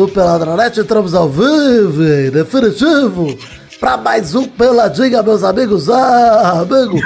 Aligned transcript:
do 0.00 0.08
Peladranet, 0.08 0.80
entramos 0.80 1.14
ao 1.14 1.28
vivo 1.28 2.02
definitivo 2.32 3.36
para 3.78 3.98
mais 3.98 4.34
um 4.34 4.44
Peladinha, 4.44 5.22
meus 5.22 5.44
amigos. 5.44 5.90
Ah, 5.90 6.60
amigo, 6.60 6.98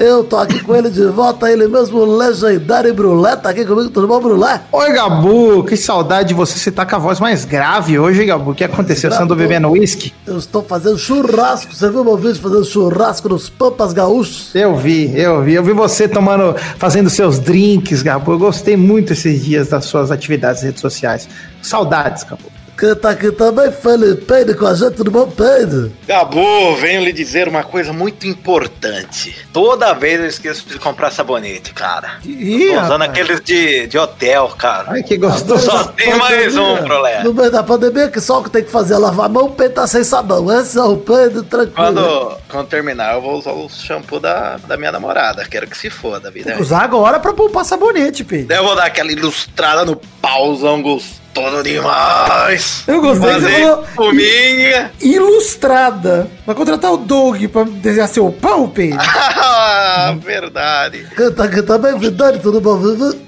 eu 0.00 0.24
tô 0.24 0.38
aqui 0.38 0.60
com 0.60 0.74
ele 0.74 0.88
de 0.88 1.04
volta, 1.08 1.52
ele 1.52 1.68
mesmo, 1.68 2.02
legendário 2.16 2.94
Brulé, 2.94 3.36
tá 3.36 3.50
aqui 3.50 3.66
comigo, 3.66 3.90
tudo 3.90 4.08
bom, 4.08 4.18
Brulé? 4.18 4.62
Oi, 4.72 4.92
Gabu, 4.92 5.62
que 5.64 5.76
saudade 5.76 6.28
de 6.28 6.34
você, 6.34 6.58
você 6.58 6.70
tá 6.70 6.86
com 6.86 6.96
a 6.96 6.98
voz 6.98 7.20
mais 7.20 7.44
grave 7.44 7.98
hoje, 7.98 8.24
Gabu, 8.24 8.52
o 8.52 8.54
que 8.54 8.64
aconteceu, 8.64 9.12
você 9.12 9.22
andou 9.22 9.36
bebendo 9.36 9.68
uísque? 9.68 10.14
Eu 10.26 10.38
estou 10.38 10.62
fazendo 10.62 10.96
churrasco, 10.96 11.74
você 11.74 11.90
viu 11.90 12.02
meu 12.02 12.16
vídeo 12.16 12.40
fazendo 12.40 12.64
churrasco 12.64 13.28
nos 13.28 13.50
Pampas 13.50 13.92
Gaúchos? 13.92 14.54
Eu 14.54 14.74
vi, 14.74 15.12
eu 15.14 15.42
vi, 15.42 15.52
eu 15.52 15.62
vi 15.62 15.74
você 15.74 16.08
tomando, 16.08 16.56
fazendo 16.78 17.10
seus 17.10 17.38
drinks, 17.38 18.02
Gabu, 18.02 18.32
eu 18.32 18.38
gostei 18.38 18.78
muito 18.78 19.12
esses 19.12 19.44
dias 19.44 19.68
das 19.68 19.84
suas 19.84 20.10
atividades 20.10 20.62
redes 20.62 20.80
sociais, 20.80 21.28
saudades, 21.60 22.24
Gabu. 22.24 22.59
Quem 22.80 22.94
tá 22.94 23.10
aqui 23.10 23.30
também, 23.30 23.70
Felipe 23.70 24.54
com 24.54 24.66
a 24.66 24.72
gente, 24.72 24.94
tudo 24.94 25.10
bom, 25.10 25.30
Pedro? 25.30 25.92
Gabu, 26.08 26.76
venho 26.76 27.04
lhe 27.04 27.12
dizer 27.12 27.46
uma 27.46 27.62
coisa 27.62 27.92
muito 27.92 28.26
importante. 28.26 29.36
Toda 29.52 29.92
vez 29.92 30.18
eu 30.18 30.26
esqueço 30.26 30.66
de 30.66 30.78
comprar 30.78 31.10
sabonete, 31.10 31.74
cara. 31.74 32.12
Ih, 32.24 32.68
Tô 32.68 32.80
usando 32.80 33.02
rapaz. 33.02 33.10
aqueles 33.10 33.40
de, 33.42 33.86
de 33.86 33.98
hotel, 33.98 34.48
cara. 34.56 34.92
Ai, 34.92 35.02
que 35.02 35.18
gostoso. 35.18 35.66
Só 35.70 35.84
tem 35.88 36.14
mais 36.16 36.56
um 36.56 36.78
problema. 36.78 37.22
No 37.22 37.34
meio 37.34 37.50
da 37.50 37.62
pandemia, 37.62 38.08
que 38.08 38.18
só 38.18 38.40
o 38.40 38.44
que 38.44 38.48
tem 38.48 38.64
que 38.64 38.70
fazer 38.70 38.94
é 38.94 38.96
lavar 38.96 39.26
a 39.26 39.28
mão, 39.28 39.44
o 39.44 39.50
Pedro 39.50 39.74
tá 39.74 39.86
sem 39.86 40.02
sabão. 40.02 40.50
Esse 40.58 40.78
é 40.78 40.82
o 40.82 40.96
Pedro, 40.96 41.42
tranquilo. 41.42 41.74
Quando, 41.74 42.36
quando 42.48 42.66
terminar, 42.68 43.12
eu 43.12 43.20
vou 43.20 43.36
usar 43.38 43.52
o 43.52 43.68
shampoo 43.68 44.18
da, 44.18 44.56
da 44.56 44.78
minha 44.78 44.90
namorada. 44.90 45.44
Quero 45.44 45.66
que 45.66 45.76
se 45.76 45.90
foda, 45.90 46.30
vida. 46.30 46.56
Usar 46.58 46.80
agora 46.84 47.20
pra 47.20 47.34
poupar 47.34 47.62
sabonete, 47.62 48.24
Pedro. 48.24 48.46
Daí 48.46 48.56
eu 48.56 48.64
vou 48.64 48.74
dar 48.74 48.86
aquela 48.86 49.12
ilustrada 49.12 49.84
no 49.84 49.96
pauzão 50.22 50.80
gostoso 50.80 51.19
demais. 51.62 52.82
Eu 52.86 53.00
gostei 53.00 53.34
que 53.34 53.40
você 53.40 53.50
falou 53.60 53.84
fuminha. 53.94 54.90
ilustrada. 55.00 56.28
Vai 56.44 56.54
contratar 56.54 56.92
o 56.92 56.96
Doug 56.96 57.44
pra 57.46 57.62
desenhar 57.64 58.08
seu 58.08 58.30
pau, 58.32 58.68
Pedro. 58.68 58.98
Ah, 59.00 60.14
verdade. 60.20 61.06
Tá 61.36 61.44
aqui 61.44 61.62
também, 61.62 61.96
Vidani, 61.98 62.38
tudo 62.40 62.60
bom? 62.60 62.78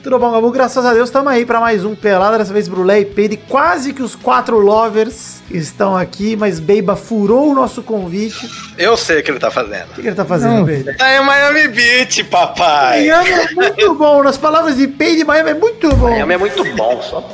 Tudo 0.03 0.19
bom, 0.19 0.33
Gabu? 0.33 0.51
Graças 0.51 0.85
a 0.85 0.93
Deus, 0.93 1.09
estamos 1.09 1.33
aí 1.33 1.47
para 1.47 1.61
mais 1.61 1.85
um 1.85 1.95
Pelada, 1.95 2.39
dessa 2.39 2.53
vez 2.53 2.67
Brulé 2.69 3.01
e 3.01 3.05
Peide. 3.05 3.37
Quase 3.37 3.93
que 3.93 4.03
os 4.03 4.15
quatro 4.17 4.59
lovers 4.59 5.41
estão 5.51 5.97
aqui, 5.97 6.35
mas 6.37 6.59
Beiba 6.59 6.97
furou 6.97 7.51
o 7.51 7.55
nosso 7.55 7.83
convite. 7.83 8.47
O 8.47 8.51
Eu 8.81 8.97
sei 8.97 9.21
o 9.21 9.23
que 9.23 9.31
ele 9.31 9.39
tá 9.39 9.51
fazendo. 9.51 9.89
que, 9.95 10.03
que 10.03 10.09
ele 10.09 10.17
tá 10.17 10.25
fazendo, 10.25 10.67
Peide? 10.67 10.97
Tá 10.97 11.17
em 11.17 11.25
Miami 11.25 11.69
Beach, 11.69 12.25
papai. 12.25 13.07
Miami 13.07 13.31
é 13.31 13.51
muito 13.53 13.95
bom, 13.95 14.23
nas 14.23 14.37
palavras 14.37 14.77
de 14.77 14.89
Peide, 14.89 15.25
Miami 15.25 15.51
é 15.51 15.55
muito 15.55 15.95
bom. 15.95 16.11
Miami 16.11 16.35
é 16.35 16.39
muito 16.39 16.65
bom, 16.75 17.01
só. 17.03 17.25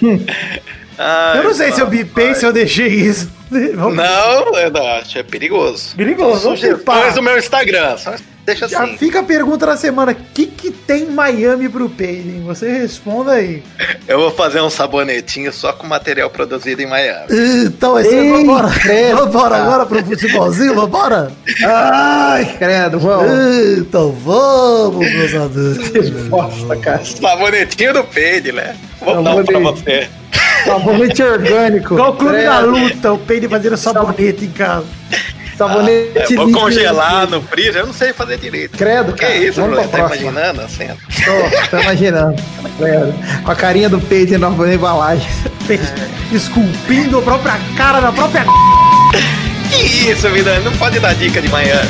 Eu 1.36 1.44
não 1.44 1.52
sei 1.52 1.72
se 1.72 1.80
eu 1.80 1.86
bipei, 1.86 2.34
se 2.34 2.44
eu 2.46 2.52
deixei 2.54 2.86
isso. 2.88 3.30
Vamos- 3.74 3.96
Não, 3.96 4.50
não 4.72 4.86
acho, 4.94 5.18
é 5.18 5.22
perigoso. 5.22 5.94
Perigoso, 5.94 6.48
Sugestões 6.56 7.14
do 7.14 7.22
meu 7.22 7.36
Instagram. 7.38 7.96
só 7.98 8.14
Deixa 8.46 8.66
Já 8.68 8.84
assim. 8.84 8.96
fica 8.96 9.20
a 9.20 9.22
pergunta 9.22 9.66
da 9.66 9.76
semana: 9.76 10.12
o 10.12 10.14
que 10.14 10.46
tem 10.86 11.02
em 11.02 11.10
Miami 11.10 11.68
pro 11.68 11.90
hein? 12.00 12.42
Você 12.46 12.70
responda 12.70 13.32
aí. 13.32 13.62
Eu 14.06 14.18
vou 14.20 14.30
fazer 14.30 14.60
um 14.60 14.70
sabonetinho 14.70 15.52
só 15.52 15.72
com 15.72 15.86
material 15.86 16.30
produzido 16.30 16.80
em 16.82 16.86
Miami. 16.86 17.26
Então, 17.66 17.98
esse 17.98 18.14
Ei, 18.14 18.30
vambora. 18.30 18.68
credo, 18.70 19.16
Vambora 19.16 19.56
agora 19.56 19.86
pro 19.86 20.04
futebolzinho, 20.04 20.74
vambora? 20.74 21.32
Ai, 21.64 22.44
credo, 22.58 23.00
vamos. 23.00 23.78
Então 23.78 24.12
vamos, 24.12 25.10
meus 25.12 25.34
amigos. 25.34 26.20
Bosta, 26.28 26.76
cara. 26.76 27.04
Sabonetinho 27.04 27.92
do 27.92 28.04
Peide, 28.04 28.52
né? 28.52 28.76
Vou 29.00 29.22
dar 29.22 29.34
um 29.34 29.44
pra 29.44 29.58
você. 29.58 30.08
Sabonete 30.64 31.22
orgânico. 31.22 31.94
É. 31.94 31.96
Igual 31.96 32.10
o 32.12 32.16
clube 32.16 32.42
da 32.42 32.58
luta, 32.60 33.12
o 33.12 33.18
Peide 33.18 33.48
fazendo 33.48 33.76
sabonete 33.76 34.44
em 34.44 34.50
casa. 34.50 34.86
É, 35.56 35.58
Sabonete 35.58 36.34
vou 36.36 36.46
líquido. 36.46 36.52
congelar 36.52 37.26
no 37.28 37.40
freezer, 37.40 37.76
eu 37.82 37.86
não 37.86 37.94
sei 37.94 38.12
fazer 38.12 38.36
direito. 38.38 38.76
Credo, 38.76 39.12
Que 39.14 39.20
cara. 39.22 39.36
isso, 39.36 39.60
Vamos 39.60 39.76
Bruno? 39.76 39.88
pra 39.90 40.00
Tá 40.08 40.16
imaginando 40.16 40.60
a 40.60 40.68
cena? 40.68 40.96
Tô, 41.24 41.70
tô 41.70 41.82
imaginando. 41.82 42.42
Credo. 42.78 43.14
Com 43.42 43.50
a 43.50 43.56
carinha 43.56 43.88
do 43.88 43.98
peito 44.00 44.36
na 44.38 44.50
na 44.50 44.74
embalagem. 44.74 45.26
esculpindo 46.32 47.18
a 47.18 47.22
própria 47.22 47.54
cara 47.76 48.00
na 48.00 48.12
própria. 48.12 48.44
Que 49.70 50.10
isso, 50.10 50.28
vida? 50.30 50.58
Não 50.60 50.72
pode 50.72 51.00
dar 51.00 51.14
dica 51.14 51.40
de 51.40 51.48
manhã. 51.48 51.80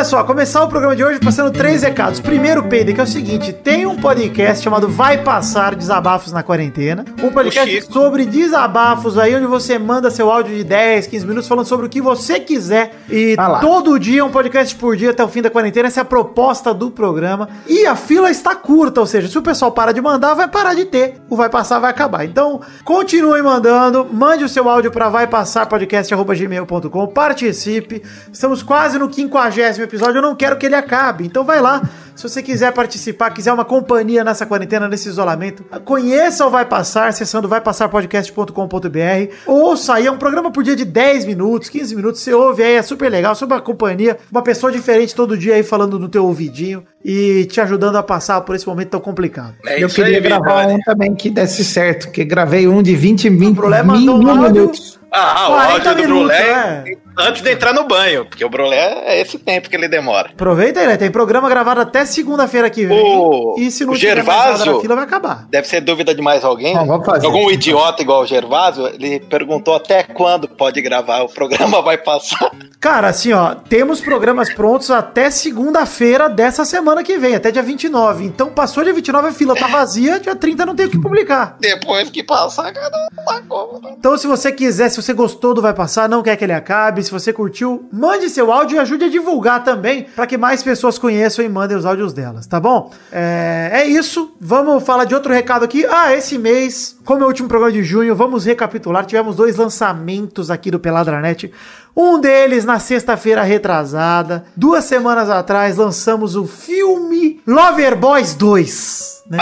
Olha 0.00 0.04
só, 0.06 0.24
começar 0.24 0.64
o 0.64 0.68
programa 0.68 0.96
de 0.96 1.04
hoje 1.04 1.20
passando 1.20 1.50
três 1.50 1.82
recados. 1.82 2.20
Primeiro, 2.20 2.62
Pedro, 2.62 2.94
que 2.94 3.00
é 3.02 3.04
o 3.04 3.06
seguinte: 3.06 3.52
tem 3.52 3.84
um 3.84 3.96
podcast 4.00 4.64
chamado 4.64 4.88
Vai 4.88 5.18
Passar 5.18 5.74
Desabafos 5.74 6.32
na 6.32 6.42
Quarentena. 6.42 7.04
Um 7.22 7.30
podcast 7.30 7.82
sobre 7.92 8.24
desabafos 8.24 9.18
aí, 9.18 9.36
onde 9.36 9.44
você 9.44 9.78
manda 9.78 10.10
seu 10.10 10.30
áudio 10.30 10.56
de 10.56 10.64
10, 10.64 11.06
15 11.06 11.26
minutos 11.26 11.46
falando 11.46 11.66
sobre 11.66 11.84
o 11.84 11.88
que 11.90 12.00
você 12.00 12.40
quiser. 12.40 12.98
E 13.10 13.34
Ah 13.36 13.58
todo 13.60 13.98
dia, 13.98 14.24
um 14.24 14.30
podcast 14.30 14.74
por 14.74 14.96
dia 14.96 15.10
até 15.10 15.22
o 15.22 15.28
fim 15.28 15.42
da 15.42 15.50
quarentena. 15.50 15.88
Essa 15.88 16.00
é 16.00 16.02
a 16.02 16.06
proposta 16.06 16.72
do 16.72 16.90
programa. 16.90 17.50
E 17.68 17.84
a 17.84 17.94
fila 17.94 18.30
está 18.30 18.56
curta, 18.56 19.00
ou 19.00 19.06
seja, 19.06 19.28
se 19.28 19.36
o 19.36 19.42
pessoal 19.42 19.70
parar 19.70 19.92
de 19.92 20.00
mandar, 20.00 20.32
vai 20.32 20.48
parar 20.48 20.72
de 20.72 20.86
ter. 20.86 21.20
O 21.28 21.36
Vai 21.36 21.50
Passar 21.50 21.78
vai 21.78 21.90
acabar. 21.90 22.24
Então, 22.24 22.62
continue 22.86 23.42
mandando, 23.42 24.08
mande 24.10 24.44
o 24.44 24.48
seu 24.48 24.66
áudio 24.66 24.90
para 24.90 25.10
vaipassarpodcast.gmail.com, 25.10 27.06
participe. 27.08 28.02
Estamos 28.32 28.62
quase 28.62 28.98
no 28.98 29.12
50 29.12 29.89
episódio, 29.90 30.18
eu 30.18 30.22
não 30.22 30.34
quero 30.34 30.56
que 30.56 30.66
ele 30.66 30.74
acabe. 30.74 31.24
Então 31.26 31.44
vai 31.44 31.60
lá. 31.60 31.82
Se 32.16 32.28
você 32.28 32.42
quiser 32.42 32.70
participar, 32.72 33.30
quiser 33.30 33.50
uma 33.52 33.64
companhia 33.64 34.22
nessa 34.22 34.44
quarentena, 34.44 34.86
nesse 34.86 35.08
isolamento, 35.08 35.64
conheça 35.86 36.44
o 36.46 36.50
Vai 36.50 36.66
Passar, 36.66 37.08
acessando 37.08 37.48
vaipassarpodcast.com.br. 37.48 39.34
Ouça 39.46 39.94
aí, 39.94 40.06
é 40.06 40.10
um 40.12 40.18
programa 40.18 40.50
por 40.50 40.62
dia 40.62 40.76
de 40.76 40.84
10 40.84 41.24
minutos, 41.24 41.68
15 41.68 41.96
minutos. 41.96 42.20
Você 42.20 42.32
ouve 42.34 42.62
aí, 42.62 42.74
é 42.74 42.82
super 42.82 43.10
legal, 43.10 43.34
super 43.34 43.54
uma 43.54 43.60
companhia, 43.60 44.18
uma 44.30 44.42
pessoa 44.42 44.70
diferente 44.70 45.14
todo 45.14 45.36
dia 45.36 45.54
aí 45.54 45.62
falando 45.62 45.98
no 45.98 46.08
teu 46.08 46.24
ouvidinho 46.26 46.84
e 47.04 47.46
te 47.46 47.60
ajudando 47.60 47.96
a 47.96 48.02
passar 48.02 48.40
por 48.42 48.54
esse 48.54 48.66
momento 48.66 48.90
tão 48.90 49.00
complicado. 49.00 49.54
É 49.66 49.82
eu 49.82 49.88
queria 49.88 50.18
aí, 50.18 50.22
gravar 50.22 50.66
um 50.68 50.78
também 50.80 51.14
que 51.14 51.30
desse 51.30 51.64
certo, 51.64 52.10
que 52.10 52.24
gravei 52.24 52.68
um 52.68 52.82
de 52.82 52.94
20, 52.94 53.28
20 53.30 53.54
problema 53.56 53.94
mil, 53.96 54.12
do 54.12 54.18
mil 54.18 54.28
áudio- 54.30 54.52
minutos. 54.52 55.00
Ah, 55.12 55.48
o 55.48 55.52
40 55.54 55.72
áudio 55.72 55.90
do 55.90 55.96
minutos, 55.96 56.28
Brulé 56.36 56.50
é. 56.50 56.84
Antes 57.20 57.42
de 57.42 57.50
entrar 57.52 57.72
no 57.72 57.84
banho, 57.86 58.24
porque 58.26 58.44
o 58.44 58.48
Brulé 58.50 59.02
é 59.06 59.20
esse 59.20 59.38
tempo 59.38 59.68
que 59.68 59.76
ele 59.76 59.88
demora. 59.88 60.30
Aproveita 60.30 60.80
aí, 60.80 60.86
né? 60.86 60.96
Tem 60.96 61.10
programa 61.10 61.48
gravado 61.48 61.80
até 61.80 62.04
segunda-feira 62.04 62.68
que 62.70 62.86
vem. 62.86 62.98
O- 63.00 63.54
e 63.58 63.70
se 63.70 63.84
não 63.84 63.92
o 63.94 63.96
tiver 63.98 64.16
mais 64.16 64.26
nada 64.26 64.42
Gervásio- 64.50 64.74
na 64.74 64.80
fila, 64.80 64.94
vai 64.96 65.04
acabar. 65.04 65.46
Deve 65.50 65.66
ser 65.68 65.80
dúvida 65.80 66.14
de 66.14 66.22
mais 66.22 66.44
alguém. 66.44 66.74
Não, 66.74 66.86
vamos 66.86 67.06
fazer. 67.06 67.26
Algum 67.26 67.50
idiota 67.50 68.02
igual 68.02 68.22
o 68.22 68.26
Gervásio, 68.26 68.86
ele 68.86 69.20
perguntou 69.20 69.74
até 69.74 70.02
quando 70.02 70.48
pode 70.48 70.80
gravar, 70.82 71.22
o 71.22 71.28
programa 71.28 71.80
vai 71.82 71.98
passar. 71.98 72.50
Cara, 72.80 73.08
assim, 73.08 73.32
ó, 73.32 73.54
temos 73.54 74.00
programas 74.00 74.52
prontos 74.52 74.90
até 74.90 75.30
segunda-feira 75.30 76.28
dessa 76.28 76.64
semana 76.64 77.02
que 77.02 77.18
vem, 77.18 77.34
até 77.34 77.50
dia 77.50 77.62
29. 77.62 78.24
Então, 78.24 78.48
passou 78.50 78.82
dia 78.82 78.92
29, 78.92 79.28
a 79.28 79.32
fila 79.32 79.54
tá 79.54 79.66
vazia, 79.66 80.18
dia 80.18 80.34
30 80.34 80.64
não 80.64 80.74
tem 80.74 80.86
o 80.86 80.90
que 80.90 80.98
publicar. 81.00 81.56
Depois 81.60 82.08
que 82.10 82.22
passar, 82.22 82.72
cada 82.72 82.96
um 82.96 83.22
uma 83.22 83.42
conta. 83.42 83.88
Então, 83.98 84.16
se 84.16 84.26
você 84.26 84.50
quiser, 84.50 84.88
se 84.88 85.00
você 85.02 85.12
gostou 85.12 85.52
do 85.54 85.60
Vai 85.62 85.74
Passar, 85.74 86.08
não 86.08 86.22
quer 86.22 86.36
que 86.36 86.44
ele 86.44 86.52
acabe, 86.52 87.00
se 87.10 87.12
você 87.12 87.32
curtiu, 87.32 87.88
mande 87.92 88.30
seu 88.30 88.52
áudio 88.52 88.76
e 88.76 88.78
ajude 88.78 89.04
a 89.04 89.08
divulgar 89.08 89.64
também, 89.64 90.06
para 90.14 90.26
que 90.26 90.38
mais 90.38 90.62
pessoas 90.62 90.96
conheçam 90.96 91.44
e 91.44 91.48
mandem 91.48 91.76
os 91.76 91.84
áudios 91.84 92.12
delas, 92.12 92.46
tá 92.46 92.60
bom? 92.60 92.92
É, 93.10 93.70
é 93.72 93.86
isso, 93.86 94.32
vamos 94.40 94.84
falar 94.84 95.04
de 95.04 95.14
outro 95.14 95.32
recado 95.32 95.64
aqui. 95.64 95.84
Ah, 95.86 96.14
esse 96.14 96.38
mês, 96.38 96.96
como 97.04 97.22
é 97.22 97.24
o 97.24 97.28
último 97.28 97.48
programa 97.48 97.72
de 97.72 97.82
junho, 97.82 98.14
vamos 98.14 98.44
recapitular, 98.44 99.04
tivemos 99.04 99.34
dois 99.34 99.56
lançamentos 99.56 100.50
aqui 100.50 100.70
do 100.70 100.78
Peladranet. 100.78 101.52
Um 101.96 102.20
deles 102.20 102.64
na 102.64 102.78
sexta-feira 102.78 103.42
retrasada, 103.42 104.44
duas 104.56 104.84
semanas 104.84 105.28
atrás, 105.28 105.76
lançamos 105.76 106.36
o 106.36 106.46
filme 106.46 107.40
Lover 107.44 107.96
Boys 107.96 108.34
2, 108.34 109.24
né? 109.28 109.38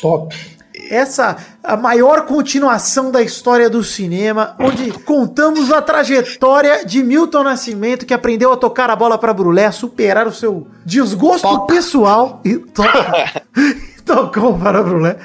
Top. 0.00 0.57
Essa 0.90 1.36
a 1.62 1.76
maior 1.76 2.22
continuação 2.22 3.10
da 3.10 3.22
história 3.22 3.68
do 3.68 3.82
cinema, 3.84 4.54
onde 4.58 4.90
contamos 4.92 5.72
a 5.72 5.80
trajetória 5.82 6.84
de 6.84 7.02
Milton 7.02 7.42
Nascimento, 7.44 8.06
que 8.06 8.14
aprendeu 8.14 8.52
a 8.52 8.56
tocar 8.56 8.90
a 8.90 8.96
bola 8.96 9.18
para 9.18 9.32
Brulé, 9.34 9.66
a 9.66 9.72
superar 9.72 10.26
o 10.26 10.32
seu 10.32 10.66
desgosto 10.84 11.66
pessoal 11.66 12.40
e 12.44 12.56
toca, 12.56 13.42
tocou 14.04 14.58
para 14.58 14.82
Brulé. 14.82 15.16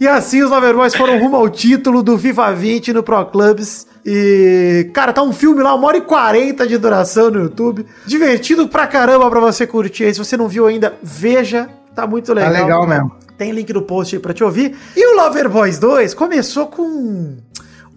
E 0.00 0.08
assim 0.08 0.42
os 0.42 0.50
Loverboys 0.50 0.94
foram 0.96 1.18
rumo 1.20 1.36
ao 1.36 1.48
título 1.48 2.02
do 2.02 2.18
FIFA 2.18 2.52
20 2.54 2.92
no 2.92 3.02
Pro 3.02 3.24
Clubs. 3.26 3.86
E, 4.04 4.90
cara, 4.92 5.12
tá 5.12 5.22
um 5.22 5.32
filme 5.32 5.62
lá, 5.62 5.72
uma 5.76 5.86
hora 5.86 5.98
e 5.98 6.00
quarenta 6.00 6.66
de 6.66 6.76
duração 6.76 7.30
no 7.30 7.40
YouTube. 7.42 7.86
Divertido 8.04 8.66
pra 8.66 8.88
caramba 8.88 9.30
pra 9.30 9.38
você 9.38 9.64
curtir. 9.64 10.12
Se 10.12 10.18
você 10.18 10.36
não 10.36 10.48
viu 10.48 10.66
ainda, 10.66 10.94
veja. 11.00 11.68
Tá 11.94 12.04
muito 12.04 12.34
Tá 12.34 12.48
legal. 12.48 12.52
legal 12.64 12.86
mesmo. 12.88 13.12
Tem 13.42 13.50
link 13.50 13.72
no 13.72 13.82
post 13.82 14.14
aí 14.14 14.22
pra 14.22 14.32
te 14.32 14.44
ouvir. 14.44 14.76
E 14.96 15.04
o 15.04 15.16
Lover 15.16 15.48
Boys 15.48 15.76
2 15.80 16.14
começou 16.14 16.68
com 16.68 16.84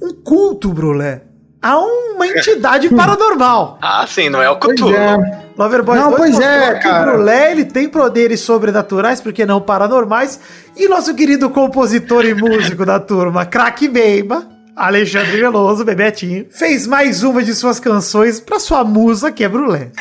um 0.01 0.13
culto, 0.23 0.73
Brulé, 0.73 1.21
a 1.61 1.77
uma 1.77 2.25
entidade 2.25 2.89
paranormal. 2.95 3.77
Ah, 3.79 4.07
sim, 4.07 4.27
não 4.27 4.41
é 4.41 4.49
o 4.49 4.55
Cthulhu. 4.57 4.95
é. 4.95 5.45
Loverboy 5.55 5.99
Não, 5.99 6.09
2 6.09 6.17
pois 6.17 6.39
é, 6.39 6.73
que 6.73 6.79
cara. 6.81 7.11
O 7.11 7.13
Brulé, 7.13 7.51
ele 7.51 7.63
tem 7.63 7.87
poderes 7.87 8.39
sobrenaturais, 8.39 9.21
porque 9.21 9.45
não 9.45 9.61
paranormais. 9.61 10.39
E 10.75 10.87
nosso 10.87 11.13
querido 11.13 11.47
compositor 11.51 12.25
e 12.25 12.33
músico 12.33 12.83
da 12.83 12.99
turma, 12.99 13.45
Crack 13.45 13.87
Beiba, 13.87 14.47
Alexandre 14.75 15.39
Veloso, 15.39 15.85
Bebetinho, 15.85 16.47
fez 16.49 16.87
mais 16.87 17.21
uma 17.21 17.43
de 17.43 17.53
suas 17.53 17.79
canções 17.79 18.39
pra 18.39 18.59
sua 18.59 18.83
musa, 18.83 19.31
que 19.31 19.43
é 19.43 19.47
Brulé. 19.47 19.91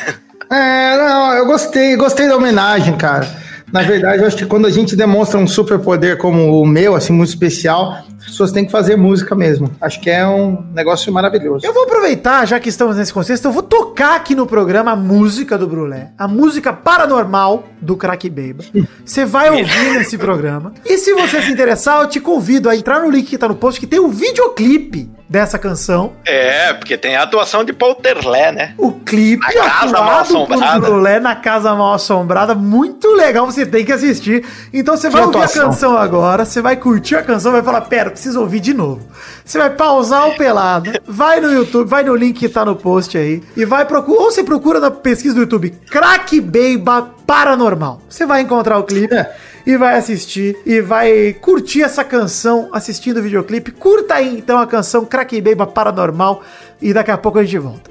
É, 0.49 0.97
não, 0.97 1.33
eu 1.35 1.45
gostei, 1.45 1.95
gostei 1.95 2.27
da 2.27 2.35
homenagem, 2.35 2.97
cara. 2.97 3.44
Na 3.71 3.81
verdade, 3.81 4.21
eu 4.21 4.27
acho 4.27 4.37
que 4.37 4.45
quando 4.45 4.67
a 4.67 4.69
gente 4.69 4.95
demonstra 4.95 5.39
um 5.39 5.47
superpoder 5.47 6.17
como 6.17 6.61
o 6.61 6.65
meu, 6.65 6.95
assim, 6.95 7.13
muito 7.13 7.29
especial, 7.29 8.03
as 8.17 8.25
pessoas 8.25 8.51
têm 8.51 8.65
que 8.65 8.71
fazer 8.71 8.95
música 8.95 9.35
mesmo. 9.35 9.69
Acho 9.81 9.99
que 9.99 10.09
é 10.09 10.25
um 10.25 10.63
negócio 10.73 11.11
maravilhoso. 11.11 11.65
Eu 11.65 11.73
vou 11.73 11.83
aproveitar, 11.83 12.45
já 12.45 12.59
que 12.59 12.69
estamos 12.69 12.95
nesse 12.95 13.13
contexto, 13.13 13.45
eu 13.45 13.51
vou 13.51 13.63
tocar 13.63 14.15
aqui 14.15 14.35
no 14.35 14.45
programa 14.45 14.91
a 14.91 14.95
música 14.95 15.57
do 15.57 15.67
Brulé, 15.67 16.11
a 16.17 16.27
música 16.27 16.71
paranormal 16.73 17.65
do 17.81 17.95
Crack 17.97 18.29
Beiba. 18.29 18.63
Você 19.03 19.25
vai 19.25 19.49
ouvir 19.49 19.93
nesse 19.93 20.17
programa. 20.17 20.73
E 20.85 20.97
se 20.97 21.13
você 21.13 21.41
se 21.41 21.51
interessar, 21.51 22.01
eu 22.01 22.07
te 22.07 22.19
convido 22.19 22.69
a 22.69 22.75
entrar 22.75 23.01
no 23.01 23.09
link 23.09 23.27
que 23.27 23.37
tá 23.37 23.47
no 23.47 23.55
post, 23.55 23.79
que 23.79 23.87
tem 23.87 23.99
o 23.99 24.09
videoclipe 24.09 25.09
dessa 25.27 25.57
canção. 25.57 26.13
É, 26.25 26.73
porque 26.73 26.97
tem 26.97 27.15
a 27.15 27.23
atuação 27.23 27.63
de 27.63 27.73
Polterlé, 27.73 28.51
né? 28.51 28.73
O 28.77 28.91
clipe 28.91 29.43
Na 29.55 29.63
Casa 29.63 30.01
Mal 30.01 30.19
Assombrada. 30.19 30.79
Brulé 30.79 31.19
na 31.19 31.35
Casa 31.35 31.73
Mal 31.75 31.93
Assombrada. 31.93 32.55
Muito 32.55 33.07
legal, 33.13 33.45
você 33.45 33.65
tem 33.65 33.83
que 33.83 33.91
assistir. 33.91 34.45
Então 34.73 34.95
você 34.95 35.09
vai 35.09 35.21
Que 35.21 35.27
ouvir 35.27 35.39
a 35.39 35.43
atuação. 35.45 35.65
canção 35.69 35.97
agora, 35.97 36.45
você 36.45 36.61
vai 36.61 36.75
curtir 36.75 37.15
a 37.15 37.23
canção, 37.23 37.51
vai 37.51 37.63
falar, 37.63 37.81
pera, 37.81 38.11
preciso 38.11 38.39
ouvir 38.39 38.59
de 38.59 38.73
novo. 38.73 39.01
Você 39.43 39.57
vai 39.57 39.69
pausar 39.69 40.27
o 40.29 40.35
pelado, 40.35 40.91
vai 41.07 41.39
no 41.39 41.51
YouTube, 41.51 41.87
vai 41.87 42.03
no 42.03 42.15
link 42.15 42.39
que 42.39 42.49
tá 42.49 42.63
no 42.63 42.75
post 42.75 43.17
aí, 43.17 43.41
e 43.55 43.65
vai 43.65 43.85
procurar, 43.85 44.19
ou 44.21 44.31
você 44.31 44.43
procura 44.43 44.79
na 44.79 44.91
pesquisa 44.91 45.35
do 45.35 45.41
YouTube, 45.41 45.71
Crack 45.89 46.39
Beiba 46.39 47.09
Paranormal. 47.25 48.01
Você 48.07 48.25
vai 48.25 48.41
encontrar 48.41 48.77
o 48.77 48.83
clipe. 48.83 49.13
É. 49.13 49.35
E 49.65 49.77
vai 49.77 49.97
assistir 49.97 50.55
e 50.65 50.79
vai 50.79 51.33
curtir 51.33 51.81
essa 51.81 52.03
canção 52.03 52.69
assistindo 52.71 53.17
o 53.17 53.23
videoclipe. 53.23 53.71
Curta 53.71 54.15
aí 54.15 54.37
então 54.37 54.59
a 54.59 54.67
canção 54.67 55.05
Crack 55.05 55.41
Beiba 55.41 55.65
Paranormal 55.65 56.43
e 56.81 56.93
daqui 56.93 57.09
a 57.09 57.17
pouco 57.17 57.39
a 57.39 57.43
gente 57.43 57.57
volta. 57.57 57.89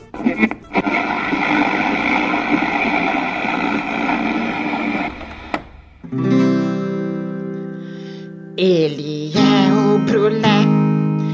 Ele 8.56 9.32
é 9.35 9.73
o 9.73 9.99
Brulé, 9.99 10.65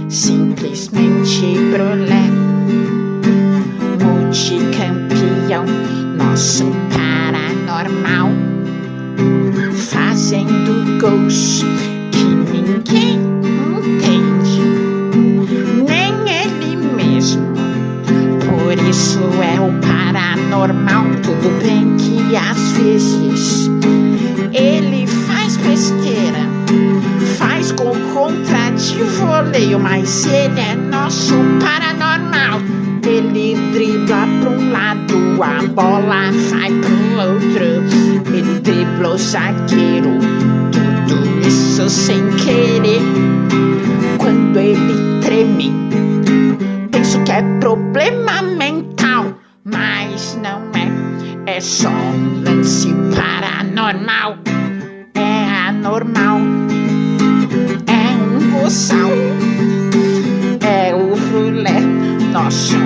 simplesmente 0.09 1.55
Brulé. 1.71 2.31
Multicampeão, 4.03 5.67
nosso 6.17 6.65
paranormal. 6.91 8.50
Fazendo 9.73 10.99
gols 11.01 11.65
que 12.13 12.25
ninguém 12.25 13.21
entende, 13.79 14.61
nem 15.87 16.13
ele 16.29 16.77
mesmo. 16.97 17.43
Por 18.49 18.89
isso 18.89 19.21
é 19.43 19.61
o 19.61 19.73
paranormal. 19.81 21.05
Tudo 21.23 21.49
bem 21.63 21.97
que 21.97 22.37
às 22.37 22.73
vezes 22.73 23.71
ele 24.53 24.90
voleio, 29.05 29.79
mas 29.79 30.27
ele 30.27 30.61
é 30.61 30.75
nosso 30.75 31.35
paranormal. 31.61 32.61
Ele 33.07 33.57
dribla 33.73 34.27
pra 34.41 34.51
um 34.51 34.71
lado, 34.71 35.43
a 35.43 35.67
bola 35.69 36.31
vai 36.51 36.71
pro 36.71 37.01
outro. 37.29 38.33
Ele 38.33 38.61
dribla 38.61 39.15
o 39.15 39.19
zagueiro, 39.19 40.19
tudo 40.71 41.47
isso 41.47 41.89
sem 41.89 42.31
querer. 42.37 43.01
Quando 44.19 44.59
ele 44.59 45.21
treme, 45.23 45.73
penso 46.91 47.23
que 47.25 47.33
é 47.33 47.43
problema 47.59 48.43
mental, 48.43 49.35
mas 49.65 50.39
não 50.43 50.61
é. 50.79 51.57
É 51.57 51.61
só 51.61 51.89
um 51.89 52.45
lance 52.45 52.95
paranormal. 53.15 54.39
É 55.15 55.69
anormal. 55.69 56.60
É 60.61 60.95
o 60.95 61.17
Brulé, 61.17 61.81
nosso 62.33 62.77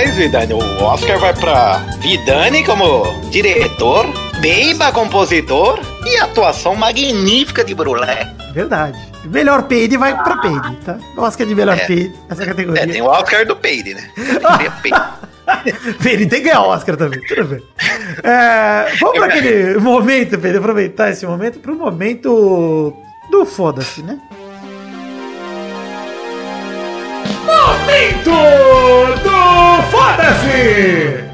Aliás, 0.00 0.16
Vidani, 0.16 0.54
o 0.54 0.82
Oscar 0.82 1.18
vai 1.18 1.34
pra 1.34 1.76
Vidani 1.98 2.64
como 2.64 3.04
diretor, 3.30 4.06
Beiba 4.40 4.90
compositor 4.92 5.78
e 6.06 6.16
atuação 6.16 6.74
magnífica 6.74 7.62
de 7.62 7.74
Brulé. 7.74 8.26
Verdade. 8.54 8.98
Melhor 9.26 9.64
peide 9.64 9.98
vai 9.98 10.16
pra 10.24 10.38
peide, 10.38 10.76
tá? 10.86 10.96
Oscar 11.18 11.46
de 11.46 11.54
melhor 11.54 11.76
É. 11.78 11.84
peide, 11.86 12.14
essa 12.30 12.46
categoria. 12.46 12.82
É, 12.84 12.86
tem 12.86 13.02
o 13.02 13.04
Oscar 13.04 13.44
do 13.46 13.54
Peide, 13.54 13.92
né? 13.92 14.10
Tem 14.16 14.70
Peide. 16.02 16.26
Tem 16.28 16.40
que 16.40 16.48
ganhar 16.48 16.62
Oscar 16.62 16.96
também, 16.96 17.20
tudo 17.20 17.44
bem. 17.44 17.62
É, 18.24 18.96
vamos 18.98 19.18
pra 19.18 19.26
aquele 19.26 19.78
momento, 19.80 20.38
Pedro, 20.38 20.60
aproveitar 20.60 21.10
esse 21.10 21.26
momento 21.26 21.58
pro 21.58 21.76
momento 21.76 22.96
do 23.30 23.44
foda-se, 23.44 24.02
né? 24.02 24.18
Momento 27.44 28.30
do 29.22 29.29
foda-se! 30.16 31.30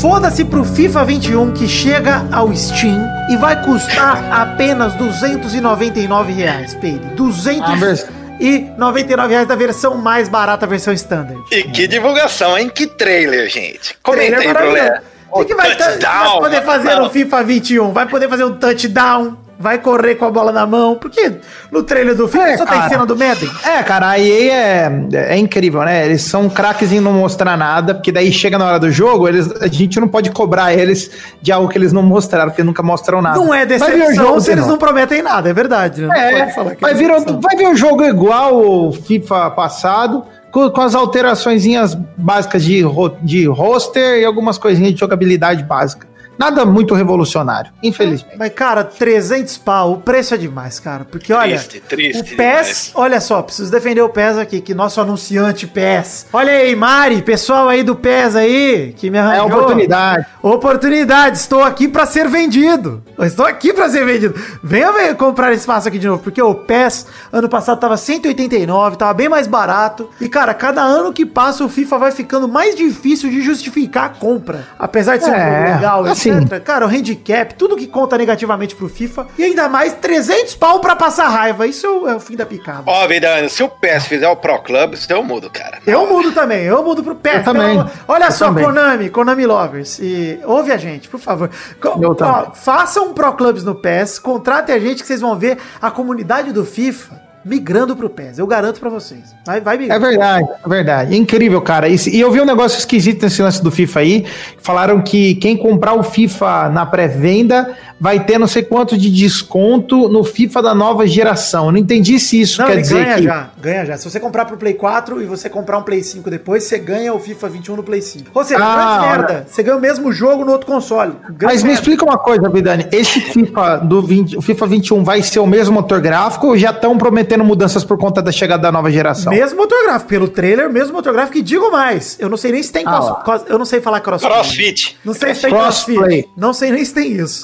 Foda-se 0.00 0.44
pro 0.44 0.64
FIFA 0.64 1.04
21 1.04 1.52
que 1.52 1.66
chega 1.68 2.26
ao 2.30 2.54
Steam 2.54 3.00
e 3.30 3.36
vai 3.36 3.62
custar 3.64 4.22
apenas 4.32 4.92
299 4.94 6.32
reais, 6.32 6.74
Pedro. 6.74 7.08
299 7.16 9.32
reais 9.32 9.48
da 9.48 9.54
versão 9.54 9.96
mais 9.96 10.28
barata, 10.28 10.66
a 10.66 10.68
versão 10.68 10.92
standard. 10.92 11.40
E 11.50 11.62
que 11.64 11.86
divulgação, 11.88 12.58
hein? 12.58 12.68
Que 12.68 12.86
trailer, 12.86 13.48
gente. 13.48 13.96
Comenta 14.02 14.24
aí, 14.24 14.30
Trailer 14.42 14.54
Brulé. 14.54 14.80
maravilhoso. 14.82 15.14
O 15.32 15.38
que, 15.40 15.46
que 15.46 15.54
vai, 15.56 15.74
ter- 15.74 15.98
vai 15.98 16.38
poder 16.38 16.62
fazer 16.62 16.94
no 16.96 17.10
FIFA 17.10 17.42
21? 17.42 17.90
Vai 17.92 18.06
poder 18.06 18.28
fazer 18.28 18.44
um 18.44 18.52
touchdown? 18.54 19.36
Vai 19.64 19.78
correr 19.78 20.16
com 20.16 20.26
a 20.26 20.30
bola 20.30 20.52
na 20.52 20.66
mão? 20.66 20.94
Porque 20.96 21.36
no 21.72 21.82
trailer 21.82 22.14
do 22.14 22.28
FIFA 22.28 22.48
É, 22.48 22.56
só 22.58 22.66
tem 22.66 22.74
cara. 22.78 22.88
cena 22.90 23.06
do 23.06 23.16
Madden. 23.16 23.50
É, 23.64 23.82
cara, 23.82 24.10
a 24.10 24.18
EA 24.20 24.52
é, 24.52 25.08
é 25.32 25.36
incrível, 25.38 25.80
né? 25.82 26.04
Eles 26.04 26.20
são 26.20 26.50
craques 26.50 26.92
em 26.92 27.00
não 27.00 27.14
mostrar 27.14 27.56
nada, 27.56 27.94
porque 27.94 28.12
daí 28.12 28.30
chega 28.30 28.58
na 28.58 28.66
hora 28.66 28.78
do 28.78 28.90
jogo, 28.90 29.26
eles, 29.26 29.50
a 29.62 29.66
gente 29.66 29.98
não 29.98 30.06
pode 30.06 30.30
cobrar 30.30 30.74
eles 30.74 31.10
de 31.40 31.50
algo 31.50 31.66
que 31.70 31.78
eles 31.78 31.94
não 31.94 32.02
mostraram, 32.02 32.50
porque 32.50 32.62
nunca 32.62 32.82
mostram 32.82 33.22
nada. 33.22 33.38
Não 33.38 33.54
é 33.54 33.64
decepção 33.64 34.14
jogo 34.14 34.40
se 34.42 34.50
eles 34.50 34.60
novo. 34.60 34.72
não 34.72 34.78
prometem 34.78 35.22
nada, 35.22 35.48
é 35.48 35.52
verdade. 35.54 36.02
né? 36.02 36.08
Não 36.08 36.14
É, 36.14 36.46
vai, 36.78 36.90
é 36.90 36.94
vir, 36.94 37.08
vai 37.40 37.56
ver 37.56 37.68
o 37.68 37.74
jogo 37.74 38.04
igual 38.04 38.54
o 38.62 38.92
FIFA 38.92 39.50
passado, 39.52 40.24
com, 40.50 40.68
com 40.68 40.80
as 40.82 40.94
alteraçõezinhas 40.94 41.94
básicas 42.18 42.62
de, 42.62 42.82
de 43.22 43.46
roster 43.46 44.20
e 44.20 44.24
algumas 44.26 44.58
coisinhas 44.58 44.92
de 44.92 45.00
jogabilidade 45.00 45.62
básica. 45.64 46.06
Nada 46.38 46.64
muito 46.64 46.94
revolucionário, 46.94 47.70
infelizmente. 47.82 48.36
Mas, 48.38 48.52
cara, 48.52 48.84
300 48.84 49.58
pau, 49.58 49.92
o 49.92 49.96
preço 49.98 50.34
é 50.34 50.36
demais, 50.36 50.78
cara. 50.80 51.04
Porque, 51.04 51.32
olha, 51.32 51.58
Triste, 51.58 51.80
triste 51.80 52.20
o 52.34 52.36
PES, 52.36 52.36
demais. 52.36 52.92
olha 52.94 53.20
só, 53.20 53.42
preciso 53.42 53.70
defender 53.70 54.02
o 54.02 54.08
PES 54.08 54.38
aqui, 54.38 54.60
que 54.60 54.74
nosso 54.74 55.00
anunciante 55.00 55.66
PES. 55.66 56.26
Olha 56.32 56.52
aí, 56.52 56.74
Mari, 56.74 57.22
pessoal 57.22 57.68
aí 57.68 57.82
do 57.82 57.94
PES 57.96 58.36
aí, 58.36 58.94
que 58.96 59.10
me 59.10 59.18
arranjou. 59.18 59.48
É 59.48 59.54
oportunidade. 59.54 60.26
Oportunidade, 60.42 61.36
estou 61.36 61.62
aqui 61.62 61.86
para 61.88 62.06
ser 62.06 62.28
vendido. 62.28 63.02
Eu 63.18 63.24
Estou 63.24 63.46
aqui 63.46 63.72
para 63.72 63.88
ser 63.88 64.04
vendido. 64.04 64.34
Venha 64.62 64.90
ver 64.92 65.14
comprar 65.16 65.52
espaço 65.52 65.88
aqui 65.88 65.98
de 65.98 66.06
novo, 66.06 66.22
porque 66.22 66.40
o 66.42 66.54
PES 66.54 67.06
ano 67.32 67.48
passado 67.48 67.78
tava 67.78 67.96
189, 67.96 68.96
tava 68.96 69.12
bem 69.14 69.28
mais 69.28 69.46
barato. 69.46 70.08
E 70.20 70.28
cara, 70.28 70.54
cada 70.54 70.82
ano 70.82 71.12
que 71.12 71.24
passa 71.26 71.64
o 71.64 71.68
FIFA 71.68 71.98
vai 71.98 72.10
ficando 72.12 72.48
mais 72.48 72.74
difícil 72.74 73.30
de 73.30 73.42
justificar 73.42 74.04
a 74.06 74.08
compra. 74.08 74.66
Apesar 74.78 75.16
de 75.16 75.24
ser 75.24 75.30
um 75.30 75.34
É, 75.34 75.66
jogo 75.66 75.74
legal, 75.74 76.06
etc. 76.28 76.62
Cara, 76.62 76.86
o 76.86 76.88
handicap, 76.88 77.54
tudo 77.54 77.76
que 77.76 77.86
conta 77.86 78.16
negativamente 78.18 78.74
pro 78.74 78.88
FIFA. 78.88 79.26
E 79.38 79.44
ainda 79.44 79.68
mais 79.68 79.92
300 79.94 80.54
pau 80.56 80.80
pra 80.80 80.94
passar 80.96 81.28
raiva. 81.28 81.66
Isso 81.66 81.86
é 81.86 81.90
o, 81.90 82.08
é 82.08 82.14
o 82.16 82.20
fim 82.20 82.36
da 82.36 82.46
picada. 82.46 82.82
Ó, 82.86 83.06
Vidano, 83.06 83.48
se 83.48 83.62
o 83.62 83.68
PES 83.68 84.06
fizer 84.06 84.28
o 84.28 84.36
Pro 84.36 84.58
Clubs, 84.60 85.08
eu 85.08 85.22
mudo, 85.22 85.50
cara. 85.50 85.78
Eu 85.86 86.06
mudo 86.06 86.32
também, 86.32 86.64
eu 86.64 86.82
mudo 86.82 87.02
pro 87.02 87.14
pé. 87.14 87.38
Eu 87.38 87.44
também. 87.44 87.84
Olha 88.08 88.26
Eu 88.26 88.32
só, 88.32 88.46
também. 88.46 88.64
Konami, 88.64 89.10
Konami 89.10 89.46
Lovers. 89.46 89.98
E 90.00 90.38
ouve 90.44 90.72
a 90.72 90.76
gente, 90.76 91.08
por 91.08 91.20
favor. 91.20 91.50
Co- 91.80 91.98
Eu 92.02 92.16
ó, 92.20 92.52
façam 92.52 93.08
um 93.08 93.14
Pro 93.14 93.32
Clubs 93.34 93.64
no 93.64 93.74
PES, 93.74 94.18
contratem 94.18 94.74
a 94.74 94.78
gente 94.78 95.02
que 95.02 95.06
vocês 95.06 95.20
vão 95.20 95.36
ver 95.38 95.58
a 95.80 95.90
comunidade 95.90 96.52
do 96.52 96.64
FIFA 96.64 97.23
migrando 97.44 97.94
pro 97.96 98.08
PES. 98.08 98.38
Eu 98.38 98.46
garanto 98.46 98.80
pra 98.80 98.88
vocês. 98.90 99.34
Vai, 99.46 99.60
vai 99.60 99.76
É 99.76 99.78
migrar. 99.78 100.00
verdade, 100.00 100.48
é 100.64 100.68
verdade. 100.68 101.16
Incrível, 101.16 101.60
cara. 101.60 101.88
E, 101.88 101.96
e 102.12 102.20
eu 102.20 102.30
vi 102.30 102.40
um 102.40 102.44
negócio 102.44 102.78
esquisito 102.78 103.22
nesse 103.22 103.42
lance 103.42 103.62
do 103.62 103.70
FIFA 103.70 104.00
aí. 104.00 104.24
Falaram 104.62 105.00
que 105.02 105.34
quem 105.36 105.56
comprar 105.56 105.94
o 105.94 106.02
FIFA 106.02 106.68
na 106.70 106.86
pré-venda 106.86 107.76
vai 108.00 108.22
ter 108.24 108.38
não 108.38 108.46
sei 108.46 108.62
quanto 108.62 108.96
de 108.98 109.10
desconto 109.10 110.08
no 110.08 110.22
FIFA 110.24 110.62
da 110.62 110.74
nova 110.74 111.06
geração. 111.06 111.66
Eu 111.66 111.72
não 111.72 111.78
entendi 111.78 112.18
se 112.18 112.40
isso 112.40 112.60
Não, 112.60 112.68
quer 112.68 112.80
dizer 112.80 113.04
ganha 113.04 113.16
que. 113.16 113.22
já, 113.22 113.50
ganha 113.60 113.84
já. 113.86 113.96
Se 113.96 114.10
você 114.10 114.20
comprar 114.20 114.44
pro 114.44 114.56
Play 114.56 114.74
4 114.74 115.22
e 115.22 115.26
você 115.26 115.48
comprar 115.48 115.78
um 115.78 115.82
Play 115.82 116.02
5 116.02 116.28
depois, 116.30 116.64
você 116.64 116.78
ganha 116.78 117.12
o 117.14 117.18
FIFA 117.18 117.48
21 117.48 117.76
no 117.76 117.82
Play 117.82 118.02
5. 118.02 118.30
Ou 118.34 118.44
seja, 118.44 118.60
Ah, 118.62 119.00
merda. 119.00 119.46
Você 119.48 119.62
ganha 119.62 119.76
o 119.76 119.80
mesmo 119.80 120.12
jogo 120.12 120.44
no 120.44 120.52
outro 120.52 120.66
console. 120.66 121.12
Mas 121.42 121.62
me 121.62 121.68
merda. 121.68 121.72
explica 121.72 122.04
uma 122.04 122.18
coisa, 122.18 122.48
Vidani. 122.48 122.86
Esse 122.92 123.20
FIFA 123.20 123.78
do 123.78 124.02
20, 124.02 124.36
o 124.36 124.42
FIFA 124.42 124.66
21 124.66 125.04
vai 125.04 125.22
ser 125.22 125.38
o 125.40 125.46
mesmo 125.46 125.74
motor 125.74 126.00
gráfico 126.00 126.48
ou 126.48 126.56
já 126.58 126.70
estão 126.70 126.96
prometendo 126.98 127.33
mudanças 127.42 127.82
por 127.82 127.96
conta 127.96 128.20
da 128.20 128.30
chegada 128.30 128.62
da 128.64 128.70
nova 128.70 128.90
geração? 128.90 129.32
Mesmo 129.32 129.56
motor 129.56 129.82
gráfico, 129.84 130.08
pelo 130.10 130.28
trailer, 130.28 130.70
mesmo 130.70 130.92
motor 130.92 131.14
gráfico. 131.14 131.38
E 131.38 131.42
digo 131.42 131.72
mais, 131.72 132.16
eu 132.20 132.28
não 132.28 132.36
sei 132.36 132.52
nem 132.52 132.62
se 132.62 132.70
tem 132.70 132.84
Ah, 132.86 132.90
cross, 132.90 133.22
cross- 133.24 133.44
eu 133.48 133.58
não 133.58 133.64
sei 133.64 133.80
falar 133.80 134.00
crossplay. 134.00 134.32
Crossfit. 134.32 134.98
Não 135.04 135.14
sei 135.14 135.34
se 135.34 135.40
tem 135.42 135.50
crossfit. 135.50 136.28
Não 136.36 136.52
sei 136.52 136.70
nem 136.70 136.84
se 136.84 136.92
tem 136.92 137.12
isso. 137.12 137.40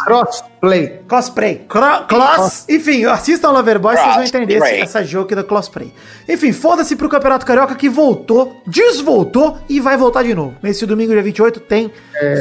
Crossplay. 0.60 1.00
Cosplay. 1.08 1.64
Cro 1.66 2.04
cross. 2.06 2.66
Enfim, 2.68 3.06
assistam 3.06 3.50
Loverboy, 3.50 3.96
vocês 3.96 4.14
vão 4.14 4.24
entender 4.24 4.56
esse, 4.56 4.80
essa 4.80 5.04
joke 5.04 5.34
da 5.34 5.42
cosplay. 5.42 5.92
Enfim, 6.28 6.52
foda-se 6.52 6.94
pro 6.94 7.08
Campeonato 7.08 7.46
Carioca 7.46 7.74
que 7.74 7.88
voltou, 7.88 8.60
desvoltou 8.66 9.58
e 9.68 9.80
vai 9.80 9.96
voltar 9.96 10.22
de 10.22 10.34
novo. 10.34 10.54
Nesse 10.62 10.84
domingo, 10.84 11.12
dia 11.12 11.22
28, 11.22 11.60
tem 11.60 11.90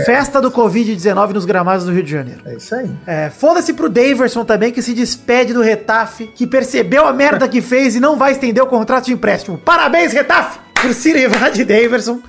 festa 0.05 0.41
do 0.41 0.51
Covid-19 0.51 1.33
nos 1.33 1.45
gramados 1.45 1.85
do 1.85 1.93
Rio 1.93 2.03
de 2.03 2.11
Janeiro. 2.11 2.41
É 2.45 2.55
isso 2.55 2.75
aí. 2.75 2.89
É, 3.07 3.29
foda-se 3.29 3.73
pro 3.73 3.89
Daverson 3.89 4.43
também, 4.43 4.71
que 4.71 4.81
se 4.81 4.93
despede 4.93 5.53
do 5.53 5.61
Retafe, 5.61 6.27
que 6.27 6.45
percebeu 6.45 7.05
a 7.05 7.13
merda 7.13 7.47
que 7.47 7.61
fez 7.61 7.95
e 7.95 7.99
não 7.99 8.17
vai 8.17 8.33
estender 8.33 8.61
o 8.61 8.67
contrato 8.67 9.05
de 9.05 9.13
empréstimo. 9.13 9.57
Parabéns, 9.57 10.11
Retafe, 10.11 10.59
por 10.81 10.93
se 10.93 11.13
livrar 11.13 11.51
de 11.51 11.63
Daverson. 11.63 12.19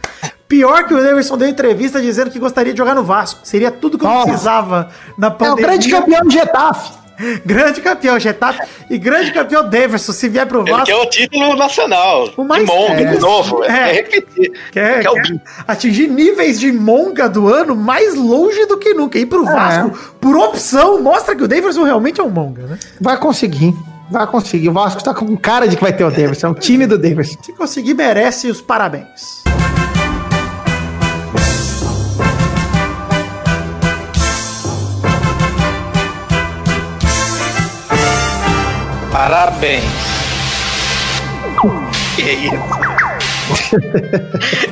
Pior 0.50 0.85
que 0.85 0.92
o 0.92 1.02
Daverson 1.02 1.38
deu 1.38 1.49
entrevista 1.49 2.02
dizendo 2.02 2.30
que 2.30 2.38
gostaria 2.38 2.73
de 2.73 2.78
jogar 2.78 2.95
no 2.95 3.04
Vasco. 3.04 3.40
Seria 3.45 3.71
tudo 3.71 3.97
que 3.97 4.04
eu 4.04 4.11
Nossa. 4.11 4.26
precisava 4.28 4.90
na 5.16 5.28
É 5.28 5.30
o 5.30 5.35
pandemia. 5.35 5.66
grande 5.66 5.88
campeão 5.88 6.23
de 6.26 6.35
Getafe. 6.35 7.00
Grande 7.45 7.83
campeão, 7.83 8.19
Getafe. 8.19 8.61
E 8.88 8.97
grande 8.97 9.30
campeão 9.30 9.69
Daverson, 9.69 10.11
se 10.11 10.26
vier 10.26 10.47
pro 10.47 10.62
Ele 10.62 10.71
Vasco. 10.71 10.87
quer 10.87 10.97
o 10.97 11.04
título 11.04 11.54
nacional. 11.54 12.30
O 12.35 12.42
mais- 12.42 12.64
de 12.64 12.73
Monga, 12.73 13.00
é. 13.02 13.04
de 13.12 13.19
novo. 13.21 13.62
É, 13.62 13.69
É. 13.90 13.92
repetir. 13.92 14.50
Quer, 14.73 15.00
Quer 15.02 15.11
quer 15.23 15.40
atingir 15.69 16.09
níveis 16.09 16.59
de 16.59 16.73
monga 16.73 17.28
do 17.28 17.47
ano 17.47 17.76
mais 17.76 18.14
longe 18.14 18.64
do 18.64 18.78
que 18.78 18.95
nunca. 18.95 19.19
Ir 19.19 19.26
pro 19.26 19.47
É. 19.47 19.52
Vasco, 19.52 19.90
por 20.19 20.35
opção, 20.35 21.02
mostra 21.02 21.37
que 21.37 21.45
o 21.45 21.49
Daverson 21.49 21.83
realmente 21.85 22.23
é 22.23 22.25
um 22.25 22.30
monga, 22.30 22.62
né? 22.62 22.78
Vai 22.99 23.19
conseguir. 23.19 23.75
Vai 24.11 24.26
conseguir. 24.26 24.71
O 24.71 24.73
Vasco 24.73 25.04
tá 25.04 25.12
com 25.12 25.37
cara 25.37 25.69
de 25.69 25.76
que 25.76 25.83
vai 25.83 25.92
ter 25.92 26.04
o 26.04 26.11
Davidson. 26.11 26.47
É 26.47 26.50
o 26.50 26.54
time 26.54 26.87
do 26.87 26.97
Davidson. 26.99 27.37
Se 27.42 27.52
conseguir, 27.52 27.92
merece 27.92 28.49
os 28.49 28.62
parabéns. 28.62 29.39
Parabéns. 39.20 39.84
Que 42.16 42.22
isso? 42.48 42.56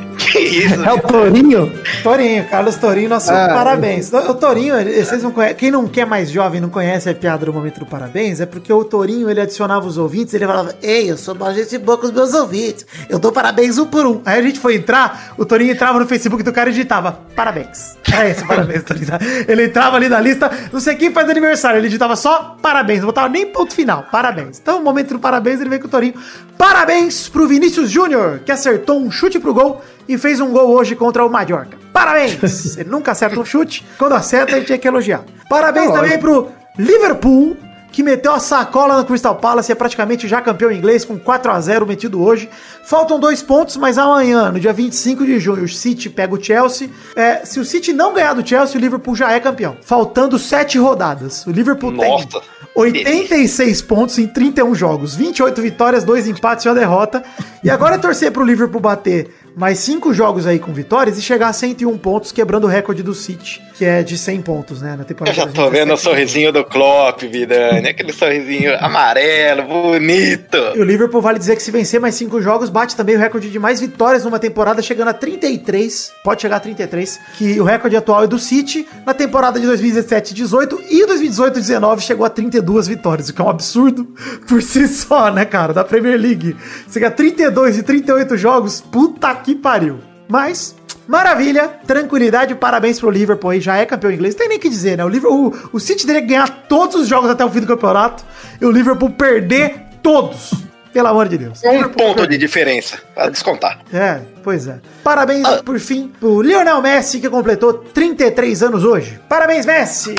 que 0.39 0.65
isso? 0.65 0.85
É 0.85 0.93
o 0.93 1.01
Torinho? 1.01 1.73
Torinho, 2.03 2.45
Carlos 2.49 2.77
Torinho, 2.77 3.09
nosso 3.09 3.31
Ah, 3.33 3.49
parabéns. 3.49 4.13
O 4.13 4.35
Torinho, 4.35 4.75
vocês 4.77 5.23
não 5.23 5.31
conhecem, 5.33 5.57
quem 5.57 5.71
não 5.71 5.87
quer 5.89 6.07
mais 6.07 6.31
jovem 6.31 6.61
não 6.61 6.69
conhece 6.69 7.09
a 7.09 7.15
piada 7.15 7.47
do 7.47 7.53
momento 7.53 7.81
do 7.81 7.87
parabéns, 7.87 8.41
é 8.41 8.47
porque 8.47 8.73
o 8.73 8.85
Torinho, 8.85 9.29
ele 9.29 9.41
adicionava 9.41 9.87
os 9.87 9.99
ouvintes, 9.99 10.35
ele 10.35 10.47
falava, 10.47 10.75
ei, 10.83 11.11
eu 11.11 11.17
sou 11.17 11.35
uma 11.35 11.53
gente 11.53 11.77
boa 11.79 11.99
com 11.99 12.07
os 12.07 12.13
meus 12.13 12.35
ouvintes, 12.35 12.87
eu 13.09 13.19
dou 13.19 13.33
parabéns 13.33 13.79
um 13.79 13.87
por 13.87 14.07
um. 14.07 14.21
Aí 14.25 14.39
a 14.39 14.43
gente 14.43 14.61
foi 14.61 14.77
entrar, 14.77 15.35
o 15.37 15.45
Torinho 15.45 15.73
entrava 15.73 15.99
no 15.99 16.07
Facebook 16.07 16.43
do 16.43 16.53
cara 16.53 16.71
e 16.71 16.73
digitava, 16.73 17.19
parabéns. 17.35 17.97
Era 18.11 18.29
esse, 18.29 18.45
parabéns, 18.47 18.83
Torinho. 18.85 19.07
Ele 19.47 19.65
entrava 19.65 19.97
ali 19.97 20.09
na 20.09 20.21
lista, 20.21 20.51
não 20.73 20.81
sei 20.81 20.95
quem 20.95 21.13
faz 21.13 21.29
aniversário, 21.29 21.79
ele 21.79 21.89
digitava 21.89 22.17
só 22.17 22.57
parabéns, 22.63 23.01
não 23.01 23.07
botava 23.07 23.29
nem 23.29 23.47
ponto 23.47 23.75
final, 23.75 24.07
parabéns. 24.11 24.59
Então, 24.61 24.81
o 24.81 24.85
momento 24.85 25.15
do 25.15 25.19
parabéns, 25.19 25.61
ele 25.61 25.71
veio 25.71 25.81
com 25.81 25.89
o 25.89 25.91
Torinho. 25.91 26.15
Parabéns 26.57 27.29
pro 27.29 27.47
Vinícius 27.47 27.91
Júnior, 27.91 28.41
que 28.45 28.51
acertou 28.51 29.01
um 29.01 29.11
chute 29.11 29.39
pro 29.39 29.55
gol 29.55 29.81
e 30.09 30.17
fez 30.17 30.41
um 30.41 30.51
gol 30.51 30.71
hoje 30.71 30.97
contra 30.97 31.25
o 31.25 31.31
Mallorca. 31.31 31.77
Parabéns! 31.93 32.77
Ele 32.79 32.89
nunca 32.89 33.13
acerta 33.13 33.39
um 33.39 33.45
chute. 33.45 33.85
Quando 33.99 34.15
acerta, 34.15 34.53
a 34.53 34.59
gente 34.59 34.67
tinha 34.67 34.79
que 34.79 34.89
elogiar. 34.89 35.23
Parabéns 35.49 35.91
É 35.91 35.93
também 35.93 36.19
pro 36.19 36.49
Liverpool, 36.79 37.57
que 37.91 38.03
meteu 38.03 38.33
a 38.33 38.39
sacola 38.39 38.99
no 38.99 39.05
Crystal 39.05 39.35
Palace 39.35 39.71
e 39.71 39.73
é 39.73 39.75
praticamente 39.75 40.29
já 40.29 40.41
campeão 40.41 40.71
inglês 40.71 41.05
com 41.05 41.19
4 41.19 41.51
a 41.51 41.61
0 41.61 41.87
metido 41.87 42.23
hoje. 42.23 42.49
Faltam 42.85 43.19
dois 43.19 43.43
pontos, 43.43 43.77
mas 43.77 43.99
amanhã, 43.99 44.53
no 44.53 44.61
dia 44.61 44.73
25 44.73 45.27
de 45.27 45.39
junho, 45.41 45.65
o 45.65 45.69
City 45.69 46.09
pega 46.09 46.35
o 46.35 46.43
Chelsea. 46.43 46.89
É, 47.17 47.45
se 47.45 47.59
o 47.59 47.65
City 47.65 47.93
não 47.93 48.15
ganhar 48.15 48.35
do 48.35 48.47
Chelsea, 48.47 48.79
o 48.79 48.81
Liverpool 48.81 49.17
já 49.17 49.33
é 49.33 49.41
campeão. 49.41 49.77
Faltando 49.83 50.39
sete 50.39 50.79
rodadas. 50.79 51.47
O 51.47 51.51
Liverpool 51.51 51.91
Nossa, 51.91 52.29
tem 52.29 52.41
86 52.77 53.83
pontos 53.83 54.19
em 54.19 54.29
31 54.29 54.75
jogos, 54.75 55.17
28 55.17 55.61
vitórias, 55.61 56.05
2 56.05 56.29
empates 56.29 56.65
e 56.65 56.69
uma 56.69 56.77
derrota. 56.77 57.25
E 57.65 57.71
agora 57.71 57.97
é 57.97 57.99
torcer 57.99 58.31
pro 58.31 58.45
Liverpool 58.45 58.81
bater 58.81 59.35
mais 59.59 59.79
5 59.81 60.15
jogos 60.15 60.47
aí 60.47 60.59
com 60.61 60.73
vitórias 60.73 61.19
e 61.19 61.23
chegar 61.23 61.49
a 61.49 61.53
101 61.53 61.99
pontos, 61.99 62.31
quebrando 62.31 62.65
o 62.65 62.67
recorde 62.69 63.03
do 63.03 63.13
City, 63.13 63.61
que 63.77 63.85
é 63.85 64.05
de 64.05 64.17
100 64.17 64.43
pontos, 64.43 64.81
né, 64.81 64.95
na 64.95 65.03
Eu 65.03 65.05
temporada. 65.05 65.35
já 65.37 65.47
tô 65.47 65.69
vendo 65.69 65.89
o 65.93 65.97
2017. 65.99 66.03
sorrisinho 66.03 66.53
do 66.53 66.65
Klopp, 66.65 67.23
Vidani. 67.23 67.89
Aquele 67.89 68.13
sorrisinho 68.13 68.77
amarelo, 68.79 69.65
bonito. 69.65 70.57
E 70.77 70.81
o 70.81 70.85
Liverpool 70.85 71.21
vale 71.21 71.39
dizer 71.41 71.57
que 71.57 71.63
se 71.63 71.71
vencer 71.73 72.01
mais 72.01 72.15
5 72.15 72.41
jogos, 72.41 72.71
bate 72.71 72.95
também 72.95 73.17
o 73.17 73.19
recorde 73.19 73.51
de 73.51 73.59
mais 73.59 73.81
vitórias 73.81 74.25
numa 74.25 74.39
temporada, 74.39 74.81
chegando 74.81 75.09
a 75.09 75.13
33. 75.15 76.13
Pode 76.23 76.41
chegar 76.43 76.57
a 76.57 76.61
33. 76.61 77.19
Que 77.37 77.61
o 77.61 77.65
recorde 77.65 77.97
atual 77.97 78.23
é 78.23 78.27
do 78.29 78.39
City. 78.39 78.87
Na 79.05 79.13
temporada 79.13 79.59
de 79.59 79.67
2017-18 79.67 80.79
e 80.89 81.05
2018-19 81.07 82.01
chegou 82.01 82.25
a 82.25 82.31
32 82.31 82.87
vitórias, 82.87 83.29
o 83.29 83.35
que 83.35 83.41
é 83.41 83.45
um 83.45 83.49
absurdo 83.49 84.07
por 84.47 84.63
si 84.63 84.87
só, 84.87 85.33
né, 85.33 85.45
cara? 85.45 85.73
Da 85.73 85.83
Premier 85.85 86.17
League. 86.19 86.57
Você 86.87 87.01
ganha 87.01 87.11
32 87.11 87.79
e 87.79 87.83
38 87.83 88.37
jogos, 88.37 88.81
puta 88.81 89.35
que 89.35 89.48
pariu. 89.55 89.99
Mas, 90.29 90.75
maravilha, 91.07 91.69
tranquilidade, 91.87 92.55
parabéns 92.55 93.01
pro 93.01 93.11
Liverpool 93.11 93.51
aí, 93.51 93.61
já 93.61 93.77
é 93.77 93.87
campeão 93.87 94.13
inglês. 94.13 94.35
Não 94.35 94.41
tem 94.41 94.49
nem 94.49 94.59
o 94.59 94.61
que 94.61 94.69
dizer, 94.69 94.97
né? 94.97 95.05
O, 95.05 95.09
Liverpool, 95.09 95.55
o, 95.73 95.77
o 95.77 95.81
City 95.81 96.07
teria 96.07 96.21
que 96.21 96.29
ganhar 96.29 96.67
todos 96.69 96.97
os 96.97 97.09
jogos 97.09 97.31
até 97.31 97.45
o 97.45 97.51
fim 97.51 97.61
do 97.61 97.67
campeonato 97.67 98.25
e 98.61 98.67
o 98.67 98.71
Liverpool 98.71 99.11
perder 99.11 99.83
todos. 100.03 100.53
Pelo 100.93 101.09
amor 101.09 101.29
de 101.29 101.39
Deus. 101.39 101.63
Um 101.65 101.73
Liverpool 101.73 102.07
ponto 102.07 102.27
de 102.27 102.39
diferença, 102.39 102.99
pra 103.15 103.29
descontar. 103.29 103.81
É, 103.93 104.21
pois 104.43 104.67
é. 104.67 104.81
Parabéns, 105.05 105.47
por 105.65 105.79
fim, 105.79 106.11
pro 106.19 106.41
Lionel 106.43 106.81
Messi, 106.81 107.21
que 107.21 107.29
completou 107.29 107.75
33 107.75 108.63
anos 108.63 108.85
hoje. 108.85 109.21
Parabéns, 109.29 109.67
Messi! 109.67 110.15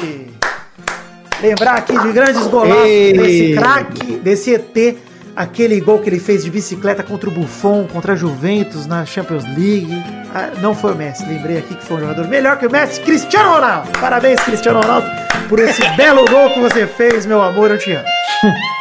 Lembrar 1.42 1.78
aqui 1.78 1.98
de 1.98 2.12
grandes 2.12 2.46
golaços 2.48 2.86
Ei. 2.86 3.14
desse 3.14 3.54
craque, 3.54 4.12
desse 4.18 4.54
ET, 4.54 4.98
aquele 5.40 5.80
gol 5.80 6.00
que 6.00 6.10
ele 6.10 6.20
fez 6.20 6.44
de 6.44 6.52
bicicleta 6.52 7.02
contra 7.02 7.30
o 7.30 7.32
Buffon, 7.32 7.88
contra 7.88 8.12
a 8.12 8.16
Juventus 8.16 8.86
na 8.86 9.06
Champions 9.06 9.46
League. 9.46 10.04
Ah, 10.36 10.52
não 10.60 10.76
foi 10.76 10.92
o 10.92 10.96
Messi, 10.98 11.26
lembrei 11.26 11.60
aqui 11.60 11.76
que 11.76 11.84
foi 11.86 11.96
um 11.96 12.00
jogador 12.02 12.28
melhor 12.28 12.58
que 12.58 12.68
o 12.68 12.72
Messi, 12.72 13.00
Cristiano 13.00 13.54
Ronaldo. 13.54 13.90
Parabéns, 14.02 14.42
Cristiano 14.42 14.82
Ronaldo, 14.82 15.08
por 15.48 15.60
esse 15.60 15.82
belo 15.96 16.26
gol 16.26 16.50
que 16.50 16.60
você 16.60 16.86
fez, 16.86 17.26
meu 17.26 17.42
amor, 17.42 17.72
eu 17.72 17.78
te 17.78 17.90
amo. 17.94 18.06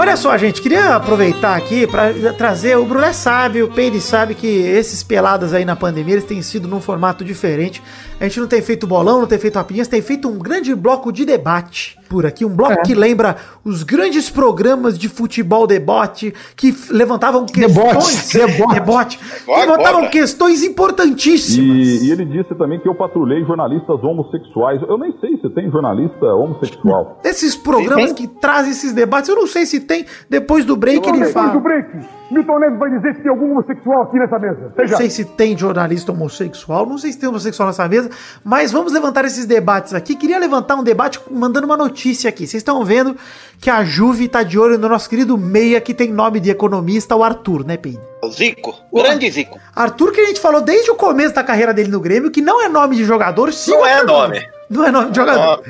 Olha 0.00 0.16
só, 0.16 0.34
gente, 0.38 0.62
queria 0.62 0.96
aproveitar 0.96 1.54
aqui 1.54 1.86
para 1.86 2.32
trazer. 2.32 2.74
O 2.78 2.86
Brulé 2.86 3.12
sabe, 3.12 3.62
o 3.62 3.68
Peide 3.68 4.00
sabe 4.00 4.34
que 4.34 4.46
esses 4.46 5.02
peladas 5.02 5.52
aí 5.52 5.62
na 5.62 5.76
pandemia 5.76 6.14
eles 6.14 6.24
têm 6.24 6.40
sido 6.40 6.66
num 6.66 6.80
formato 6.80 7.22
diferente. 7.22 7.82
A 8.18 8.24
gente 8.24 8.40
não 8.40 8.46
tem 8.46 8.62
feito 8.62 8.86
bolão, 8.86 9.20
não 9.20 9.26
tem 9.26 9.38
feito 9.38 9.56
rapidinhas, 9.56 9.88
tem 9.88 10.00
feito 10.00 10.26
um 10.26 10.38
grande 10.38 10.74
bloco 10.74 11.12
de 11.12 11.26
debate. 11.26 11.99
Por 12.10 12.26
aqui, 12.26 12.44
um 12.44 12.48
bloco 12.48 12.82
que 12.82 12.92
lembra 12.92 13.36
os 13.64 13.84
grandes 13.84 14.28
programas 14.28 14.98
de 14.98 15.08
futebol 15.08 15.64
debote 15.68 16.34
que 16.56 16.74
levantavam 16.90 17.46
questões. 17.46 18.32
Debote, 18.32 18.52
debote. 18.56 18.74
debote. 18.74 19.20
Agora, 19.44 19.60
levantavam 19.60 20.10
questões 20.10 20.64
importantíssimas. 20.64 21.86
E, 21.86 22.08
e 22.08 22.10
ele 22.10 22.24
disse 22.24 22.52
também 22.56 22.80
que 22.80 22.88
eu 22.88 22.96
patrulhei 22.96 23.44
jornalistas 23.44 24.02
homossexuais. 24.02 24.82
Eu 24.82 24.98
nem 24.98 25.14
sei 25.20 25.38
se 25.38 25.48
tem 25.50 25.70
jornalista 25.70 26.26
homossexual. 26.34 27.20
Esses 27.22 27.54
programas 27.54 28.12
que 28.12 28.26
trazem 28.26 28.72
esses 28.72 28.92
debates, 28.92 29.28
eu 29.28 29.36
não 29.36 29.46
sei 29.46 29.64
se 29.64 29.78
tem. 29.78 30.04
Depois 30.28 30.64
do 30.64 30.76
break 30.76 31.08
ele 31.08 31.26
fala. 31.26 31.60
break, 31.60 31.96
Milton 32.30 32.58
Neves 32.58 32.78
vai 32.78 32.90
dizer 32.90 33.16
se 33.16 33.22
tem 33.22 33.30
algum 33.30 33.50
homossexual 33.52 34.02
aqui 34.02 34.18
nessa 34.18 34.38
mesa. 34.38 34.72
Não 34.76 34.96
sei 34.96 35.10
se 35.10 35.24
tem 35.24 35.58
jornalista 35.58 36.12
homossexual, 36.12 36.86
não 36.86 36.96
sei 36.96 37.12
se 37.12 37.18
tem 37.18 37.28
homossexual 37.28 37.68
nessa 37.68 37.88
mesa, 37.88 38.10
mas 38.44 38.70
vamos 38.70 38.92
levantar 38.92 39.24
esses 39.24 39.46
debates 39.46 39.94
aqui. 39.94 40.14
Queria 40.14 40.38
levantar 40.38 40.76
um 40.76 40.82
debate 40.84 41.20
mandando 41.30 41.66
uma 41.66 41.76
notícia 41.76 42.28
aqui. 42.28 42.46
Vocês 42.46 42.60
estão 42.60 42.84
vendo 42.84 43.16
que 43.60 43.68
a 43.68 43.84
Juve 43.84 44.28
tá 44.28 44.42
de 44.42 44.58
olho 44.58 44.78
no 44.78 44.88
nosso 44.88 45.08
querido 45.08 45.36
Meia, 45.36 45.80
que 45.80 45.92
tem 45.92 46.12
nome 46.12 46.38
de 46.38 46.50
economista, 46.50 47.16
o 47.16 47.24
Arthur, 47.24 47.64
né, 47.64 47.76
Peide? 47.76 48.00
O 48.22 48.30
Zico, 48.30 48.74
grande 48.92 49.30
Zico. 49.30 49.58
Arthur, 49.74 50.12
que 50.12 50.20
a 50.20 50.26
gente 50.26 50.40
falou 50.40 50.60
desde 50.60 50.90
o 50.90 50.94
começo 50.94 51.34
da 51.34 51.42
carreira 51.42 51.74
dele 51.74 51.90
no 51.90 52.00
Grêmio, 52.00 52.30
que 52.30 52.40
não 52.40 52.62
é 52.62 52.68
nome 52.68 52.96
de 52.96 53.04
jogador, 53.04 53.52
sim. 53.52 53.72
Não 53.72 53.86
é 53.86 54.02
nome. 54.04 54.46
Não 54.68 54.84
é 54.84 54.90
nome 54.90 55.10
de 55.10 55.18
Não 55.18 55.26
jogador. 55.26 55.64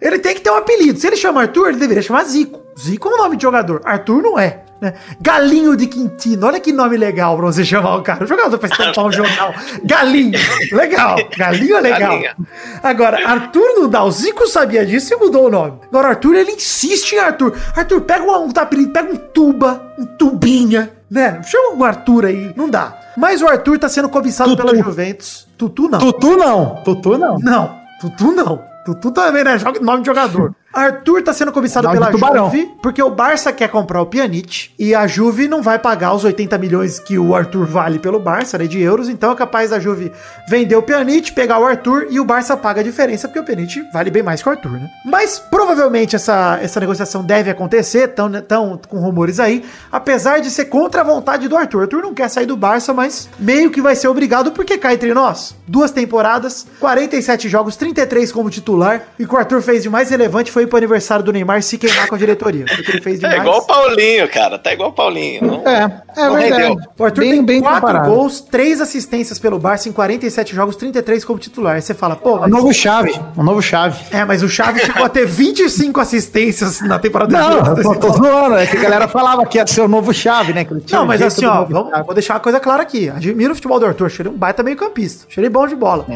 Ele 0.00 0.18
tem 0.18 0.34
que 0.34 0.40
ter 0.40 0.50
um 0.50 0.56
apelido. 0.56 0.98
Se 0.98 1.06
ele 1.06 1.16
chama 1.16 1.42
Arthur, 1.42 1.68
ele 1.68 1.78
deveria 1.78 2.02
chamar 2.02 2.24
Zico. 2.24 2.60
Zico 2.78 3.08
é 3.08 3.14
um 3.14 3.18
nome 3.18 3.36
de 3.36 3.42
jogador. 3.42 3.82
Arthur 3.84 4.22
não 4.22 4.38
é. 4.38 4.64
Né? 4.80 4.94
Galinho 5.20 5.76
de 5.76 5.86
Quintino. 5.86 6.46
Olha 6.46 6.58
que 6.58 6.72
nome 6.72 6.96
legal 6.96 7.36
pra 7.36 7.46
você 7.46 7.64
chamar 7.64 7.96
o 7.96 8.02
cara. 8.02 8.24
O 8.24 8.26
jogador 8.26 8.56
pra 8.58 8.68
estampar 8.68 9.04
um 9.06 9.12
jornal. 9.12 9.52
Galinho. 9.84 10.38
Legal. 10.72 11.16
Galinho 11.36 11.76
é 11.76 11.80
legal. 11.80 12.10
Galinha. 12.12 12.36
Agora, 12.82 13.28
Arthur 13.28 13.74
não 13.76 13.88
dá. 13.88 14.02
O 14.04 14.10
Zico 14.10 14.46
sabia 14.46 14.86
disso 14.86 15.12
e 15.12 15.16
mudou 15.18 15.46
o 15.48 15.50
nome. 15.50 15.74
Agora, 15.88 16.08
Arthur, 16.08 16.34
ele 16.34 16.52
insiste 16.52 17.12
em 17.14 17.18
Arthur. 17.18 17.54
Arthur, 17.76 18.00
pega 18.02 18.24
um, 18.24 18.46
um 18.46 18.50
apelido, 18.56 18.90
pega 18.92 19.12
um 19.12 19.16
tuba, 19.16 19.92
um 19.98 20.06
tubinha, 20.06 20.90
né? 21.10 21.40
Chama 21.42 21.76
o 21.76 21.84
Arthur 21.84 22.26
aí. 22.26 22.52
Não 22.56 22.68
dá. 22.68 22.96
Mas 23.16 23.42
o 23.42 23.48
Arthur 23.48 23.78
tá 23.78 23.88
sendo 23.88 24.08
cobiçado 24.08 24.56
Tutu. 24.56 24.66
pela 24.66 24.82
Juventus. 24.82 25.46
Tutu 25.58 25.88
não. 25.90 25.98
Tutu 25.98 26.36
não. 26.36 26.74
Tutu 26.84 27.18
não. 27.18 27.38
Não, 27.38 27.76
Tutu 28.00 28.32
não. 28.32 28.62
Tutu 28.86 29.10
também 29.10 29.44
não 29.44 29.50
é 29.52 29.58
joga- 29.58 29.78
nome 29.80 30.00
de 30.00 30.06
jogador. 30.06 30.54
Arthur 30.72 31.22
tá 31.22 31.32
sendo 31.32 31.52
cobiçado 31.52 31.90
pela. 31.90 32.10
Juve, 32.12 32.70
porque 32.80 33.02
o 33.02 33.10
Barça 33.10 33.52
quer 33.52 33.68
comprar 33.68 34.00
o 34.00 34.06
Pjanic 34.06 34.70
e 34.78 34.94
a 34.94 35.06
Juve 35.06 35.48
não 35.48 35.62
vai 35.62 35.78
pagar 35.78 36.14
os 36.14 36.24
80 36.24 36.56
milhões 36.58 36.98
que 36.98 37.18
o 37.18 37.34
Arthur 37.34 37.66
vale 37.66 37.98
pelo 37.98 38.20
Barça, 38.20 38.56
né, 38.56 38.66
de 38.66 38.80
euros, 38.80 39.08
então 39.08 39.32
é 39.32 39.34
capaz 39.34 39.70
da 39.70 39.80
Juve 39.80 40.12
vender 40.48 40.76
o 40.76 40.82
Pjanic, 40.82 41.32
pegar 41.32 41.58
o 41.58 41.66
Arthur 41.66 42.06
e 42.10 42.20
o 42.20 42.24
Barça 42.24 42.56
paga 42.56 42.80
a 42.80 42.84
diferença, 42.84 43.26
porque 43.26 43.40
o 43.40 43.44
Pjanic 43.44 43.82
vale 43.92 44.10
bem 44.10 44.22
mais 44.22 44.42
que 44.42 44.48
o 44.48 44.52
Arthur, 44.52 44.72
né? 44.72 44.88
Mas 45.04 45.38
provavelmente 45.38 46.14
essa, 46.14 46.58
essa 46.62 46.78
negociação 46.78 47.24
deve 47.24 47.50
acontecer, 47.50 48.08
tão, 48.08 48.30
tão 48.42 48.80
com 48.88 48.98
rumores 48.98 49.40
aí, 49.40 49.64
apesar 49.90 50.40
de 50.40 50.50
ser 50.50 50.66
contra 50.66 51.00
a 51.00 51.04
vontade 51.04 51.48
do 51.48 51.56
Arthur. 51.56 51.80
O 51.80 51.82
Arthur 51.82 52.02
não 52.02 52.14
quer 52.14 52.28
sair 52.28 52.46
do 52.46 52.56
Barça, 52.56 52.94
mas 52.94 53.28
meio 53.38 53.70
que 53.70 53.80
vai 53.80 53.96
ser 53.96 54.08
obrigado, 54.08 54.52
porque 54.52 54.78
cá 54.78 54.94
entre 54.94 55.12
nós, 55.12 55.54
duas 55.66 55.90
temporadas, 55.90 56.66
47 56.78 57.48
jogos, 57.48 57.76
33 57.76 58.30
como 58.32 58.50
titular, 58.50 59.02
e 59.18 59.24
o 59.24 59.28
que 59.28 59.34
o 59.34 59.38
Arthur 59.38 59.62
fez 59.62 59.82
de 59.82 59.90
mais 59.90 60.10
relevante 60.10 60.52
foi 60.52 60.59
ir 60.62 60.66
pro 60.66 60.76
aniversário 60.78 61.24
do 61.24 61.32
Neymar 61.32 61.62
se 61.62 61.76
queimar 61.78 62.06
com 62.08 62.14
a 62.14 62.18
diretoria. 62.18 62.64
Foi 62.68 62.78
o 62.78 62.84
que 62.84 62.90
ele 62.92 63.00
fez 63.02 63.18
de 63.20 63.26
É 63.30 63.30
mais. 63.30 63.40
igual 63.42 63.58
o 63.58 63.66
Paulinho, 63.66 64.28
cara. 64.28 64.58
Tá 64.58 64.72
igual 64.72 64.90
o 64.90 64.92
Paulinho. 64.92 65.40
Não, 65.46 65.62
É, 65.68 66.02
é 66.16 66.24
Não 66.26 66.34
verdade. 66.34 66.62
rendeu. 66.62 66.76
O 66.98 67.04
Arthur 67.04 67.20
bem, 67.20 67.30
tem 67.32 67.44
bem 67.44 67.60
4 67.60 67.80
comparado. 67.80 68.10
gols, 68.10 68.40
3 68.40 68.80
assistências 68.80 69.38
pelo 69.38 69.58
Barça 69.58 69.88
em 69.88 69.92
47 69.92 70.54
jogos, 70.54 70.76
33 70.76 71.24
como 71.24 71.38
titular. 71.38 71.76
Aí 71.76 71.82
você 71.82 71.94
fala, 71.94 72.16
pô, 72.16 72.38
Um 72.44 72.48
novo 72.48 72.72
chave. 72.72 73.14
Um 73.36 73.42
novo 73.42 73.62
chave. 73.62 73.98
É, 74.10 74.24
mas 74.24 74.42
o 74.42 74.48
Chaves 74.48 74.82
chegou 74.82 75.04
a 75.04 75.08
ter 75.08 75.26
25 75.26 76.00
assistências 76.00 76.80
na 76.80 76.98
temporada 76.98 77.38
Não, 77.38 77.74
de 77.74 77.80
eu 77.80 77.82
tô, 77.82 77.94
tô 77.96 78.12
zoando. 78.12 78.56
É 78.56 78.66
que 78.66 78.76
a 78.76 78.80
galera 78.80 79.08
falava 79.08 79.44
que 79.46 79.58
ia 79.58 79.66
ser 79.66 79.80
o 79.82 79.88
novo 79.88 80.12
chave, 80.12 80.52
né? 80.52 80.64
Que 80.64 80.72
ele 80.72 80.80
tinha 80.80 80.98
Não, 81.00 81.06
mas 81.06 81.22
assim, 81.22 81.44
ó, 81.46 81.64
vamos, 81.64 81.90
chave. 81.90 82.04
vou 82.04 82.14
deixar 82.14 82.34
uma 82.34 82.40
coisa 82.40 82.58
clara 82.60 82.82
aqui. 82.82 83.08
Admiro 83.08 83.52
o 83.52 83.54
futebol 83.54 83.78
do 83.78 83.86
Arthur, 83.86 84.06
achei 84.06 84.22
ele 84.22 84.30
um 84.30 84.36
baita 84.38 84.62
meio 84.62 84.76
campista. 84.76 85.26
Achei 85.28 85.42
ele 85.42 85.48
bom 85.50 85.66
de 85.66 85.74
bola. 85.76 86.06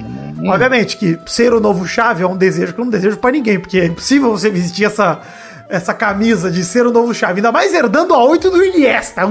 Obviamente 0.46 0.96
que 0.96 1.18
ser 1.26 1.52
o 1.52 1.60
novo 1.60 1.86
chave 1.86 2.22
é 2.22 2.26
um 2.26 2.36
desejo 2.36 2.72
que 2.74 2.80
eu 2.80 2.84
não 2.84 2.90
desejo 2.90 3.16
pra 3.16 3.30
ninguém, 3.30 3.58
porque 3.58 3.78
é 3.78 3.86
impossível 3.86 4.33
você 4.38 4.50
vestir 4.50 4.86
essa, 4.86 5.20
essa 5.68 5.94
camisa 5.94 6.50
de 6.50 6.62
ser 6.64 6.86
o 6.86 6.92
novo 6.92 7.14
chave, 7.14 7.34
ainda 7.34 7.50
mais 7.50 7.72
herdando 7.72 8.14
a 8.14 8.22
8 8.24 8.50
do 8.50 8.64
Iniesta. 8.64 9.22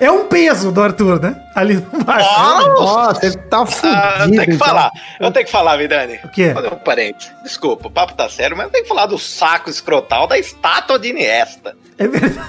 É 0.00 0.10
um, 0.10 0.26
peso 0.26 0.72
do 0.72 0.82
Arthur, 0.82 1.20
né? 1.20 1.36
Ali 1.54 1.74
no 1.74 2.04
Barça. 2.04 2.68
Nossa, 2.68 3.26
ele 3.26 3.36
tá 3.36 3.66
fudido. 3.66 3.94
Ah, 3.94 4.18
eu 4.20 4.30
tenho 4.30 4.46
que 4.46 4.56
falar. 4.58 4.90
Eu 5.20 5.30
tenho 5.30 5.46
que 5.46 5.52
falar, 5.52 5.76
Vidani. 5.76 6.18
O 6.24 6.28
quê? 6.28 6.54
Um 6.72 6.76
parente. 6.76 7.32
Desculpa, 7.42 7.88
o 7.88 7.90
papo 7.90 8.14
tá 8.14 8.28
sério, 8.28 8.56
mas 8.56 8.66
eu 8.66 8.72
tenho 8.72 8.84
que 8.84 8.88
falar 8.88 9.06
do 9.06 9.18
saco 9.18 9.68
escrotal 9.68 10.26
da 10.26 10.38
estátua 10.38 10.98
de 10.98 11.08
Iniesta. 11.08 11.76
É 11.98 12.08
verdade. 12.08 12.48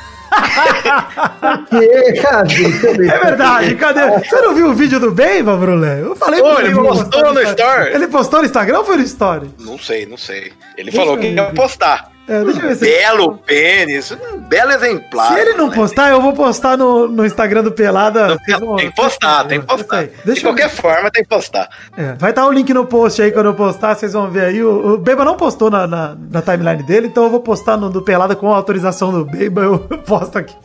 Que? 1.69 3.09
É 3.11 3.19
verdade, 3.19 3.75
cadê? 3.75 4.19
Você 4.19 4.41
não 4.41 4.55
viu 4.55 4.69
o 4.69 4.73
vídeo 4.73 4.99
do 4.99 5.11
Beiba, 5.11 5.55
Brulé? 5.55 6.01
Eu 6.01 6.15
falei 6.15 6.41
Ô, 6.41 6.55
pro 6.55 6.65
ele 6.65 6.75
postou 6.75 7.23
postar 7.23 7.33
no 7.33 7.41
Story. 7.41 7.93
Ele 7.93 8.07
postou 8.07 8.39
no 8.39 8.45
Instagram 8.45 8.79
ou 8.79 8.85
foi 8.85 8.97
no 8.97 9.03
Story? 9.03 9.49
Não 9.59 9.79
sei, 9.79 10.05
não 10.05 10.17
sei. 10.17 10.53
Ele 10.77 10.91
Deixa 10.91 10.97
falou 10.97 11.17
que 11.17 11.27
ia 11.27 11.45
postar. 11.51 12.12
É, 12.27 12.43
deixa 12.43 12.61
eu 12.61 12.67
ver 12.69 12.75
se... 12.75 12.85
Belo 12.85 13.37
pênis, 13.37 14.11
um 14.11 14.37
belo 14.39 14.71
exemplar. 14.71 15.33
Se 15.33 15.39
ele 15.39 15.53
não 15.53 15.67
né? 15.69 15.75
postar, 15.75 16.09
eu 16.09 16.21
vou 16.21 16.33
postar 16.33 16.77
no, 16.77 17.07
no 17.07 17.25
Instagram 17.25 17.63
do 17.63 17.71
Pelada. 17.71 18.37
Vão- 18.59 18.75
Tem 18.77 18.89
que 18.89 18.95
postar, 18.95 19.45
tem 19.45 19.59
que 19.59 19.67
postar. 19.67 20.05
De 20.25 20.41
qualquer 20.41 20.69
forma, 20.69 21.11
tem 21.11 21.23
que 21.23 21.29
postar. 21.29 21.67
É, 21.97 22.13
vai 22.13 22.29
estar 22.29 22.45
o 22.45 22.51
link 22.51 22.73
no 22.73 22.85
post 22.85 23.21
aí 23.21 23.31
quando 23.31 23.47
eu 23.47 23.53
postar, 23.53 23.95
vocês 23.95 24.13
vão 24.13 24.29
ver 24.29 24.45
aí. 24.45 24.63
O, 24.63 24.93
o 24.93 24.97
Beba 24.97 25.25
não 25.25 25.35
postou 25.35 25.69
na, 25.69 25.85
na, 25.85 26.15
na 26.31 26.41
timeline 26.41 26.83
dele, 26.83 27.07
então 27.07 27.23
eu 27.25 27.29
vou 27.29 27.41
postar 27.41 27.75
no 27.75 27.89
do 27.89 28.01
Pelada 28.01 28.35
com 28.35 28.53
a 28.53 28.55
autorização 28.55 29.11
do 29.11 29.25
Beba, 29.25 29.61
eu 29.61 29.79
posto 30.07 30.37
aqui. 30.37 30.55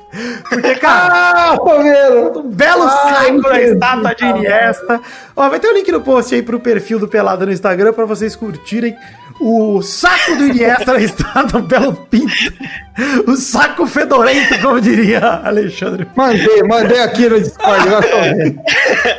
Porque, 0.48 0.74
cara, 0.76 1.08
Ah, 1.48 1.56
um 1.62 2.48
belo 2.50 2.84
Ai, 2.84 3.26
saco 3.26 3.42
da 3.42 3.54
Jesus, 3.54 3.72
estátua 3.74 4.14
de. 4.14 4.24
Iniesta. 4.24 5.00
Ó, 5.36 5.48
vai 5.48 5.58
ter 5.60 5.68
o 5.68 5.74
link 5.74 5.90
no 5.92 6.00
post 6.00 6.34
aí 6.34 6.42
pro 6.42 6.58
perfil 6.60 6.98
do 6.98 7.08
Pelada 7.08 7.44
no 7.44 7.52
Instagram 7.52 7.92
pra 7.92 8.04
vocês 8.04 8.34
curtirem 8.34 8.96
o 9.40 9.82
saco 9.82 10.36
do 10.36 10.46
Iniesta 10.46 11.00
estátua, 11.00 11.60
um 11.60 11.64
belo 11.64 11.94
pinto. 11.94 12.52
O 13.26 13.36
saco 13.36 13.86
fedorento, 13.86 14.58
como 14.60 14.80
diria 14.80 15.20
Alexandre. 15.44 16.06
Mandei, 16.16 16.62
mandei 16.64 17.00
aqui 17.00 17.28
no 17.28 17.40
Discord, 17.40 17.86
agora 17.88 18.06
tô 18.08 18.20
vendo. 18.20 18.60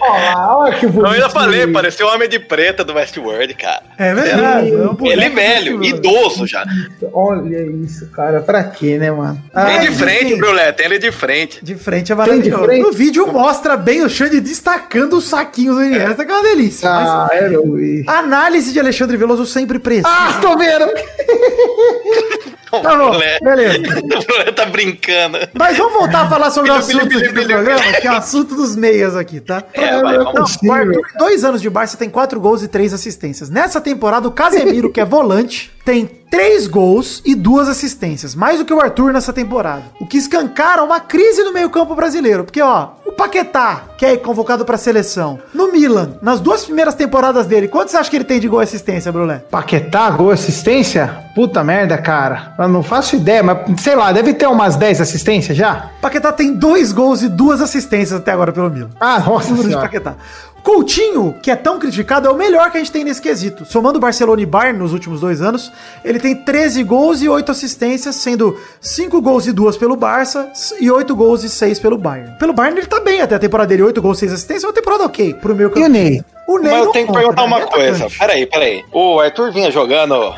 Olha 0.01 0.35
lá, 0.35 0.71
que 0.73 0.85
bonito. 0.87 1.05
Eu 1.05 1.11
ainda 1.13 1.29
falei, 1.29 1.67
pareceu 1.67 2.07
o 2.07 2.13
Homem 2.13 2.27
de 2.27 2.39
Preta 2.39 2.83
do 2.83 2.93
Westworld, 2.93 3.53
cara. 3.53 3.83
É 3.97 4.13
verdade. 4.13 4.71
é 4.71 4.75
um 4.75 4.97
Ele 5.05 5.29
velho, 5.29 5.77
muito- 5.77 5.95
idoso 5.95 6.45
já. 6.45 6.65
Olha 7.13 7.61
isso, 7.83 8.07
cara. 8.07 8.41
Pra 8.41 8.63
quê, 8.65 8.97
né, 8.97 9.11
mano? 9.11 9.41
Tem 9.53 9.77
Ah, 9.77 9.77
de 9.77 9.91
frente. 9.91 10.35
Brulé, 10.35 10.71
tem 10.71 10.85
ele 10.87 10.99
de 10.99 11.11
frente. 11.11 11.63
De 11.63 11.75
frente 11.75 12.11
é 12.11 12.15
Tem 12.15 12.25
de 12.41 12.49
maravilhoso. 12.49 12.63
frente? 12.65 12.81
No 12.83 12.91
vídeo 12.91 13.27
mostra 13.31 13.77
bem 13.77 14.03
o 14.03 14.09
Xande 14.09 14.41
destacando 14.41 15.13
os 15.13 15.25
saquinhos 15.29 15.75
do 15.77 15.83
Iniesta, 15.83 16.25
que 16.25 16.31
é 16.31 16.35
uma 16.35 16.43
delícia. 16.43 16.89
Mas 16.89 17.07
ah, 17.09 17.29
era 17.31 17.61
o... 17.61 17.77
análise 18.07 18.73
de 18.73 18.79
Alexandre 18.79 19.15
Veloso 19.17 19.45
sempre 19.45 19.79
precisa. 19.79 20.07
Ah, 20.09 20.37
tô 20.41 20.57
vendo. 20.57 20.85
tá 22.69 22.95
bom, 22.95 23.11
Brulé. 23.11 23.39
beleza. 23.41 23.79
O 24.19 24.25
Brulé 24.25 24.51
tá 24.51 24.65
brincando. 24.65 25.37
Mas 25.53 25.77
vamos 25.77 25.93
voltar 25.93 26.21
a 26.25 26.29
falar 26.29 26.51
sobre 26.51 26.71
o 26.71 26.79
Bilho, 26.79 26.87
bilho, 26.87 26.99
assunto 26.99 27.33
bilho, 27.33 27.47
do 27.47 27.47
programa, 27.47 27.93
que 27.99 28.07
é 28.07 28.11
o 28.11 28.15
assunto 28.15 28.55
dos 28.55 28.75
meias 28.75 29.15
aqui, 29.15 29.39
tá? 29.39 29.63
É, 29.73 30.01
vai, 30.01 30.17
Não. 30.17 30.33
Não, 30.33 30.73
Arthur, 30.73 31.01
dois 31.17 31.43
anos 31.43 31.61
de 31.61 31.69
Barça, 31.69 31.97
tem 31.97 32.09
quatro 32.09 32.39
gols 32.39 32.63
e 32.63 32.67
três 32.67 32.93
assistências. 32.93 33.49
Nessa 33.49 33.79
temporada, 33.81 34.27
o 34.27 34.31
Casemiro, 34.31 34.91
que 34.91 34.99
é 34.99 35.05
volante, 35.05 35.71
tem 35.89 36.05
três 36.29 36.67
gols 36.67 37.19
e 37.25 37.33
duas 37.33 37.67
assistências. 37.67 38.35
Mais 38.35 38.59
do 38.59 38.65
que 38.65 38.71
o 38.71 38.79
Arthur 38.79 39.11
nessa 39.11 39.33
temporada. 39.33 39.81
O 39.99 40.05
que 40.05 40.17
escancara 40.17 40.83
uma 40.83 40.99
crise 40.99 41.43
no 41.43 41.51
meio-campo 41.51 41.95
brasileiro. 41.95 42.43
Porque, 42.43 42.61
ó, 42.61 42.89
o 43.07 43.11
Paquetá, 43.11 43.85
que 43.97 44.05
é 44.05 44.15
convocado 44.15 44.63
pra 44.63 44.77
seleção, 44.77 45.39
no 45.51 45.71
Milan, 45.71 46.19
nas 46.21 46.39
duas 46.39 46.63
primeiras 46.63 46.93
temporadas 46.93 47.47
dele, 47.47 47.67
quanto 47.67 47.89
você 47.89 47.97
acha 47.97 48.07
que 48.07 48.17
ele 48.17 48.23
tem 48.23 48.39
de 48.39 48.47
gol 48.47 48.61
e 48.61 48.63
assistência, 48.65 49.11
Brulé? 49.11 49.39
Paquetá, 49.49 50.11
gol, 50.11 50.29
assistência? 50.29 51.25
Puta 51.33 51.63
merda, 51.63 51.97
cara. 51.97 52.53
Eu 52.59 52.67
não 52.67 52.83
faço 52.83 53.15
ideia, 53.15 53.41
mas 53.41 53.57
sei 53.81 53.95
lá, 53.95 54.11
deve 54.11 54.33
ter 54.35 54.45
umas 54.45 54.75
10 54.75 55.01
assistências 55.01 55.57
já? 55.57 55.89
Paquetá 55.99 56.31
tem 56.31 56.53
dois 56.53 56.91
gols 56.91 57.23
e 57.23 57.29
duas 57.29 57.61
assistências 57.61 58.19
até 58.19 58.31
agora 58.31 58.51
pelo 58.51 58.69
Milan. 58.69 58.89
Ah, 58.99 59.19
nossa 59.19 59.49
Número 59.49 59.69
de. 59.69 59.75
Paquetá. 59.75 60.15
Coutinho, 60.63 61.35
que 61.41 61.49
é 61.49 61.55
tão 61.55 61.79
criticado, 61.79 62.27
é 62.27 62.31
o 62.31 62.35
melhor 62.35 62.71
que 62.71 62.77
a 62.77 62.79
gente 62.79 62.91
tem 62.91 63.03
nesse 63.03 63.21
quesito. 63.21 63.65
Somando 63.65 63.99
Barcelona 63.99 64.41
e 64.41 64.45
Bayern 64.45 64.77
nos 64.77 64.93
últimos 64.93 65.21
dois 65.21 65.41
anos, 65.41 65.71
ele 66.03 66.19
tem 66.19 66.35
13 66.35 66.83
gols 66.83 67.21
e 67.21 67.29
8 67.29 67.51
assistências, 67.51 68.15
sendo 68.15 68.57
5 68.81 69.21
gols 69.21 69.47
e 69.47 69.51
2 69.51 69.77
pelo 69.77 69.95
Barça 69.95 70.51
e 70.79 70.89
8 70.89 71.15
gols 71.15 71.43
e 71.43 71.49
6 71.49 71.79
pelo 71.79 71.97
Bayern. 71.97 72.37
Pelo 72.37 72.53
Bayern 72.53 72.79
ele 72.79 72.87
tá 72.87 72.99
bem 72.99 73.21
até 73.21 73.35
a 73.35 73.39
temporada 73.39 73.69
dele, 73.69 73.83
8 73.83 74.01
gols 74.01 74.17
e 74.17 74.21
6 74.21 74.33
assistências, 74.33 74.63
é 74.63 74.67
uma 74.67 74.73
temporada 74.73 75.03
ok 75.05 75.33
pro 75.35 75.55
meu 75.55 75.71
E 75.75 75.83
o 75.83 75.87
Ney? 75.87 76.23
O 76.47 76.57
Ney 76.57 76.71
Mas 76.71 76.85
eu 76.85 76.91
tenho 76.91 77.07
que 77.07 77.13
perguntar 77.13 77.41
né? 77.41 77.47
uma 77.47 77.67
coisa. 77.67 78.07
Peraí, 78.17 78.45
peraí. 78.45 78.83
O 78.91 79.19
Arthur 79.19 79.51
vinha 79.51 79.71
jogando 79.71 80.33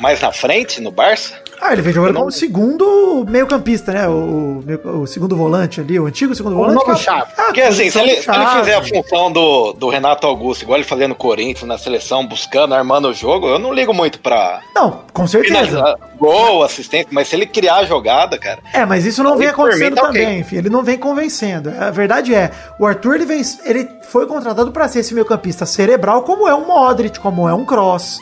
mais 0.00 0.20
na 0.20 0.32
frente, 0.32 0.80
no 0.80 0.90
Barça? 0.90 1.34
Ah, 1.58 1.72
ele 1.72 1.80
vem 1.80 1.90
jogando 1.90 2.16
como 2.16 2.30
segundo 2.30 3.24
meio-campista, 3.26 3.90
né? 3.90 4.06
O, 4.06 4.62
o, 4.84 4.88
o 5.00 5.06
segundo 5.06 5.34
volante 5.34 5.80
ali, 5.80 5.98
o 5.98 6.04
antigo 6.04 6.34
segundo 6.34 6.52
O 6.52 6.56
volante. 6.58 6.74
novo 6.74 6.84
que 6.84 6.90
é- 6.90 6.96
Chave. 7.02 7.32
Ah, 7.38 7.42
Porque 7.44 7.62
assim, 7.62 7.90
se 7.90 7.98
ele, 7.98 8.20
se 8.20 8.30
ele 8.30 8.46
fizer 8.58 8.74
a 8.74 8.82
função 8.82 9.32
do, 9.32 9.72
do 9.72 9.88
Renato 9.88 10.26
Augusto, 10.26 10.62
igual 10.62 10.76
ele 10.76 10.84
fazia 10.86 11.08
no 11.08 11.14
Corinthians, 11.14 11.66
na 11.66 11.78
seleção, 11.78 12.26
buscando, 12.26 12.74
armando 12.74 13.08
o 13.08 13.14
jogo, 13.14 13.48
eu 13.48 13.58
não 13.58 13.72
ligo 13.72 13.94
muito 13.94 14.18
pra 14.20 14.60
Não, 14.74 15.00
com 15.14 15.26
certeza. 15.26 15.96
gol, 16.18 16.62
assistente, 16.62 17.08
mas 17.10 17.28
se 17.28 17.36
ele 17.36 17.46
criar 17.46 17.76
a 17.76 17.84
jogada, 17.86 18.36
cara, 18.36 18.58
É, 18.74 18.84
mas 18.84 19.06
isso 19.06 19.22
não 19.22 19.38
vem 19.38 19.48
por 19.50 19.64
mim, 19.64 19.70
acontecendo 19.70 19.94
tá 19.94 20.02
também, 20.02 20.40
enfim. 20.40 20.56
Ele 20.56 20.68
não 20.68 20.82
vem 20.84 20.98
convencendo. 20.98 21.72
A 21.80 21.90
verdade 21.90 22.34
é, 22.34 22.50
o 22.78 22.84
Arthur 22.84 23.14
ele, 23.14 23.24
vem, 23.24 23.40
ele 23.64 23.88
foi 24.02 24.26
contratado 24.26 24.70
pra 24.72 24.88
ser 24.88 24.98
esse 24.98 25.14
meio-campista 25.14 25.64
cerebral, 25.64 26.20
como 26.22 26.46
é 26.46 26.54
um 26.54 26.66
Modric, 26.66 27.18
como 27.18 27.48
é 27.48 27.54
um 27.54 27.64
Cross. 27.64 28.18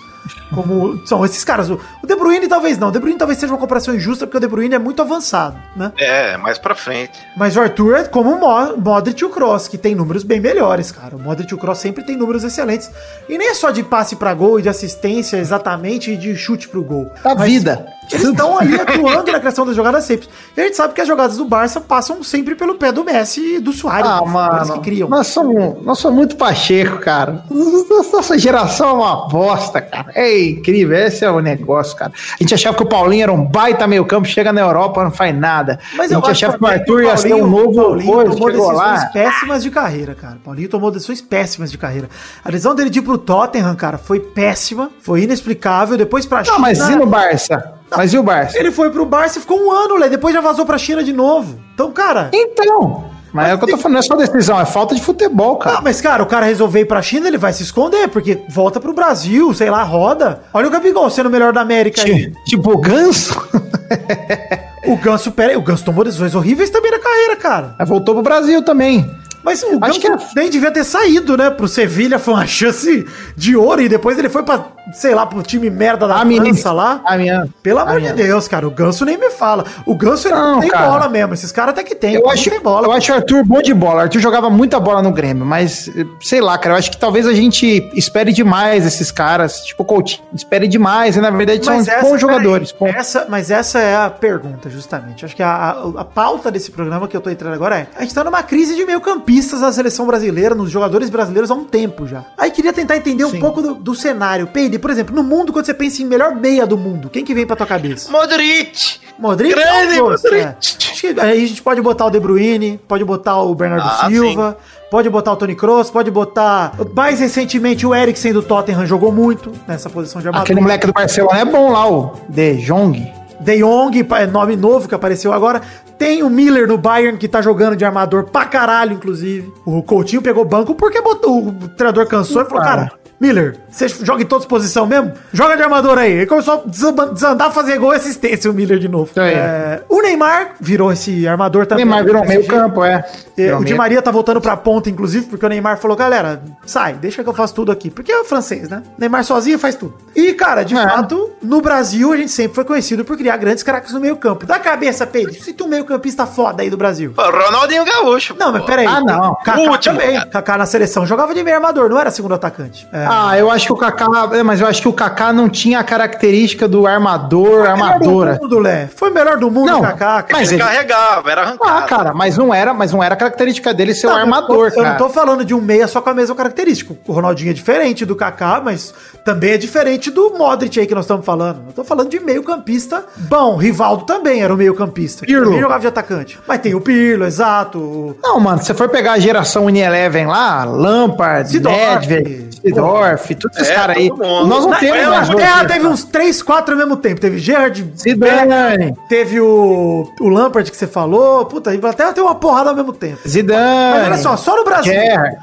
Como 0.55 1.05
são 1.07 1.25
esses 1.25 1.43
caras. 1.45 1.69
O 1.71 1.79
De 2.05 2.15
Bruyne 2.15 2.47
talvez 2.49 2.79
não. 2.79 2.89
O 2.89 2.91
De 2.93 2.99
Bruyne 2.99 3.19
talvez 3.19 3.39
seja 3.39 3.53
uma 3.53 3.59
comparação 3.59 3.95
injusta, 3.95 4.27
porque 4.27 4.37
o 4.37 4.41
De 4.41 4.47
Bruyne 4.47 4.75
é 4.75 4.79
muito 4.79 5.03
avançado, 5.03 5.57
né? 5.77 5.93
é, 5.99 6.37
mais 6.37 6.59
pra 6.59 6.75
frente. 6.75 7.19
Mas 7.37 7.57
o 7.57 7.61
Arthur 7.61 7.97
é 7.97 8.05
como 8.05 8.31
o 8.33 8.41
Mo- 8.41 8.77
Modric 8.77 9.21
e 9.23 9.25
o 9.25 9.31
Cross, 9.31 9.69
que 9.69 9.77
tem 9.79 9.95
números 9.95 10.23
bem 10.23 10.41
melhores, 10.41 10.91
cara. 10.91 11.17
O 11.17 11.19
Modric 11.19 11.51
e 11.51 11.55
o 11.55 11.59
Cross 11.59 11.79
sempre 11.79 12.05
tem 12.05 12.17
números 12.17 12.45
excelentes. 12.45 12.91
E 13.29 13.37
nem 13.39 13.49
é 13.49 13.55
só 13.55 13.71
de 13.71 13.83
passe 13.83 14.17
pra 14.17 14.33
gol 14.35 14.59
e 14.59 14.63
de 14.63 14.69
assistência 14.69 15.37
exatamente 15.37 16.13
e 16.13 16.17
de 16.17 16.35
chute 16.37 16.69
pro 16.69 16.83
gol. 16.83 17.11
Da 17.23 17.35
Mas 17.35 17.45
vida. 17.51 17.87
Eles 18.13 18.29
estão 18.29 18.59
ali 18.59 18.75
atuando 18.81 19.33
na 19.33 19.41
criação 19.41 19.67
das 19.67 19.75
jogadas 19.75 20.05
sempre. 20.05 20.29
E 20.57 20.61
a 20.61 20.65
gente 20.65 20.77
sabe 20.77 20.95
que 20.95 21.01
as 21.01 21.09
jogadas 21.09 21.37
do 21.37 21.45
Barça 21.45 21.81
passam 21.81 22.23
sempre 22.23 22.55
pelo 22.55 22.75
pé 22.75 22.93
do 22.93 23.05
Messi 23.05 23.57
e 23.57 23.61
do 23.61 23.73
Soares. 23.73 24.09
Ah, 24.09 24.25
mano, 24.25 24.75
que 24.75 24.81
criam. 24.81 25.09
nós 25.09 25.29
somos, 25.29 25.83
nós 25.83 25.99
somos 25.99 26.17
muito 26.17 26.37
pacheco, 26.37 26.99
cara. 26.99 27.45
Nossa 27.51 28.39
geração 28.39 28.91
é 28.91 28.93
uma 28.93 29.29
bosta, 29.29 29.81
cara. 29.81 30.11
É 30.15 30.39
incrível, 30.41 30.97
esse 30.97 31.25
é 31.25 31.31
o 31.31 31.41
negócio, 31.41 31.97
cara. 31.97 32.13
A 32.33 32.43
gente 32.43 32.55
achava 32.55 32.77
que 32.77 32.83
o 32.83 32.87
Paulinho 32.87 33.23
era 33.25 33.33
um 33.33 33.45
baita 33.45 33.87
meio 33.87 34.05
campo, 34.05 34.27
chega 34.29 34.53
na 34.53 34.61
Europa, 34.61 35.03
não 35.03 35.11
faz 35.11 35.37
nada. 35.37 35.79
Mas 35.95 36.11
a 36.11 36.15
eu 36.15 36.21
gente 36.21 36.31
acho 36.31 36.47
achava 36.47 36.59
que 36.59 36.65
o 36.65 36.67
Arthur 36.67 37.03
ia 37.05 37.17
ser 37.17 37.35
um 37.35 37.47
novo 37.47 37.75
Paulinho 37.75 38.13
coisa, 38.13 38.31
tomou 38.33 38.51
decisões 38.51 38.77
lá. 38.77 39.07
péssimas 39.07 39.63
de 39.63 39.71
carreira, 39.71 40.15
cara. 40.15 40.39
Paulinho 40.45 40.69
tomou 40.69 40.91
decisões 40.91 41.21
péssimas 41.21 41.71
de 41.71 41.79
carreira. 41.79 42.09
A 42.45 42.51
decisão 42.51 42.75
dele 42.75 42.91
de 42.91 42.99
ir 42.99 43.03
pro 43.03 43.19
Tottenham, 43.19 43.75
cara, 43.75 43.99
foi 43.99 44.21
péssima, 44.21 44.91
foi 45.01 45.23
inexplicável. 45.23 45.97
Depois 45.97 46.27
pra 46.27 46.43
Não, 46.43 46.59
mas 46.59 46.79
e 46.79 46.97
no 46.97 47.07
Barça? 47.07 47.75
Mas 47.91 48.13
e 48.13 48.19
o 48.19 48.23
Barça? 48.23 48.59
Ele 48.59 48.71
foi 48.73 48.91
pro 48.91 49.05
Barça 49.07 49.39
e 49.39 49.41
ficou 49.41 49.61
um 49.61 49.71
ano, 49.71 49.97
Lé. 49.97 50.09
Depois 50.09 50.35
já 50.35 50.41
vazou 50.41 50.65
pra 50.67 50.77
China 50.79 51.03
de 51.05 51.13
novo. 51.13 51.59
Então, 51.75 51.91
cara. 51.93 52.31
Então, 52.33 53.05
mas 53.33 53.49
é 53.51 53.55
o 53.55 53.59
que 53.59 53.65
eu 53.65 53.69
tô 53.71 53.77
falando, 53.79 53.95
não 53.95 53.99
é 54.01 54.03
só 54.03 54.15
decisão, 54.17 54.61
é 54.61 54.65
falta 54.65 54.95
de 54.95 55.03
futebol, 55.03 55.57
Ah, 55.61 55.65
cara. 55.65 55.81
mas, 55.83 56.01
cara, 56.01 56.23
o 56.23 56.27
cara 56.27 56.47
resolver 56.47 56.81
ir 56.81 56.85
pra 56.87 57.03
China, 57.03 57.27
ele 57.29 57.37
vai 57.39 57.53
se 57.53 57.63
esconder, 57.65 58.09
porque 58.09 58.39
volta 58.49 58.79
pro 58.81 58.93
Brasil, 58.93 59.53
sei 59.55 59.71
lá, 59.71 59.83
roda. 59.83 60.43
Olha 60.53 60.69
o 60.69 60.71
Gabigol 60.71 61.09
sendo 61.11 61.27
o 61.27 61.31
melhor 61.31 61.53
da 61.53 61.61
América 61.61 62.03
aí. 62.03 62.31
Ti- 62.31 62.33
Tipo 62.47 62.73
o 62.73 62.79
Ganso, 62.79 63.35
O 64.87 64.97
Ganso, 64.97 65.33
pera 65.33 65.59
o 65.59 65.63
Ganso 65.63 65.85
tomou 65.85 66.05
decisões 66.05 66.35
horríveis 66.35 66.71
também 66.71 66.91
na 66.91 66.99
carreira, 66.99 67.37
cara. 67.37 67.75
Aí 67.79 67.87
voltou 67.87 68.15
pro 68.15 68.23
Brasil 68.23 68.63
também. 68.63 69.09
Mas 69.43 69.63
o 69.63 69.67
Acho 69.67 69.79
Ganso 69.81 70.01
que 70.01 70.07
é- 70.07 70.17
nem 70.37 70.51
devia 70.51 70.71
ter 70.71 70.85
saído, 70.85 71.37
né? 71.37 71.51
Pro 71.51 71.67
Sevilha 71.69 72.19
foi 72.19 72.35
uma 72.35 72.47
chance 72.47 73.05
de 73.37 73.57
ouro 73.57 73.81
e 73.83 73.89
depois 73.89 74.19
ele 74.19 74.29
foi 74.29 74.43
pra, 74.43 74.65
sei 74.93 75.15
lá, 75.15 75.25
pro 75.27 75.43
time 75.43 75.71
merda 75.71 76.07
da 76.07 76.17
Amiens. 76.17 76.43
França 76.61 76.73
lá. 76.73 77.01
Amiens. 77.05 77.49
Pelo 77.63 77.79
amor 77.81 78.01
de. 78.01 78.13
Deus, 78.13 78.47
cara, 78.49 78.67
o 78.67 78.71
Ganso 78.71 79.05
nem 79.05 79.17
me 79.19 79.31
fala. 79.31 79.65
O 79.87 79.95
Ganso 79.95 80.29
ele 80.29 80.35
não, 80.37 80.53
Não, 80.55 80.61
tem 80.61 80.71
cara. 80.71 80.89
bola 80.89 81.09
mesmo. 81.09 81.35
Esses 81.35 81.51
caras 81.51 81.73
até 81.73 81.83
que 81.83 81.95
tem, 81.95 82.15
Eu 82.15 82.23
não 82.23 82.31
acho, 82.31 82.49
tem 82.51 82.61
bola. 82.61 82.87
eu 82.87 82.93
acho 82.93 83.13
o 83.13 83.15
Arthur 83.15 83.45
bom 83.45 83.61
de 83.63 83.73
bola. 83.75 83.97
O 83.97 84.01
Arthur 84.01 84.21
jogava 84.21 84.49
muita 84.51 84.79
bola 84.79 85.03
no 85.03 85.11
Grêmio, 85.13 85.45
mas 85.45 85.91
sei 86.21 86.41
lá, 86.41 86.57
cara. 86.59 86.75
Eu 86.75 86.79
acho 86.79 86.91
que 86.91 86.97
talvez 86.99 87.27
a 87.27 87.33
gente 87.33 87.91
espere 87.95 88.33
demais 88.33 88.85
esses 88.87 89.11
caras. 89.11 89.63
Tipo, 89.65 89.83
o 89.83 89.87
Coutinho, 89.87 90.23
espere 90.35 90.67
demais. 90.69 91.17
E 91.17 91.21
na 91.21 91.31
verdade 91.31 91.65
são 91.65 91.75
essa- 91.75 92.01
bons 92.01 92.21
jogadores. 92.21 92.73
ponto. 92.73 92.95
essa, 92.97 93.27
mas 93.29 93.51
essa 93.51 93.79
é 93.81 93.97
a 93.97 94.11
pergunta, 94.11 94.69
justamente. 94.71 95.25
Acho 95.25 95.35
que 95.35 95.43
a, 95.43 95.49
a, 95.97 96.01
a 96.01 96.05
pauta 96.05 96.51
desse 96.51 96.71
programa 96.71 97.09
que 97.09 97.17
eu 97.17 97.21
tô 97.21 97.31
entrando 97.31 97.55
agora 97.55 97.79
é: 97.79 97.87
a 97.97 98.03
gente 98.03 98.15
tá 98.15 98.23
numa 98.25 98.43
crise 98.43 98.77
de 98.77 98.85
meio-campistas 98.85 99.61
na 99.61 99.73
seleção 99.73 100.07
brasileira, 100.07 100.55
nos 100.55 100.71
jogadores 100.71 101.11
brasileiros 101.11 101.51
há 101.51 101.55
um 101.55 101.65
tempo 101.65 102.07
já. 102.07 102.23
Aí 102.39 102.51
queria 102.51 102.73
tentar 102.73 102.97
entender 102.97 103.25
um 103.25 103.31
Sim. 103.31 103.41
pouco 103.41 103.61
do, 103.63 103.75
do 103.75 103.95
cenário. 103.95 104.47
Peide, 104.47 104.74
por 104.79 104.91
exemplo, 104.91 105.15
no 105.15 105.23
mundo, 105.23 105.53
quando 105.53 105.67
você 105.67 105.75
pensa 105.75 106.03
em 106.03 106.07
melhor 106.07 106.35
meia 106.35 106.67
do 106.67 106.77
mundo, 106.77 107.09
quem 107.11 107.25
que 107.25 107.35
vem 107.35 107.47
pra 107.47 107.57
tua 107.57 107.67
cabeça? 107.67 108.11
Modric! 108.11 108.99
Modric? 109.19 109.55
Grande? 109.55 110.01
Modric. 110.01 110.35
É. 110.37 110.57
Acho 110.59 111.01
que 111.01 111.21
aí 111.21 111.45
a 111.45 111.47
gente 111.47 111.63
pode 111.63 111.81
botar 111.81 112.07
o 112.07 112.11
De 112.11 112.19
Bruyne, 112.19 112.81
pode 112.89 113.05
botar 113.05 113.41
o 113.43 113.55
Bernardo 113.55 113.87
Ah, 113.87 114.07
Silva, 114.09 114.57
pode 114.91 115.09
botar 115.09 115.33
o 115.33 115.37
Tony 115.37 115.55
Kroos, 115.55 115.91
pode 115.91 116.11
botar 116.11 116.73
mais 116.95 117.21
recentemente 117.21 117.87
o 117.87 117.95
Eriksen 117.95 118.33
do 118.33 118.43
Tottenham 118.43 118.87
jogou 118.87 119.13
muito 119.13 119.53
nessa 119.69 119.89
posição 119.91 120.21
de 120.21 120.29
armador. 120.29 120.45
Aquele 120.45 120.61
moleque 120.61 120.87
do 120.87 120.93
Barcelona 120.93 121.39
é 121.41 121.45
bom 121.45 121.71
lá, 121.71 121.89
o 121.89 122.13
De 122.29 122.55
Jong. 122.57 123.13
De 123.41 123.59
Jong, 123.59 124.07
é 124.17 124.27
nome 124.27 124.57
novo 124.57 124.89
que 124.89 124.95
apareceu 124.95 125.33
agora. 125.33 125.61
Tem 125.99 126.23
o 126.23 126.31
Miller 126.31 126.67
no 126.67 126.77
Bayern, 126.77 127.17
que 127.19 127.29
tá 127.29 127.41
jogando 127.41 127.77
de 127.77 127.85
armador 127.85 128.25
pra 128.25 128.47
caralho, 128.47 128.95
inclusive. 128.95 129.53
O 129.65 129.83
Coutinho 129.83 130.23
pegou 130.23 130.45
banco 130.45 130.75
porque 130.75 131.01
botou, 131.01 131.49
o 131.49 131.53
treinador 131.77 132.07
cansou 132.07 132.43
e 132.43 132.45
falou, 132.47 132.63
Cara. 132.63 132.77
cara, 132.89 132.93
Miller, 133.25 133.57
você 133.71 133.89
joga 133.89 134.23
em 134.23 134.27
todas 134.27 134.45
as 134.45 134.49
posições 134.49 134.87
mesmo? 134.89 135.13
Joga 135.33 135.57
de 135.57 135.63
armador 135.63 135.97
aí. 135.99 136.13
Ele 136.13 136.27
começou 136.27 136.63
a 136.67 137.11
desandar, 137.11 137.51
fazer 137.53 137.79
gol 137.79 137.95
e 137.95 137.97
assistência, 137.97 138.51
o 138.51 138.55
Miller 138.55 138.79
de 138.79 138.87
novo. 138.89 139.11
É, 139.19 139.81
o 139.89 140.03
Neymar 140.03 140.53
virou 140.61 140.93
esse 140.93 141.27
armador 141.27 141.65
também. 141.67 141.85
Neymar 141.85 142.05
virou 142.05 142.25
meio 142.27 142.47
campo, 142.47 142.85
é. 142.85 143.05
É, 143.37 143.47
Virou 143.47 143.61
o 143.61 143.65
Di 143.65 143.75
Maria 143.75 144.01
tá 144.03 144.11
voltando 144.11 144.41
pra 144.41 144.57
ponta, 144.57 144.91
inclusive, 144.91 145.27
porque 145.27 145.45
o 145.45 145.49
Neymar 145.49 145.79
falou, 145.79 145.97
galera, 145.97 146.43
sai, 146.67 146.93
deixa 146.95 147.23
que 147.25 147.29
eu 147.29 147.35
faço 147.35 147.55
tudo 147.55 147.73
aqui. 147.73 147.91
Porque 147.91 148.13
é 148.13 148.21
o 148.21 148.25
francês, 148.25 148.69
né? 148.69 148.83
Neymar 148.99 149.25
sozinho 149.25 149.59
faz 149.59 149.75
tudo. 149.75 149.95
E, 150.15 150.35
cara, 150.35 150.63
de 150.63 150.75
É. 150.77 150.83
fato, 150.83 151.31
no 151.43 151.61
Brasil, 151.61 152.13
a 152.13 152.17
gente 152.17 152.31
sempre 152.31 152.55
foi 152.55 152.65
conhecido 152.65 153.05
por 153.05 153.17
criar 153.17 153.37
grandes 153.39 153.63
craques 153.63 153.93
no 153.93 154.01
meio 154.01 154.17
campo. 154.17 154.45
Da 154.47 154.59
cabeça, 154.59 155.07
Pedro, 155.07 155.35
cita 155.35 155.65
um 155.65 155.69
meio 155.69 155.85
campista 155.85 156.27
foda 156.27 156.63
aí 156.63 156.69
do 156.71 156.77
Brasil. 156.77 157.13
Pô, 157.17 157.23
Ronaldinho 157.23 157.85
Gaúcho. 157.85 158.37
Não, 158.39 158.53
mas 158.53 158.65
peraí. 158.65 158.87
Ah, 158.87 159.01
não. 159.01 159.35
Kaká 159.45 159.59
O 159.61 159.71
último, 159.71 159.97
também. 159.99 160.15
cara. 160.17 160.27
Kaká 160.31 160.59
na 160.59 160.67
seleção 160.67 161.07
jogava 161.07 161.35
de 161.35 161.43
meio 161.43 161.57
armador, 161.57 161.89
não 161.89 161.99
era 161.99 162.11
segundo 162.11 162.35
atacante. 162.35 162.87
É. 162.93 163.05
Ah, 163.07 163.14
eu 163.39 163.51
acho 163.51 163.67
que 163.67 163.73
o 163.73 163.77
Kaká. 163.77 164.07
é, 164.33 164.43
Mas 164.43 164.61
eu 164.61 164.67
acho 164.67 164.83
que 164.83 164.89
o 164.89 164.93
Kaká 164.93 165.33
não 165.33 165.49
tinha 165.49 165.79
a 165.81 165.85
característica 165.85 166.67
do 166.69 166.87
armador, 166.87 167.67
armadora. 167.69 168.33
Melhor 168.33 168.39
do 168.39 168.43
mundo, 168.43 168.59
Lé. 168.59 168.89
Foi 168.95 169.11
o 169.11 169.15
melhor 169.15 169.39
do 169.39 169.51
mundo, 169.51 169.67
Não, 169.71 169.81
Kaká. 169.81 169.97
cara. 170.23 170.27
mas 170.33 170.53
Ele 170.53 170.61
ele- 170.63 170.69
carregava, 170.69 171.31
era 171.31 171.43
arrancado. 171.43 171.71
Ah, 171.71 171.83
cara, 171.83 172.15
mas 172.15 172.37
não 172.37 172.53
era, 172.53 172.73
mas 172.75 172.93
não 172.93 173.03
era 173.03 173.15
a 173.15 173.17
característica 173.17 173.73
dele 173.75 173.95
ser 173.95 174.07
o 174.07 174.11
Não, 174.11 174.17
eu 174.17 174.23
armador, 174.23 174.71
tô- 174.73 174.79
Eu 174.81 174.83
não 174.83 174.91
cara. 174.91 174.99
tô 174.99 175.09
falando 175.09 175.45
de 175.45 175.55
um 175.55 175.61
meia 175.61 175.87
só 175.89 176.01
com 176.01 176.11
a 176.11 176.15
mesma 176.15 176.35
característica. 176.35 176.95
O 177.07 177.13
Ronaldinho 177.13 177.51
é 177.51 177.55
diferente 177.55 178.05
do 178.05 178.15
Kaká, 178.17 178.61
mas 178.65 178.93
também 179.25 179.53
é 179.53 179.59
diferente 179.59 180.11
do 180.11 180.31
Modric 180.37 180.79
aí 180.79 180.87
que 180.87 180.95
nós 180.95 181.05
estamos 181.05 181.25
falando. 181.25 181.61
Eu 181.69 181.73
tô 181.73 181.85
falando 181.85 182.09
de 182.09 182.21
meio 182.21 182.43
campista 182.43 183.05
bom. 183.17 183.57
Rivaldo 183.57 184.05
também 184.05 184.43
era 184.43 184.53
o 184.53 184.57
meio 184.57 184.75
campista. 184.75 185.25
Pirlo. 185.27 185.45
Também 185.47 185.61
jogava 185.61 185.81
de 185.81 185.87
atacante. 185.87 186.39
Mas 186.47 186.61
tem 186.61 186.75
o 186.75 186.81
Pirlo, 186.81 187.25
exato. 187.25 187.79
o- 187.79 188.17
Não, 188.23 188.39
mano, 188.41 188.59
se 188.59 188.67
você 188.67 188.75
for 188.75 188.89
pegar 188.89 189.13
a 189.13 189.19
geração 189.19 189.65
Unieleven 189.67 190.27
lá, 190.27 190.65
Lampard. 190.65 191.59
Nedved, 191.61 192.54
Sidorf, 192.65 193.35
todos 193.35 193.57
esses 193.59 193.71
É, 193.71 193.75
caras 193.75 193.97
aí. 193.97 194.11
mundo. 194.11 194.47
Nós 194.47 194.63
não 194.65 194.71
Na- 194.71 194.79
temos 194.79 194.99
eu 195.03 195.11
mais 195.11 195.31
É, 195.31 195.35
cara. 195.37 195.69
teve 195.69 195.87
uns 195.87 196.05
3, 196.05 196.43
4 196.43 196.73
ao 196.75 196.79
mesmo 196.79 196.97
tempo. 196.97 197.21
Teve 197.21 197.39
Gerard, 197.39 197.93
Zidane, 197.97 198.95
teve 199.09 199.41
o, 199.41 200.11
o 200.21 200.29
Lampard 200.29 200.71
que 200.71 200.77
você 200.77 200.87
falou. 200.87 201.45
Puta, 201.47 201.71
até 201.89 202.13
tem 202.13 202.23
uma 202.25 202.35
porrada 202.35 202.71
ao 202.71 202.77
mesmo 202.77 202.93
tempo. 202.93 203.19
Zidane. 203.29 203.99
Mas 203.99 204.07
olha 204.07 204.19
só, 204.19 204.37
só 204.37 204.57
no 204.57 204.65
Brasil. 204.65 204.93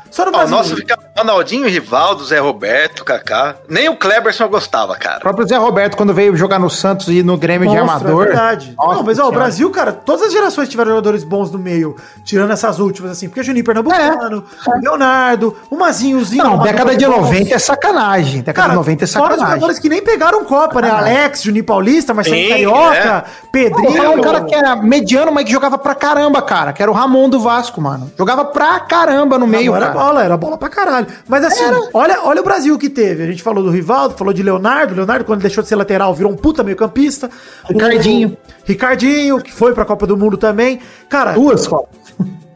Só 0.10 0.24
no 0.24 0.30
o 0.30 0.34
Brasil. 0.34 0.56
nosso 0.58 0.76
ficava 0.76 1.02
Ronaldinho, 1.18 1.68
Rivaldo, 1.68 2.24
Zé 2.26 2.40
Roberto, 2.40 3.04
Kaká. 3.06 3.56
Nem 3.70 3.90
o 3.90 3.96
Kleberson 3.96 4.46
eu 4.46 4.50
gostava, 4.50 4.94
O 4.94 5.00
cara. 5.00 5.20
próprio 5.20 5.48
Zé 5.48 5.58
Roberto, 5.58 5.96
quando 5.98 6.14
veio 6.14 6.36
jogar 6.36 6.58
no 6.60 6.70
Santos 6.70 7.08
e 7.10 7.22
no 7.22 7.38
Grêmio 7.38 7.70
de 7.70 7.76
Monstro, 7.76 7.94
armador. 7.94 8.24
É 8.24 8.28
verdade. 8.28 8.74
Nossa 8.78 8.96
não, 8.96 9.04
mas 9.04 9.20
ó, 9.20 9.28
o. 9.28 9.32
Brasil, 9.32 9.70
cara, 9.72 9.92
todas 9.92 10.24
as 10.28 10.32
gerações 10.34 10.70
tiveram 10.70 10.92
jogadores 10.92 11.24
bons 11.24 11.52
no 11.52 11.60
meio, 11.60 11.96
tirando 12.24 12.52
essas 12.52 12.80
últimas, 12.80 13.12
assim, 13.12 13.28
porque 13.28 13.44
Juninho 13.44 13.66
Pernambucano, 13.66 14.44
o 14.68 14.80
Leonardo, 14.82 15.56
o 15.70 15.76
Mazinhozinho. 15.78 16.42
É. 16.42 16.44
Não, 16.46 16.56
o 16.56 16.64
década 16.64 16.96
de 16.96 17.06
90 17.18 17.54
é 17.56 17.60
sacanagem. 17.60 18.42
Década 18.42 18.54
Cara, 18.54 18.70
de 18.70 18.76
90 18.76 19.04
é 19.04 19.08
fora 19.08 19.24
os 19.24 19.30
sacanagem. 19.30 19.54
jogadores 19.56 19.80
que 19.80 19.90
nem 19.90 20.02
pegaram 20.02 20.44
Copa, 20.46 20.82
né? 20.82 20.90
Alex, 20.90 21.44
Juninho 21.44 21.64
Paulista, 21.64 22.14
Marcelinho 22.14 22.44
Sim, 22.44 22.50
Carioca, 22.50 22.96
é. 22.98 23.24
Pedrinho. 23.52 23.92
falar 23.94 24.10
um 24.12 24.22
cara 24.22 24.42
que 24.44 24.56
era 24.56 24.76
mediano, 24.76 25.32
mas 25.32 25.46
que 25.46 25.52
jogava 25.52 25.78
pra 25.78 25.94
caramba, 25.96 26.42
cara. 26.42 26.74
Que 26.74 26.82
era 26.82 26.92
o 26.92 26.94
Ramon 26.94 27.30
do 27.30 27.40
Vasco, 27.40 27.80
mano. 27.82 28.12
Jogava 28.18 28.46
pra 28.46 28.80
caramba 28.80 29.38
no 29.38 29.48
meio, 29.48 29.76
era 29.76 29.88
cara. 29.88 30.00
bola, 30.00 30.24
era 30.24 30.38
bola 30.38 30.58
pra 30.58 30.70
caralho. 30.70 31.08
Mas 31.28 31.44
assim, 31.44 31.64
olha, 31.94 32.20
olha 32.24 32.42
o 32.42 32.44
Brasil 32.44 32.78
que 32.78 32.90
teve. 32.90 33.24
A 33.24 33.28
gente 33.28 33.44
falou 33.44 33.64
do 33.64 33.70
Rivaldo, 33.70 34.16
falou 34.18 34.34
de 34.34 34.42
Leonardo. 34.44 34.96
Leonardo, 34.96 35.26
quando 35.26 35.42
deixou 35.42 35.62
de 35.62 35.70
ser 35.70 35.76
lateral, 35.76 36.14
virou 36.14 36.32
um 36.32 36.36
puta 36.36 36.64
meio 36.64 36.78
campista. 36.78 37.30
Ricardinho. 37.68 38.38
Ricardinho, 38.66 39.42
que 39.42 39.52
foi 39.54 39.74
pra 39.74 39.86
Copa 39.86 40.06
do 40.08 40.16
Mundo 40.18 40.38
também. 40.38 40.80
Cara, 41.10 41.34
Duas 41.34 41.68
Copas. 41.68 42.01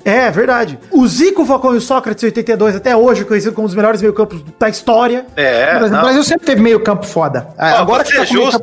É, 0.06 0.30
verdade. 0.30 0.78
O 0.92 1.08
Zico, 1.08 1.42
o 1.42 1.46
Falcão 1.48 1.74
e 1.74 1.78
o 1.78 1.82
Sócrates, 1.82 2.24
82, 2.24 2.76
até 2.76 2.96
hoje, 2.96 3.26
conhecido 3.26 3.54
como 3.54 3.68
os 3.68 3.74
melhores 3.74 4.00
meio-campos 4.04 4.44
da 4.60 4.70
história. 4.70 5.26
É, 5.36 5.80
Mas 5.80 5.92
o. 5.92 6.00
Brasil 6.00 6.24
sempre 6.24 6.46
teve 6.46 6.62
meio 6.62 6.80
campo 6.80 7.08
foda. 7.08 7.48
É, 7.58 7.72
Ó, 7.74 7.78
Agora 7.78 8.04
que 8.04 8.16
tá 8.16 8.24
justo, 8.24 8.60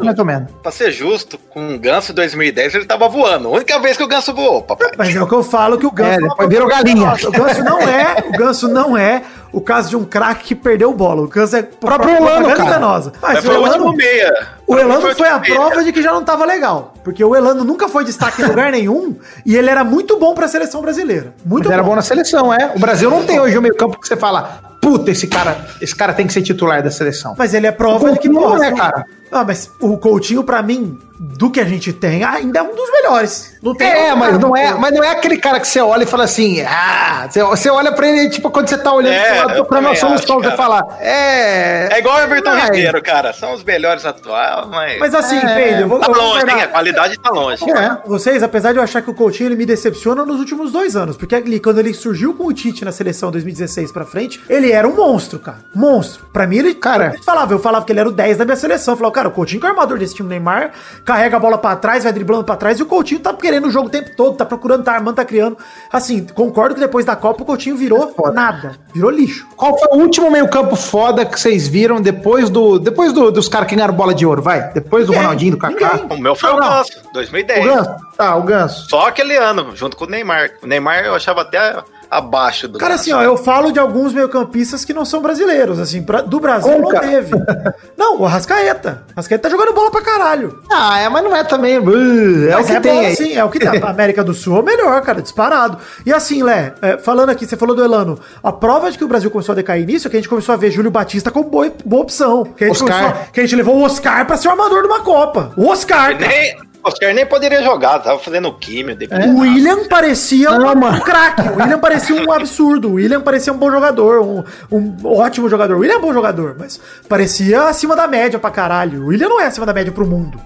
pra 0.63 0.71
ser 0.71 0.93
justo, 0.93 1.37
com 1.51 1.75
o 1.75 1.79
Ganso 1.81 2.13
em 2.13 2.15
2010 2.15 2.77
ele 2.77 2.85
tava 2.85 3.09
voando. 3.09 3.49
A 3.49 3.51
única 3.51 3.77
vez 3.81 3.97
que 3.97 4.05
o 4.05 4.07
Ganso 4.07 4.33
voou, 4.33 4.63
papai. 4.63 4.93
Mas 4.97 5.15
é 5.15 5.21
o 5.21 5.27
que 5.27 5.35
eu 5.35 5.43
falo 5.43 5.77
que 5.79 5.87
o 5.87 5.91
Ganso. 5.91 6.25
É, 6.25 6.29
depois 6.29 6.49
virou 6.49 6.69
galinha. 6.69 7.13
O 7.27 7.31
Ganso 7.33 7.65
não 7.65 7.81
é, 7.81 8.25
o 8.29 8.33
Ganso 8.39 8.69
não 8.69 8.97
é 8.97 9.23
o 9.53 9.61
caso 9.61 9.91
de 9.91 9.97
um 9.97 10.05
craque 10.05 10.45
que 10.45 10.55
perdeu 10.55 10.93
bola. 10.95 11.23
O 11.23 11.29
caso 11.29 11.57
é 11.57 11.63
próprio 11.63 12.17
Elano, 12.17 12.49
cara. 12.49 12.63
enganosa. 12.63 13.13
Mas, 13.21 13.35
Mas 13.35 13.45
o 13.45 13.47
foi 13.47 13.57
o 13.59 13.67
Elano, 13.67 13.93
meia. 13.93 14.47
o 14.67 14.79
Elano 14.79 15.01
Foi 15.03 15.13
o 15.13 15.17
foi 15.17 15.29
a 15.29 15.37
último 15.37 15.55
prova 15.57 15.71
meia. 15.71 15.85
de 15.85 15.93
que 15.93 16.03
já 16.03 16.13
não 16.13 16.25
tava 16.25 16.45
legal. 16.47 16.95
Porque 17.05 17.23
o 17.23 17.37
Elano 17.37 17.63
nunca 17.63 17.89
foi 17.89 18.05
destaque 18.05 18.43
em 18.43 18.47
lugar 18.47 18.73
nenhum 18.73 19.15
e 19.45 19.57
ele 19.57 19.69
era 19.69 19.85
muito 19.85 20.19
bom 20.19 20.35
pra 20.35 20.49
seleção 20.49 20.81
brasileira. 20.81 21.35
Muito 21.45 21.65
Mas 21.67 21.75
era 21.75 21.83
bom. 21.83 21.91
bom 21.91 21.97
na 21.97 22.03
seleção, 22.03 22.53
é. 22.53 22.73
O 22.75 22.79
Brasil 22.79 23.11
não 23.11 23.25
tem 23.25 23.39
hoje 23.41 23.59
o 23.59 23.63
meio 23.63 23.77
campo 23.77 24.01
que 24.01 24.09
você 24.09 24.17
fala, 24.17 24.61
puta, 24.81 25.11
esse 25.11 25.27
cara, 25.27 25.57
esse 25.81 25.95
cara 25.95 26.13
tem 26.15 26.27
que 26.27 26.33
ser 26.33 26.43
titular 26.43 26.83
da 26.83 26.91
seleção. 26.91 27.35
Mas 27.37 27.53
ele 27.53 27.67
é 27.67 27.73
prova 27.73 28.07
O 28.11 28.13
de 28.15 28.19
que 28.21 28.29
não 28.29 28.41
porra, 28.43 28.67
é, 28.67 28.73
o- 28.73 28.77
cara. 28.77 29.05
Ah, 29.33 29.45
mas 29.45 29.71
o 29.81 29.97
Coutinho, 29.97 30.45
pra 30.45 30.63
mim, 30.63 30.99
do 31.19 31.51
que 31.51 31.61
a 31.61 31.65
gente 31.65 31.93
tem, 31.93 32.23
ainda 32.23 32.59
é 32.59 32.63
um 32.63 32.75
dos 32.75 32.91
melhores. 32.93 33.55
Não 33.63 33.75
tem 33.75 33.89
É, 33.89 34.15
mas 34.15 34.39
não 34.39 34.57
é, 34.57 34.75
mas 34.75 34.93
não 34.93 35.03
é 35.03 35.11
aquele 35.11 35.39
cara 35.39 35.59
que 35.59 35.67
você 35.67 35.81
olha 35.81 36.03
e 36.03 36.07
fala 36.07 36.25
assim, 36.25 36.61
ah, 36.63 37.29
você, 37.31 37.71
olha 37.71 37.93
pra 37.93 38.09
ele, 38.09 38.29
tipo, 38.29 38.51
quando 38.51 38.69
você 38.69 38.77
tá 38.77 38.93
olhando 38.93 39.15
É, 39.15 39.25
pro 39.25 39.37
lado, 39.37 39.55
procurando 39.55 39.85
também 39.85 39.99
solução, 39.99 40.39
acho, 40.39 40.51
você 40.51 40.57
fala, 40.57 40.87
é... 41.01 41.89
É 41.93 41.99
igual 41.99 42.17
o 42.17 42.21
Everton 42.21 42.51
Vai. 42.51 42.65
Ribeiro, 42.67 43.03
cara. 43.03 43.33
São 43.33 43.55
os 43.55 43.65
melhores 43.65 44.05
atuais, 44.05 44.67
mas. 44.69 44.99
Mas 44.99 45.15
assim, 45.15 45.39
É, 45.39 45.55
Pedro, 45.55 45.81
eu 45.83 45.89
vou, 45.89 46.01
tá 46.01 46.07
eu 46.09 46.15
longe, 46.15 46.47
hein? 46.47 46.63
A 46.63 46.69
qualidade 46.69 47.19
tá 47.19 47.31
longe. 47.31 47.71
É. 47.71 47.99
Vocês, 48.07 48.43
apesar 48.43 48.73
de 48.73 48.79
eu 48.79 48.83
achar 48.83 49.03
que 49.03 49.11
o 49.11 49.15
Coutinho 49.15 49.49
ele 49.49 49.57
me 49.57 49.67
decepciona 49.67 50.25
nos 50.25 50.39
últimos 50.39 50.73
dois 50.73 50.97
anos, 50.97 51.17
porque 51.17 51.35
ali, 51.35 51.61
quando 51.61 51.79
ele 51.79 51.95
surgiu 51.95 52.35
com 52.35 52.47
o 52.47 52.53
Tite 52.53 52.85
na 52.85 52.93
seleção 52.93 53.31
2016 53.31 53.93
pra 53.93 54.05
frente, 54.05 54.43
ele 54.49 54.73
era 54.73 54.87
um 54.87 54.95
monstro, 54.95 55.39
cara. 55.39 55.59
Monstro. 55.75 56.27
Pra 56.33 56.47
mim, 56.47 56.59
ele. 56.59 56.75
Cara. 56.75 57.13
eu 57.17 57.23
falava, 57.23 57.53
eu 57.53 57.59
falava 57.59 57.85
que 57.85 57.93
ele 57.93 58.01
era 58.01 58.09
o 58.09 58.13
10 58.13 58.39
da 58.39 58.45
minha 58.45 58.57
seleção. 58.57 58.95
Eu 58.95 58.99
falava, 58.99 59.15
cara, 59.15 59.22
o 59.29 59.33
Coutinho 59.33 59.61
que 59.61 59.67
é 59.67 59.71
o 59.71 59.73
armador 59.73 59.99
desse 59.99 60.15
time 60.15 60.29
Neymar, 60.29 60.73
carrega 61.05 61.37
a 61.37 61.41
bola 61.41 61.59
pra 61.59 61.77
trás, 61.77 62.05
vai 62.05 62.13
driblando 62.13 62.45
pra 62.45 62.57
trás, 62.57 62.79
e 62.79 62.83
o 62.83 62.87
Coutinho 62.87 63.21
tá 63.21 63.33
querendo 63.35 63.67
o 63.67 63.71
jogo 63.71 63.87
o 63.89 63.91
tempo 63.91 64.11
todo, 64.17 64.37
tá 64.37 64.45
procurando, 64.45 64.85
tá 64.85 64.93
armando, 64.93 65.17
tá 65.17 65.25
criando. 65.25 65.57
Assim, 65.93 66.27
concordo 66.35 66.75
que 66.75 66.81
depois 66.81 67.05
da 67.05 67.17
Copa 67.17 67.43
o 67.43 67.47
Coutinho 67.47 67.77
virou 67.77 68.13
foda. 68.15 68.33
nada. 68.33 68.77
Virou 68.95 69.11
lixo. 69.11 69.47
Qual 69.57 69.79
foi 69.79 69.89
o 69.97 70.01
último 70.01 70.31
meio 70.31 70.49
campo 70.49 70.75
foda 70.77 71.25
que 71.25 71.39
vocês 71.41 71.67
viram 71.69 72.01
depois 72.01 72.49
do 72.51 72.79
depois 72.79 73.13
do- 73.13 73.31
dos 73.31 73.49
caras 73.49 73.69
que 73.69 73.75
ganharam 73.75 73.95
bola 73.95 74.15
de 74.15 74.25
ouro, 74.27 74.43
vai? 74.43 74.71
Depois 74.73 75.07
do 75.07 75.11
Ninguém, 75.13 75.23
Ronaldinho, 75.25 75.51
do 75.53 75.59
Kaká? 75.59 75.97
ninguém. 75.97 76.19
O 76.19 76.21
meu 76.21 76.35
foi 76.35 76.51
o 76.51 76.57
Não. 76.57 76.69
Ganso, 76.69 76.93
O 77.09 77.13
2010. 77.13 77.65
Ganso? 77.65 77.91
Tá, 78.17 78.37
o 78.37 78.43
Ganso. 78.43 78.89
Só 78.89 79.09
aquele 79.09 79.37
ano, 79.37 79.75
junto 79.75 79.97
com 79.97 80.05
o 80.05 80.09
Neymar. 80.09 80.51
O 80.63 80.67
Neymar 80.67 81.05
eu 81.05 81.15
achava 81.15 81.43
até 81.43 81.83
abaixo 82.13 82.69
do 82.69 82.79
Cara, 82.79 82.93
Ganso. 82.93 83.03
assim, 83.03 83.13
ó, 83.13 83.23
eu 83.23 83.37
falo 83.37 83.73
de 83.73 83.79
alguns 83.79 84.13
meio-campistas 84.13 84.85
que 84.85 84.93
não 84.93 85.05
são 85.05 85.23
brasileiros, 85.23 85.79
assim, 85.79 86.03
pra- 86.03 86.21
do 86.21 86.39
Brasil 86.39 86.71
Como, 86.73 86.93
não 86.93 87.01
teve. 87.01 87.33
Não, 87.97 88.21
o 88.21 88.27
Arrascaeta. 88.27 89.05
O 89.09 89.13
Arrascaeta 89.13 89.45
tá 89.45 89.49
jogando 89.49 89.73
bola 89.75 89.91
pra 89.91 90.03
caralho. 90.03 90.61
Ah, 90.71 90.99
é, 91.01 91.09
mas 91.09 91.23
não 91.25 91.35
é 91.35 91.45
também. 91.45 91.79
uh, 91.79 92.49
é 92.49 92.55
Mas 92.55 92.65
o 92.65 92.69
que 92.69 92.73
é 92.77 92.81
tem 92.81 92.93
bom, 92.95 93.01
aí. 93.07 93.17
sim, 93.17 93.33
é 93.35 93.45
o 93.45 93.49
que 93.49 93.59
tem. 93.61 93.83
América 93.83 94.23
do 94.25 94.35
Sul 94.35 94.57
é 94.57 94.61
o 94.61 94.63
melhor, 94.63 95.01
cara, 95.03 95.23
disparado. 95.23 95.79
E 96.05 96.13
assim, 96.13 96.43
Lé, 96.43 96.75
é, 96.83 96.99
falando 96.99 97.31
aqui, 97.31 97.47
você 97.47 97.57
falou 97.57 97.75
do 97.77 97.83
Elano, 97.85 98.19
a 98.43 98.51
prova 98.53 98.91
de 98.91 98.99
que 98.99 99.05
o 99.05 99.09
Brasil 99.09 99.31
começou 99.31 99.53
a 99.53 99.57
decair 99.57 99.87
nisso 99.87 100.07
é 100.09 100.11
que 100.11 100.17
a 100.17 100.21
gente 100.21 100.29
começou 100.29 100.53
a 100.53 100.57
ver 100.59 100.71
Júlio 100.71 100.91
Batista 100.91 101.31
como 101.31 101.49
boa, 101.49 101.73
boa 101.85 102.03
opção. 102.03 102.45
Que 102.45 102.65
a, 102.65 102.69
gente 102.69 102.83
Oscar. 102.83 103.05
a- 103.09 103.13
que 103.33 103.41
a 103.41 103.43
gente 103.45 103.57
levou 103.57 103.77
o 103.77 103.83
Oscar 103.85 104.27
pra 104.27 104.37
ser 104.37 104.49
o 104.49 104.51
armador 104.51 104.83
de 104.83 104.89
uma 104.89 105.01
Copa. 105.01 105.53
O 105.57 105.69
Oscar, 105.69 106.19
cara. 106.19 106.29
Nem, 106.29 106.57
Oscar 106.85 107.15
nem 107.15 107.25
poderia 107.25 107.63
jogar, 107.63 107.99
tava 108.01 108.19
fazendo 108.19 108.53
químio. 108.55 108.97
depois. 108.97 109.25
O 109.27 109.39
William 109.41 109.85
parecia 109.89 110.51
Não, 110.51 110.73
um, 110.73 110.75
mano. 110.75 111.01
craque. 111.03 111.41
O 111.51 111.57
William 111.61 111.79
parecia 111.79 112.17
um 112.17 112.33
absurdo. 112.33 112.89
O 112.89 112.93
William 112.95 113.21
parecia 113.21 113.53
um 113.53 113.57
bom 113.57 113.71
jogador, 113.71 114.21
um, 114.21 114.43
um 114.71 114.97
ótimo 115.07 115.49
jogador. 115.49 115.77
O 115.77 115.81
William 115.81 115.95
é 115.95 115.99
um 115.99 116.03
bom 116.03 116.13
jogador, 116.13 116.57
mas 116.59 116.81
parecia 117.09 117.69
acima 117.69 117.95
da 117.95 118.09
média 118.09 118.39
pra 118.39 118.51
caralho. 118.51 119.03
O 119.05 119.07
William 119.07 119.29
não 119.29 119.41
é 119.41 119.47
acima 119.47 119.65
da 119.67 119.73
média 119.73 119.93
pro 119.93 120.07
mundo. 120.07 120.41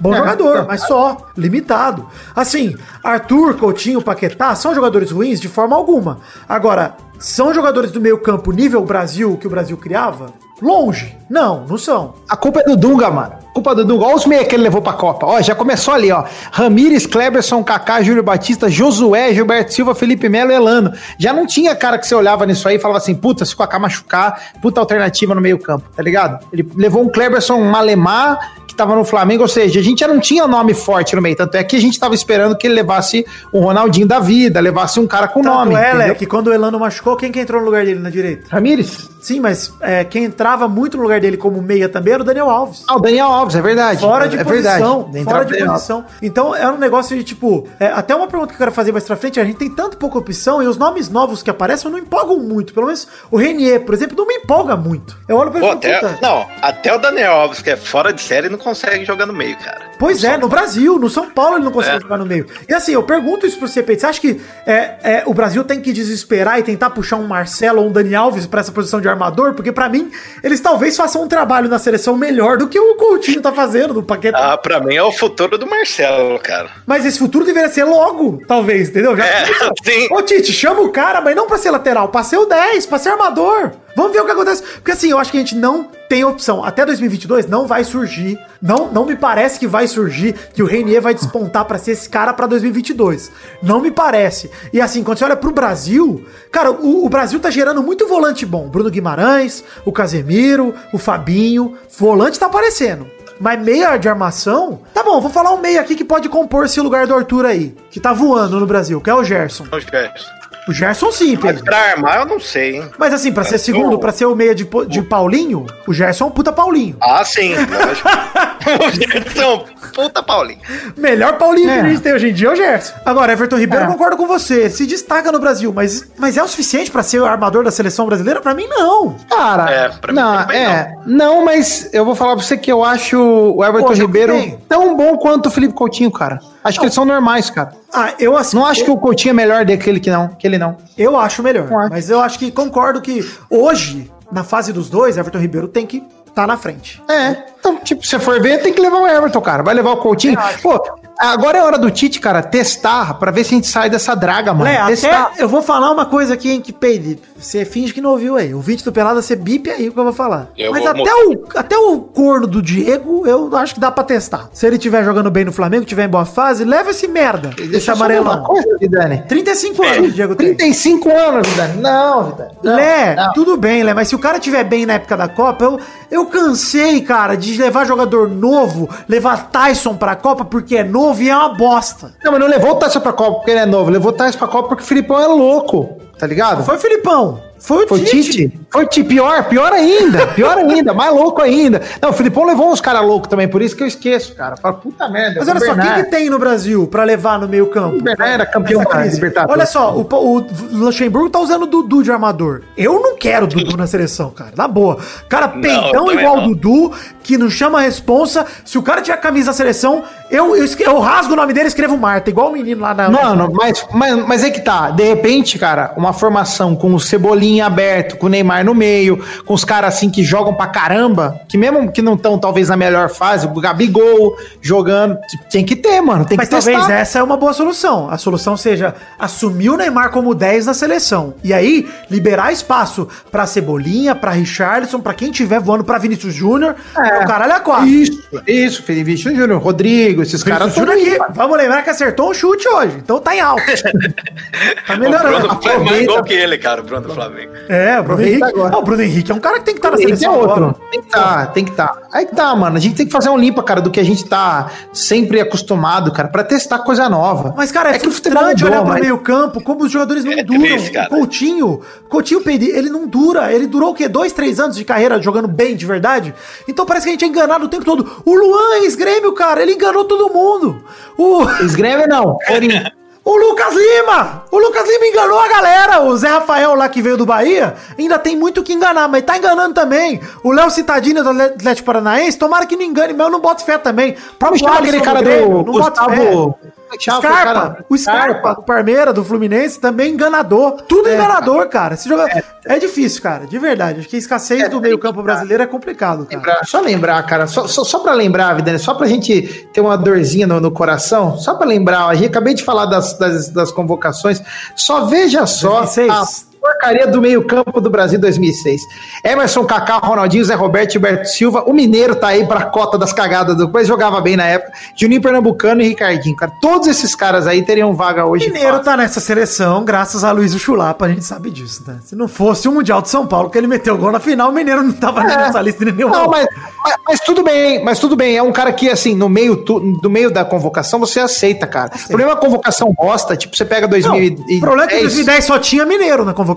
Bom 0.00 0.14
É. 0.14 0.16
jogador, 0.18 0.66
mas 0.66 0.80
só, 0.86 1.28
limitado. 1.36 2.08
Assim, 2.34 2.74
Arthur, 3.04 3.54
Coutinho, 3.58 4.00
Paquetá 4.00 4.54
são 4.54 4.74
jogadores 4.74 5.10
ruins 5.10 5.38
de 5.38 5.46
forma 5.48 5.76
alguma. 5.76 6.20
Agora, 6.48 6.94
são 7.18 7.52
jogadores 7.52 7.90
do 7.92 8.00
meio 8.00 8.18
campo 8.18 8.50
nível 8.50 8.82
Brasil 8.82 9.36
que 9.36 9.46
o 9.46 9.50
Brasil 9.50 9.76
criava? 9.76 10.32
Longe. 10.60 11.16
Não, 11.28 11.64
não 11.66 11.78
são. 11.78 12.14
A 12.28 12.36
culpa 12.36 12.60
é 12.60 12.64
do 12.64 12.76
Dunga, 12.76 13.10
mano. 13.10 13.32
A 13.50 13.52
culpa 13.52 13.70
é 13.72 13.74
do 13.76 13.84
Dunga. 13.84 14.04
Olha 14.04 14.16
os 14.16 14.26
meia 14.26 14.44
que 14.44 14.54
ele 14.54 14.64
levou 14.64 14.82
pra 14.82 14.92
Copa. 14.92 15.26
Ó, 15.26 15.40
já 15.40 15.54
começou 15.54 15.94
ali, 15.94 16.10
ó. 16.10 16.24
Ramires, 16.50 17.06
Kleberson, 17.06 17.62
Kaká, 17.62 18.02
Júlio 18.02 18.22
Batista, 18.22 18.68
Josué, 18.68 19.32
Gilberto 19.32 19.72
Silva, 19.72 19.94
Felipe 19.94 20.28
Melo 20.28 20.50
e 20.50 20.54
Elano. 20.54 20.92
Já 21.18 21.32
não 21.32 21.46
tinha 21.46 21.74
cara 21.74 21.98
que 21.98 22.06
você 22.06 22.14
olhava 22.14 22.44
nisso 22.46 22.68
aí 22.68 22.76
e 22.76 22.78
falava 22.78 22.98
assim, 22.98 23.14
puta, 23.14 23.44
se 23.44 23.54
o 23.54 23.56
Kaká 23.56 23.78
machucar, 23.78 24.40
puta 24.60 24.80
alternativa 24.80 25.34
no 25.34 25.40
meio 25.40 25.58
campo, 25.58 25.88
tá 25.94 26.02
ligado? 26.02 26.44
Ele 26.52 26.68
levou 26.76 27.02
um 27.02 27.08
Kleberson, 27.08 27.54
um 27.54 27.70
Malemar, 27.70 28.52
que 28.66 28.74
tava 28.74 28.94
no 28.94 29.04
Flamengo, 29.04 29.42
ou 29.42 29.48
seja, 29.48 29.78
a 29.80 29.82
gente 29.82 30.00
já 30.00 30.08
não 30.08 30.20
tinha 30.20 30.46
nome 30.46 30.74
forte 30.74 31.14
no 31.16 31.22
meio. 31.22 31.36
Tanto 31.36 31.56
é 31.56 31.64
que 31.64 31.76
a 31.76 31.80
gente 31.80 31.98
tava 31.98 32.14
esperando 32.14 32.56
que 32.56 32.66
ele 32.66 32.74
levasse 32.74 33.24
um 33.52 33.60
Ronaldinho 33.60 34.06
da 34.06 34.18
vida, 34.20 34.60
levasse 34.60 34.98
um 34.98 35.06
cara 35.06 35.28
com 35.28 35.42
Tanto 35.42 35.54
nome. 35.54 35.74
é, 35.74 36.14
que 36.14 36.26
quando 36.26 36.48
o 36.48 36.52
Elano 36.52 36.78
machucou, 36.78 37.16
quem 37.16 37.30
que 37.32 37.40
entrou 37.40 37.60
no 37.60 37.66
lugar 37.66 37.84
dele 37.84 38.00
na 38.00 38.10
direita? 38.10 38.46
Ramires? 38.48 39.10
Sim, 39.20 39.40
mas 39.40 39.72
é, 39.80 40.02
quem 40.04 40.24
entrava 40.24 40.66
muito 40.68 40.96
no 40.96 41.02
lugar 41.02 41.20
dele 41.20 41.36
como 41.36 41.60
meia 41.60 41.88
também 41.88 42.14
era 42.14 42.22
o 42.22 42.26
Daniel 42.26 42.48
Alves. 42.50 42.84
Ah, 42.88 42.96
o 42.96 43.00
Daniel 43.00 43.26
Alves, 43.28 43.54
é 43.54 43.60
verdade. 43.62 44.00
Fora 44.00 44.28
de 44.28 44.38
é 44.38 44.44
posição. 44.44 45.02
verdade. 45.04 45.24
Fora 45.24 45.44
de 45.44 45.52
Daniel 45.52 45.72
posição. 45.72 46.04
Então 46.22 46.54
era 46.54 46.72
um 46.72 46.78
negócio 46.78 47.16
de 47.16 47.22
tipo. 47.22 47.68
é, 47.78 47.86
até 47.88 48.14
uma 48.14 48.26
pergunta 48.26 48.48
que 48.48 48.54
eu 48.54 48.58
quero 48.58 48.72
fazer 48.72 48.92
mais 48.92 49.04
pra 49.04 49.16
frente: 49.16 49.38
a 49.38 49.44
gente 49.44 49.56
tem 49.56 49.70
tanto 49.70 49.96
pouca 49.96 50.18
opção 50.18 50.62
e 50.62 50.66
os 50.66 50.76
nomes 50.76 51.08
novos 51.08 51.42
que 51.42 51.50
aparecem 51.50 51.90
não 51.90 51.98
empolgam 51.98 52.38
muito. 52.38 52.72
Pelo 52.72 52.86
menos 52.86 53.06
o 53.30 53.36
Renier, 53.36 53.80
por 53.84 53.94
exemplo, 53.94 54.16
não 54.16 54.26
me 54.26 54.34
empolga 54.34 54.76
muito. 54.76 55.16
Eu 55.28 55.36
olho 55.36 55.50
pra 55.50 55.60
ele 55.60 55.66
falo, 55.68 55.78
até, 55.78 55.98
puta. 56.00 56.18
não, 56.22 56.46
até 56.62 56.94
o 56.94 56.98
Daniel 56.98 57.32
Alves, 57.32 57.60
que 57.62 57.70
é 57.70 57.76
fora 57.76 58.12
de 58.12 58.20
série, 58.22 58.48
não 58.48 58.58
consegue 58.58 59.04
jogar 59.04 59.26
no 59.26 59.32
meio, 59.32 59.56
cara. 59.58 59.90
Pois 59.98 60.24
é, 60.24 60.38
no 60.38 60.48
Brasil, 60.48 60.98
no 60.98 61.10
São 61.10 61.28
Paulo 61.30 61.56
ele 61.56 61.64
não 61.64 61.72
consegue 61.72 61.96
É. 61.96 62.00
jogar 62.00 62.16
no 62.16 62.24
meio. 62.24 62.46
E 62.66 62.72
assim, 62.72 62.92
eu 62.92 63.02
pergunto 63.02 63.46
isso 63.46 63.58
pro 63.58 63.68
CP. 63.68 63.98
Você 63.98 64.06
acha 64.06 64.20
que 64.20 64.40
é, 64.66 64.96
é, 65.02 65.22
o 65.26 65.34
Brasil 65.34 65.62
tem 65.62 65.78
que 65.80 65.92
desesperar 65.92 66.58
e 66.58 66.62
tentar 66.62 66.88
puxar 66.90 67.16
um 67.16 67.26
Marcelo 67.26 67.82
ou 67.82 67.88
um 67.88 67.92
Dani 67.92 68.14
Alves 68.14 68.46
pra 68.46 68.60
essa 68.60 68.72
posição 68.72 68.98
de 68.98 69.09
armador? 69.10 69.54
Porque 69.54 69.72
pra 69.72 69.88
mim, 69.88 70.10
eles 70.42 70.60
talvez 70.60 70.96
façam 70.96 71.22
um 71.22 71.28
trabalho 71.28 71.68
na 71.68 71.78
seleção 71.78 72.16
melhor 72.16 72.56
do 72.56 72.68
que 72.68 72.78
o 72.78 72.94
Coutinho 72.94 73.40
tá 73.40 73.52
fazendo 73.52 73.94
no 73.94 74.02
Paquetá. 74.02 74.52
Ah, 74.52 74.56
pra 74.56 74.80
mim 74.80 74.94
é 74.94 75.02
o 75.02 75.12
futuro 75.12 75.58
do 75.58 75.66
Marcelo, 75.66 76.38
cara. 76.38 76.70
Mas 76.86 77.04
esse 77.04 77.18
futuro 77.18 77.44
deveria 77.44 77.68
ser 77.68 77.84
logo, 77.84 78.42
talvez, 78.46 78.88
entendeu? 78.88 79.16
Já 79.16 79.24
É, 79.26 79.44
sim. 79.84 80.08
Ô, 80.12 80.22
Tite, 80.22 80.52
chama 80.52 80.80
o 80.80 80.90
cara, 80.90 81.20
mas 81.20 81.36
não 81.36 81.46
pra 81.46 81.58
ser 81.58 81.70
lateral, 81.70 82.08
pra 82.08 82.22
ser 82.22 82.38
o 82.38 82.46
10, 82.46 82.86
pra 82.86 82.98
ser 82.98 83.10
armador. 83.10 83.72
Vamos 84.00 84.14
ver 84.14 84.22
o 84.22 84.24
que 84.24 84.30
acontece. 84.30 84.62
Porque 84.62 84.92
assim, 84.92 85.10
eu 85.10 85.18
acho 85.18 85.30
que 85.30 85.36
a 85.36 85.40
gente 85.40 85.54
não 85.54 85.90
tem 86.08 86.24
opção. 86.24 86.64
Até 86.64 86.86
2022 86.86 87.46
não 87.46 87.66
vai 87.66 87.84
surgir. 87.84 88.38
Não, 88.60 88.90
não 88.90 89.04
me 89.04 89.14
parece 89.14 89.60
que 89.60 89.66
vai 89.66 89.86
surgir 89.86 90.32
que 90.54 90.62
o 90.62 90.66
Renier 90.66 91.02
vai 91.02 91.12
despontar 91.12 91.66
pra 91.66 91.76
ser 91.76 91.90
esse 91.90 92.08
cara 92.08 92.32
pra 92.32 92.46
2022. 92.46 93.30
Não 93.62 93.78
me 93.78 93.90
parece. 93.90 94.50
E 94.72 94.80
assim, 94.80 95.04
quando 95.04 95.18
você 95.18 95.24
olha 95.26 95.36
pro 95.36 95.52
Brasil, 95.52 96.24
cara, 96.50 96.70
o, 96.70 97.04
o 97.04 97.08
Brasil 97.10 97.38
tá 97.38 97.50
gerando 97.50 97.82
muito 97.82 98.08
volante 98.08 98.46
bom. 98.46 98.70
Bruno 98.70 98.90
Guimarães, 98.90 99.62
o 99.84 99.92
Casemiro, 99.92 100.74
o 100.94 100.98
Fabinho. 100.98 101.76
Volante 101.98 102.40
tá 102.40 102.46
aparecendo. 102.46 103.06
Mas 103.38 103.60
meia 103.60 103.98
de 103.98 104.08
armação? 104.08 104.80
Tá 104.94 105.02
bom, 105.02 105.20
vou 105.20 105.30
falar 105.30 105.52
um 105.52 105.60
meia 105.60 105.82
aqui 105.82 105.94
que 105.94 106.04
pode 106.04 106.26
compor 106.30 106.64
esse 106.64 106.80
lugar 106.80 107.06
do 107.06 107.14
Arthur 107.14 107.44
aí. 107.44 107.76
Que 107.90 108.00
tá 108.00 108.14
voando 108.14 108.58
no 108.58 108.66
Brasil, 108.66 108.98
que 108.98 109.10
é 109.10 109.14
o 109.14 109.22
Gerson. 109.22 109.66
O 109.70 109.78
Gerson. 109.78 110.39
O 110.68 110.72
Gerson 110.72 111.10
sim, 111.10 111.32
Mas 111.34 111.40
Pedro. 111.42 111.64
pra 111.64 111.78
armar, 111.92 112.18
eu 112.20 112.26
não 112.26 112.38
sei, 112.38 112.76
hein? 112.76 112.90
Mas 112.98 113.12
assim, 113.14 113.32
pra 113.32 113.42
ser 113.44 113.58
segundo, 113.58 113.98
pra 113.98 114.12
ser 114.12 114.26
o 114.26 114.36
meia 114.36 114.54
de, 114.54 114.68
de 114.88 115.02
Paulinho, 115.02 115.66
o 115.88 115.92
Gerson 115.92 116.24
é 116.24 116.26
um 116.28 116.30
puta 116.30 116.52
Paulinho. 116.52 116.96
Ah, 117.00 117.24
sim, 117.24 117.54
lógico. 117.56 118.08
o 118.86 118.90
Gerson, 118.90 119.64
puta 119.94 120.22
Paulinho. 120.22 120.60
Melhor 120.96 121.38
Paulinho 121.38 121.68
que 121.68 121.74
É. 121.74 121.80
a 121.80 121.88
gente 121.88 122.00
tem 122.02 122.12
hoje 122.12 122.28
em 122.30 122.32
dia 122.34 122.48
é 122.48 122.52
o 122.52 122.56
Gerson. 122.56 122.92
Agora, 123.04 123.32
Everton 123.32 123.56
Ribeiro, 123.56 123.84
É. 123.84 123.88
eu 123.88 123.92
concordo 123.92 124.16
com 124.16 124.26
você. 124.26 124.68
Se 124.70 124.86
destaca 124.86 125.32
no 125.32 125.38
Brasil, 125.40 125.72
mas, 125.74 126.04
mas 126.18 126.36
é 126.36 126.42
o 126.42 126.48
suficiente 126.48 126.90
pra 126.90 127.02
ser 127.02 127.18
o 127.20 127.26
armador 127.26 127.64
da 127.64 127.70
seleção 127.70 128.06
brasileira? 128.06 128.40
Pra 128.40 128.54
mim, 128.54 128.66
não. 128.68 129.16
Cara, 129.28 129.70
É, 129.70 129.88
pra 129.88 130.12
mim 130.12 130.20
não, 130.20 130.40
é, 130.50 130.94
não. 131.06 131.44
mas 131.44 131.88
eu 131.92 132.04
vou 132.04 132.14
falar 132.14 132.36
pra 132.36 132.44
você 132.44 132.56
que 132.56 132.70
eu 132.70 132.84
acho 132.84 133.18
o 133.20 133.64
Everton 133.64 133.88
Poxa, 133.88 134.02
Ribeiro 134.02 134.58
tão 134.68 134.96
bom 134.96 135.16
quanto 135.16 135.46
o 135.46 135.50
Felipe 135.50 135.74
Coutinho, 135.74 136.10
cara. 136.12 136.38
Acho 136.62 136.78
que 136.78 136.84
eles 136.84 136.94
são 136.94 137.04
normais, 137.04 137.50
cara. 137.50 137.72
Ah, 137.92 138.14
eu 138.18 138.36
assim. 138.36 138.56
Não 138.56 138.66
acho 138.66 138.84
que 138.84 138.90
o 138.90 138.96
Coutinho 138.96 139.30
é 139.30 139.34
melhor 139.34 139.64
daquele 139.64 139.98
que 139.98 140.10
não, 140.10 140.28
que 140.28 140.46
ele 140.46 140.58
não. 140.58 140.76
Eu 140.96 141.16
acho 141.16 141.42
melhor. 141.42 141.70
Eu 141.70 141.78
acho. 141.78 141.90
Mas 141.90 142.10
eu 142.10 142.20
acho 142.20 142.38
que 142.38 142.50
concordo 142.50 143.00
que 143.00 143.28
hoje, 143.48 144.10
na 144.30 144.44
fase 144.44 144.72
dos 144.72 144.90
dois, 144.90 145.16
Everton 145.16 145.38
Ribeiro 145.38 145.68
tem 145.68 145.86
que 145.86 146.02
estar 146.26 146.46
na 146.46 146.56
frente. 146.56 147.02
É, 147.08 147.44
então, 147.58 147.76
tipo, 147.78 148.06
se 148.06 148.18
for 148.18 148.40
ver, 148.40 148.62
tem 148.62 148.72
que 148.72 148.80
levar 148.80 148.98
o 148.98 149.06
Everton, 149.06 149.40
cara. 149.40 149.62
Vai 149.62 149.74
levar 149.74 149.92
o 149.92 149.96
Coutinho. 149.98 150.38
Pô, 150.62 150.80
agora 151.20 151.58
é 151.58 151.62
hora 151.62 151.78
do 151.78 151.90
Tite, 151.90 152.18
cara, 152.20 152.42
testar 152.42 153.14
pra 153.14 153.30
ver 153.30 153.44
se 153.44 153.54
a 153.54 153.56
gente 153.56 153.66
sai 153.66 153.90
dessa 153.90 154.14
draga, 154.14 154.52
mano. 154.52 154.64
Lé, 154.64 154.84
testar. 154.86 155.22
até 155.32 155.42
eu 155.42 155.48
vou 155.48 155.62
falar 155.62 155.90
uma 155.90 156.06
coisa 156.06 156.34
aqui, 156.34 156.50
hein, 156.50 156.60
que 156.60 156.72
peide. 156.72 157.18
Você 157.38 157.64
finge 157.64 157.92
que 157.92 158.00
não 158.00 158.10
ouviu 158.10 158.36
aí. 158.36 158.54
O 158.54 158.60
vídeo 158.60 158.84
do 158.84 158.92
Pelada, 158.92 159.22
você 159.22 159.34
bipe 159.36 159.70
aí 159.70 159.88
o 159.88 159.92
que 159.92 159.98
eu 159.98 160.04
vou 160.04 160.12
falar. 160.12 160.48
Eu 160.56 160.72
Mas 160.72 160.82
vou 160.82 160.90
até 160.90 161.14
o, 161.14 161.44
até 161.54 161.78
o 161.78 161.98
corno 162.00 162.46
do 162.46 162.60
Diego, 162.62 163.26
eu 163.26 163.54
acho 163.56 163.74
que 163.74 163.80
dá 163.80 163.90
pra 163.90 164.04
testar. 164.04 164.48
Se 164.52 164.66
ele 164.66 164.76
estiver 164.76 165.04
jogando 165.04 165.30
bem 165.30 165.44
no 165.44 165.52
Flamengo, 165.52 165.82
estiver 165.84 166.04
em 166.04 166.08
boa 166.08 166.24
fase, 166.24 166.64
leva 166.64 166.90
esse 166.90 167.08
merda. 167.08 167.50
Esse 167.58 167.68
Deixa 167.68 167.94
uma 167.94 168.04
amarelão. 168.06 168.42
coisa, 168.44 168.76
Vidani. 168.78 169.22
35 169.28 169.82
anos 169.82 170.08
o 170.08 170.12
Diego 170.12 170.34
tem. 170.34 170.54
35 170.54 171.10
anos, 171.16 171.48
Vidani. 171.48 171.80
Não, 171.80 172.24
Vidani. 172.24 172.50
Não, 172.62 172.76
Lé, 172.76 173.14
não. 173.14 173.32
tudo 173.32 173.56
bem, 173.56 173.82
Lé, 173.82 173.94
mas 173.94 174.08
se 174.08 174.14
o 174.14 174.18
cara 174.18 174.38
estiver 174.38 174.64
bem 174.64 174.84
na 174.86 174.94
época 174.94 175.16
da 175.16 175.28
Copa, 175.28 175.64
eu, 175.64 175.80
eu 176.10 176.26
cansei, 176.26 177.00
cara, 177.00 177.36
de 177.36 177.56
levar 177.56 177.84
jogador 177.86 178.28
novo, 178.28 178.88
levar 179.08 179.50
Tyson 179.50 179.96
pra 179.96 180.14
Copa 180.14 180.44
porque 180.44 180.76
é 180.76 180.84
novo 180.84 181.09
e 181.18 181.28
é 181.30 181.36
uma 181.36 181.50
bosta. 181.50 182.12
Não, 182.22 182.32
mas 182.32 182.40
não 182.40 182.48
levou 182.48 182.72
o 182.72 182.74
Tyson 182.76 183.00
pra 183.00 183.12
Copa 183.12 183.36
porque 183.36 183.50
ele 183.50 183.60
é 183.60 183.66
novo. 183.66 183.90
Levou 183.90 184.10
o 184.12 184.14
Tyson 184.14 184.38
pra 184.38 184.48
Copa 184.48 184.68
porque 184.68 184.82
o 184.82 184.86
Filipão 184.86 185.18
é 185.18 185.26
louco, 185.26 186.00
tá 186.18 186.26
ligado? 186.26 186.62
Foi 186.64 186.76
o 186.76 186.78
Filipão. 186.78 187.50
Foi 187.60 187.84
o 187.84 187.88
Foi 187.88 188.00
o 188.00 188.04
Tite? 188.04 188.58
Foi 188.70 188.84
o 188.84 188.88
Tite, 188.88 189.06
pior, 189.06 189.44
pior 189.44 189.70
ainda, 189.70 190.26
pior 190.28 190.56
ainda, 190.56 190.94
mais 190.94 191.12
louco 191.12 191.42
ainda. 191.42 191.82
Não, 192.00 192.08
o 192.08 192.12
Filipão 192.12 192.44
levou 192.44 192.72
uns 192.72 192.80
caras 192.80 193.02
loucos 193.02 193.28
também, 193.28 193.46
por 193.46 193.60
isso 193.60 193.76
que 193.76 193.82
eu 193.82 193.86
esqueço, 193.86 194.34
cara. 194.34 194.56
Fala, 194.56 194.76
puta 194.76 195.06
merda. 195.10 195.40
Mas 195.40 195.48
o 195.48 195.50
olha 195.50 195.60
só, 195.60 195.66
quem 195.66 195.74
Bernard. 195.76 196.04
que 196.04 196.10
tem 196.10 196.30
no 196.30 196.38
Brasil 196.38 196.86
pra 196.86 197.04
levar 197.04 197.38
no 197.38 197.46
meio 197.46 197.66
campo? 197.66 197.98
O 197.98 198.02
Bernard 198.02 198.32
era 198.32 198.46
campeão 198.46 198.82
da. 198.82 199.04
Libertadores. 199.04 199.52
Olha 199.52 199.66
só, 199.66 199.94
o, 199.94 200.08
o 200.10 200.46
Luxemburgo 200.72 201.28
tá 201.28 201.38
usando 201.38 201.64
o 201.64 201.66
Dudu 201.66 202.02
de 202.02 202.10
armador. 202.10 202.62
Eu 202.78 202.98
não 202.98 203.14
quero 203.16 203.44
o 203.44 203.48
Dudu 203.48 203.76
na 203.76 203.86
seleção, 203.86 204.30
cara. 204.30 204.52
Na 204.56 204.66
boa. 204.66 204.96
Cara, 205.28 205.48
peitão 205.48 206.10
igual 206.10 206.38
o. 206.38 206.54
Dudu, 206.54 206.92
que 207.22 207.36
não 207.36 207.50
chama 207.50 207.78
a 207.78 207.82
responsa. 207.82 208.46
Se 208.64 208.78
o 208.78 208.82
cara 208.82 209.02
tiver 209.02 209.18
camisa 209.18 209.48
da 209.48 209.52
seleção, 209.52 210.02
eu, 210.30 210.56
eu, 210.56 210.64
eu 210.78 210.98
rasgo 211.00 211.32
o 211.32 211.36
nome 211.36 211.52
dele 211.52 211.66
e 211.66 211.68
escrevo 211.68 211.96
Marta, 211.96 212.30
igual 212.30 212.50
o 212.50 212.52
menino 212.52 212.80
lá 212.80 212.94
na. 212.94 213.10
Mano, 213.10 213.50
mas, 213.52 213.84
mas, 213.92 214.26
mas 214.26 214.44
é 214.44 214.50
que 214.50 214.60
tá. 214.60 214.90
De 214.90 215.02
repente, 215.02 215.58
cara, 215.58 215.92
uma 215.96 216.12
formação 216.12 216.76
com 216.76 216.94
o 216.94 217.00
Cebolinha 217.00 217.66
aberto, 217.66 218.16
com 218.16 218.26
o 218.26 218.28
Neymar 218.28 218.64
no 218.64 218.74
meio, 218.74 219.24
com 219.44 219.54
os 219.54 219.64
caras 219.64 219.94
assim 219.94 220.08
que 220.08 220.22
jogam 220.22 220.54
pra 220.54 220.68
caramba, 220.68 221.40
que 221.48 221.58
mesmo 221.58 221.90
que 221.90 222.00
não 222.00 222.14
estão 222.14 222.38
talvez 222.38 222.68
na 222.68 222.76
melhor 222.76 223.10
fase, 223.10 223.46
o 223.46 223.60
Gabigol 223.60 224.36
jogando, 224.60 225.18
tem 225.50 225.64
que 225.64 225.74
ter, 225.74 226.00
mano. 226.00 226.24
Tem 226.24 226.36
Mas 226.36 226.48
que 226.48 226.54
talvez 226.54 226.78
testar. 226.78 226.94
essa 226.94 227.18
é 227.18 227.22
uma 227.22 227.36
boa 227.36 227.52
solução. 227.52 228.08
A 228.08 228.16
solução 228.16 228.56
seja 228.56 228.94
assumir 229.18 229.70
o 229.70 229.76
Neymar 229.76 230.10
como 230.10 230.34
10 230.34 230.66
na 230.66 230.74
seleção. 230.74 231.34
E 231.42 231.52
aí, 231.52 231.88
liberar 232.08 232.52
espaço 232.52 233.08
pra 233.30 233.46
Cebolinha, 233.46 234.14
pra 234.14 234.30
Richarlison, 234.30 235.00
pra 235.00 235.14
quem 235.14 235.30
tiver 235.32 235.60
voando 235.60 235.82
pra 235.82 235.98
Vinícius 235.98 236.34
Júnior. 236.34 236.76
É. 236.96 237.24
O 237.24 237.26
caralho 237.26 237.52
é 237.52 237.60
quatro. 237.60 237.86
Isso, 237.88 238.22
isso, 238.46 238.82
Felipe 238.82 239.16
Júnior, 239.16 239.60
Rodrigo, 239.60 240.19
esses 240.22 240.42
caras 240.42 240.76
aí, 240.76 241.14
aqui, 241.14 241.18
vamos 241.34 241.56
lembrar 241.56 241.82
que 241.82 241.90
acertou 241.90 242.30
um 242.30 242.34
chute 242.34 242.68
hoje, 242.68 242.96
então 242.98 243.18
tá 243.20 243.34
em 243.34 243.40
alta. 243.40 243.62
tá 244.86 244.94
O 244.94 244.98
melhorando. 244.98 245.38
Bruno 245.48 245.62
foi 245.62 245.78
mais 245.78 246.06
gol 246.06 246.22
que 246.22 246.32
ele, 246.34 246.58
cara, 246.58 246.80
o 246.80 246.84
Bruno 246.84 247.08
do 247.08 247.14
Flamengo. 247.14 247.52
É, 247.68 247.98
o 248.00 248.02
Bruno 248.04 248.16
Bruno 248.16 248.22
Henrique. 248.22 248.40
tá 248.40 248.48
agora. 248.48 248.70
Não, 248.70 248.78
o 248.78 248.82
Bruno 248.82 249.02
Henrique 249.02 249.32
é 249.32 249.34
um 249.34 249.40
cara 249.40 249.58
que 249.58 249.64
tem 249.64 249.74
que 249.74 249.78
estar 249.78 249.90
na 249.90 249.96
Tem 249.96 250.06
que 250.06 250.12
ter 250.12 250.18
seleção 250.18 250.40
outro. 250.40 250.64
agora. 250.64 250.76
Tem 250.90 251.00
que 251.02 251.08
tá, 251.08 251.46
tem 251.46 251.64
que 251.64 251.72
tá. 251.72 251.98
Aí 252.12 252.26
que 252.26 252.34
tá, 252.34 252.54
mano. 252.56 252.76
A 252.76 252.80
gente 252.80 252.96
tem 252.96 253.06
que 253.06 253.12
fazer 253.12 253.28
um 253.30 253.38
limpa, 253.38 253.62
cara, 253.62 253.80
do 253.80 253.90
que 253.90 254.00
a 254.00 254.04
gente 254.04 254.24
tá 254.24 254.70
sempre 254.92 255.40
acostumado, 255.40 256.12
cara, 256.12 256.28
pra 256.28 256.42
testar 256.44 256.78
coisa 256.80 257.08
nova. 257.08 257.54
Mas, 257.56 257.70
cara, 257.72 257.90
é, 257.94 257.98
que 257.98 258.06
o 258.06 258.10
frustrante 258.10 258.64
mudou, 258.64 258.68
olhar 258.68 258.80
pro 258.82 258.88
mas- 258.92 259.00
meio 259.00 259.18
campo, 259.18 259.60
como 259.62 259.84
os 259.84 259.90
jogadores 259.92 260.24
não 260.24 260.32
É 260.32 260.42
duram. 260.42 260.60
triste, 260.60 260.90
cara. 260.90 261.08
Coutinho, 261.08 261.80
Coutinho, 262.08 262.40
ele 262.46 262.90
não 262.90 263.06
dura. 263.06 263.52
Ele 263.52 263.66
durou 263.66 263.90
o 263.90 263.94
quê? 263.94 264.08
Dois, 264.08 264.32
três 264.32 264.58
anos 264.58 264.76
de 264.76 264.84
carreira 264.84 265.20
jogando 265.22 265.46
bem 265.48 265.76
de 265.76 265.86
verdade? 265.86 266.34
Então 266.68 266.84
parece 266.84 267.04
que 267.04 267.10
a 267.10 267.12
gente 267.12 267.24
é 267.24 267.28
enganado 267.28 267.64
o 267.64 267.68
tempo 267.68 267.84
todo. 267.84 268.22
O 268.24 268.34
Luan, 268.34 268.82
ex-grêmio, 268.82 269.32
cara, 269.32 269.62
ele 269.62 269.74
enganou 269.74 270.04
todo 270.10 270.32
mundo. 270.32 270.84
O, 271.16 271.48
Esgreve 271.64 272.08
não. 272.08 272.36
Corinthians. 272.46 272.90
o 273.24 273.36
Lucas 273.36 273.74
Lima! 273.74 274.44
O 274.50 274.58
Lucas 274.58 274.88
Lima 274.88 275.06
enganou 275.06 275.38
a 275.38 275.46
galera. 275.46 276.02
O 276.02 276.16
Zé 276.16 276.28
Rafael 276.28 276.74
lá 276.74 276.88
que 276.88 277.00
veio 277.00 277.16
do 277.16 277.24
Bahia 277.24 277.76
ainda 277.96 278.18
tem 278.18 278.34
muito 278.34 278.62
que 278.62 278.72
enganar, 278.72 279.06
mas 279.06 279.22
tá 279.22 279.38
enganando 279.38 279.74
também. 279.74 280.20
O 280.42 280.50
Léo 280.50 280.70
Citadini 280.70 281.22
do 281.22 281.30
Atlético 281.30 281.86
Paranaense, 281.86 282.38
tomara 282.38 282.66
que 282.66 282.76
não 282.76 282.82
engane, 282.82 283.12
mas 283.12 283.26
eu 283.26 283.32
não 283.32 283.40
boto 283.40 283.64
fé 283.64 283.78
também. 283.78 284.16
Como 284.38 284.58
chama 284.58 284.78
Alisson 284.78 284.96
aquele 284.96 285.04
cara 285.04 285.22
do 285.22 285.30
não 285.30 285.64
boto 285.64 286.04
fé. 286.04 286.16
Gustavo... 286.16 286.58
É 286.92 286.96
aquele 286.96 287.16
Scarpa, 287.16 287.44
cara? 287.44 287.84
o 287.88 287.96
Scarpa, 287.96 288.54
do 288.54 288.62
Parmeira, 288.62 289.12
do 289.12 289.24
Fluminense, 289.24 289.78
também 289.78 290.12
enganador. 290.12 290.82
Tudo 290.82 291.08
enganador, 291.08 291.68
cara. 291.68 291.94
Esse 291.94 292.08
jogo 292.08 292.22
é. 292.64 292.78
difícil, 292.78 293.22
cara, 293.22 293.46
de 293.46 293.58
verdade. 293.58 294.00
Acho 294.00 294.08
que 294.08 294.16
a 294.16 294.18
escassez 294.18 294.68
do 294.68 294.80
meio-campo 294.80 295.22
brasileiro 295.22 295.62
é 295.62 295.66
complicado, 295.66 296.26
cara. 296.26 296.36
Lembrar- 296.36 296.66
só 296.66 296.80
lembrar, 296.80 297.22
cara, 297.26 297.46
só, 297.46 297.66
só, 297.68 297.84
só 297.84 298.00
pra 298.00 298.12
lembrar, 298.12 298.54
Vidane, 298.54 298.78
só 298.78 298.94
pra 298.94 299.06
gente 299.06 299.68
ter 299.72 299.80
uma 299.80 299.96
dorzinha 299.96 300.46
no, 300.46 300.60
no 300.60 300.70
coração, 300.70 301.38
só 301.38 301.54
pra 301.54 301.66
lembrar, 301.66 302.06
a 302.06 302.14
gente 302.14 302.26
acabei 302.28 302.54
de 302.54 302.64
falar 302.64 302.86
das, 302.86 303.16
das, 303.18 303.48
das 303.48 303.70
convocações, 303.72 304.42
só 304.74 305.04
veja 305.06 305.46
só 305.46 305.82
2006. 305.82 306.10
a 306.10 306.49
porcaria 306.60 307.06
do 307.06 307.20
meio 307.20 307.44
campo 307.44 307.80
do 307.80 307.88
Brasil 307.90 308.18
2006. 308.20 308.82
Emerson, 309.24 309.64
Kaká, 309.64 309.98
Ronaldinho, 309.98 310.44
Zé 310.44 310.54
Roberto, 310.54 310.92
Gilberto 310.92 311.28
Silva, 311.28 311.62
o 311.66 311.72
Mineiro 311.72 312.14
tá 312.16 312.28
aí 312.28 312.46
pra 312.46 312.64
cota 312.66 312.98
das 312.98 313.12
cagadas, 313.12 313.56
do, 313.56 313.70
mas 313.72 313.86
jogava 313.88 314.20
bem 314.20 314.36
na 314.36 314.44
época, 314.44 314.72
Juninho 314.96 315.20
Pernambucano 315.22 315.80
e 315.82 315.88
Ricardinho, 315.88 316.36
cara, 316.36 316.52
todos 316.60 316.86
esses 316.88 317.14
caras 317.14 317.46
aí 317.46 317.62
teriam 317.62 317.94
vaga 317.94 318.26
hoje. 318.26 318.46
Mineiro 318.46 318.68
fácil. 318.70 318.84
tá 318.84 318.96
nessa 318.96 319.20
seleção 319.20 319.84
graças 319.84 320.22
a 320.24 320.32
Luiz 320.32 320.54
Chulapa, 320.56 321.06
a 321.06 321.08
gente 321.08 321.24
sabe 321.24 321.50
disso, 321.50 321.82
né? 321.86 321.98
Se 322.04 322.14
não 322.14 322.28
fosse 322.28 322.68
o 322.68 322.72
Mundial 322.72 323.00
de 323.02 323.08
São 323.08 323.26
Paulo, 323.26 323.48
que 323.50 323.56
ele 323.58 323.66
meteu 323.66 323.94
o 323.94 323.98
gol 323.98 324.12
na 324.12 324.20
final, 324.20 324.50
o 324.50 324.52
Mineiro 324.52 324.82
não 324.82 324.92
tava 324.92 325.22
nem 325.24 325.36
nessa 325.36 325.60
lista 325.62 325.84
nem 325.84 325.94
nenhuma. 325.94 326.16
É. 326.16 326.18
Não, 326.20 326.28
mas, 326.28 326.46
mas, 326.84 326.94
mas 327.08 327.20
tudo 327.20 327.42
bem, 327.42 327.82
mas 327.84 327.98
tudo 327.98 328.16
bem. 328.16 328.36
É 328.36 328.42
um 328.42 328.52
cara 328.52 328.72
que, 328.72 328.88
assim, 328.88 329.14
no 329.14 329.28
meio, 329.28 329.56
tu- 329.56 329.80
do 330.00 330.10
meio 330.10 330.30
da 330.30 330.44
convocação, 330.44 330.98
você 331.00 331.20
aceita, 331.20 331.66
cara. 331.66 331.90
O 331.94 332.08
problema 332.08 332.32
é 332.32 332.34
a 332.34 332.36
convocação 332.36 332.92
bosta, 332.92 333.36
tipo, 333.36 333.56
você 333.56 333.64
pega 333.64 333.82
Não, 333.86 333.90
2010. 333.90 334.58
o 334.58 334.60
problema 334.60 334.84
é 334.84 334.88
que 334.88 334.96
em 334.98 335.02
2010 335.02 335.44
só 335.44 335.58
tinha 335.58 335.86
mineiro 335.86 336.24
na 336.24 336.32
convocação. 336.34 336.49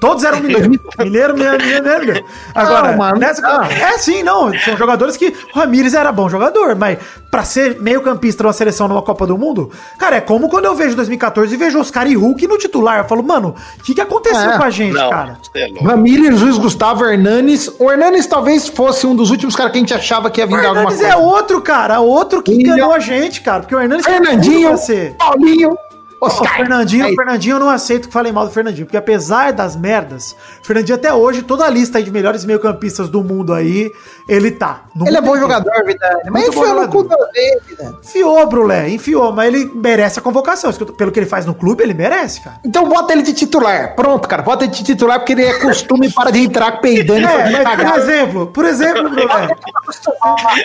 Todos 0.00 0.24
eram 0.24 0.38
mineiro. 0.42 0.68
mineiro, 0.98 1.34
mineiro, 1.34 1.58
mineiro, 1.62 1.82
mineiro. 2.06 2.24
Agora, 2.54 2.90
Não, 2.92 2.98
mano, 2.98 3.18
nessa, 3.18 3.40
não. 3.42 3.62
é 3.64 3.98
sim, 3.98 4.22
não. 4.22 4.52
São 4.58 4.76
jogadores 4.76 5.16
que 5.16 5.34
o 5.54 5.58
Ramires 5.58 5.94
era 5.94 6.10
bom 6.12 6.28
jogador, 6.28 6.74
mas 6.76 6.98
pra 7.30 7.44
ser 7.44 7.80
meio 7.80 8.00
campista 8.00 8.42
numa 8.42 8.52
seleção 8.52 8.88
numa 8.88 9.02
Copa 9.02 9.26
do 9.26 9.36
Mundo, 9.36 9.70
cara, 9.98 10.16
é 10.16 10.20
como 10.20 10.48
quando 10.48 10.64
eu 10.64 10.74
vejo 10.74 10.96
2014 10.96 11.52
e 11.52 11.56
vejo 11.56 11.78
Oscar 11.78 12.06
e 12.06 12.14
Hulk 12.14 12.46
no 12.46 12.56
titular. 12.58 12.98
Eu 12.98 13.04
falo, 13.04 13.22
mano, 13.22 13.54
o 13.78 13.82
que, 13.82 13.94
que 13.94 14.00
aconteceu 14.00 14.50
É. 14.50 14.56
com 14.56 14.64
a 14.64 14.70
gente, 14.70 14.94
Não, 14.94 15.10
cara? 15.10 15.38
é. 15.54 15.66
Ramírez, 15.84 16.40
Luiz 16.40 16.58
Gustavo, 16.58 17.04
Hernanes. 17.04 17.68
O 17.78 17.90
Hernanes 17.90 18.26
talvez 18.26 18.68
fosse 18.68 19.06
um 19.06 19.14
dos 19.14 19.30
últimos 19.30 19.54
caras 19.54 19.72
que 19.72 19.78
a 19.78 19.80
gente 19.80 19.94
achava 19.94 20.30
que 20.30 20.40
ia 20.40 20.44
O 20.44 20.48
vingar 20.48 20.66
alguma 20.66 20.82
Hernandes 20.90 21.00
coisa. 21.00 21.12
é 21.12 21.16
outro, 21.16 21.60
cara, 21.60 22.00
outro 22.00 22.42
que 22.42 22.52
enganou 22.54 22.92
a 22.92 22.98
gente, 22.98 23.40
cara, 23.40 23.60
porque 23.60 23.74
o 23.74 23.80
Hernandes 23.80 24.06
tem 24.06 24.14
tudo 24.16 24.26
Fernandinho. 24.26 24.70
Paulinho, 25.18 25.76
Oscar. 26.20 26.56
Fernandinho, 26.56 27.14
Fernandinho 27.14 27.56
eu 27.56 27.60
não 27.60 27.68
aceito 27.68 28.08
que 28.08 28.12
falem 28.12 28.32
mal 28.32 28.46
do 28.46 28.52
Fernandinho, 28.52 28.86
porque 28.86 28.96
apesar 28.96 29.52
das 29.52 29.76
merdas, 29.76 30.34
Fernandinho 30.62 30.96
até 30.96 31.12
hoje, 31.12 31.42
toda 31.42 31.64
a 31.64 31.70
lista 31.70 32.02
de 32.02 32.10
melhores 32.10 32.44
meio-campistas 32.44 33.08
do 33.08 33.22
mundo 33.22 33.52
aí, 33.52 33.92
ele 34.28 34.50
tá. 34.50 34.84
Ele 35.04 35.16
é 35.16 35.20
bom 35.20 35.38
jogador, 35.38 35.72
Vidani. 35.84 36.30
Mas 36.30 36.48
enfiou 36.48 36.74
no 36.74 36.88
cu 36.88 37.02
da 37.04 37.16
vez, 37.32 37.62
Vidani. 37.66 37.96
Enfiou, 38.02 38.46
Brulé, 38.48 38.88
enfiou, 38.88 39.32
mas 39.32 39.52
ele 39.52 39.70
merece 39.74 40.18
a 40.18 40.22
convocação. 40.22 40.72
Pelo 40.72 41.12
que 41.12 41.20
ele 41.20 41.26
faz 41.26 41.44
no 41.44 41.54
clube, 41.54 41.82
ele 41.82 41.94
merece, 41.94 42.40
cara. 42.40 42.56
Então 42.64 42.88
bota 42.88 43.12
ele 43.12 43.22
de 43.22 43.32
titular. 43.32 43.94
Pronto, 43.94 44.26
cara. 44.26 44.42
Bota 44.42 44.64
ele 44.64 44.72
de 44.72 44.82
titular 44.82 45.18
porque 45.18 45.32
ele 45.32 45.44
é 45.44 45.58
costume 45.60 46.10
para 46.10 46.30
de 46.30 46.40
entrar 46.40 46.80
peidando 46.80 47.26
É, 47.26 47.62
mas 47.62 47.80
por 47.80 47.98
exemplo, 47.98 48.46
por 48.48 48.64
exemplo, 48.64 49.10
Brulé. 49.10 49.48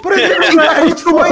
Por 0.01 0.13
exemplo, 0.13 0.47
Brulé, 0.47 0.67
a 0.67 0.73
tá 0.73 0.85
gente 0.85 1.03
foi... 1.03 1.29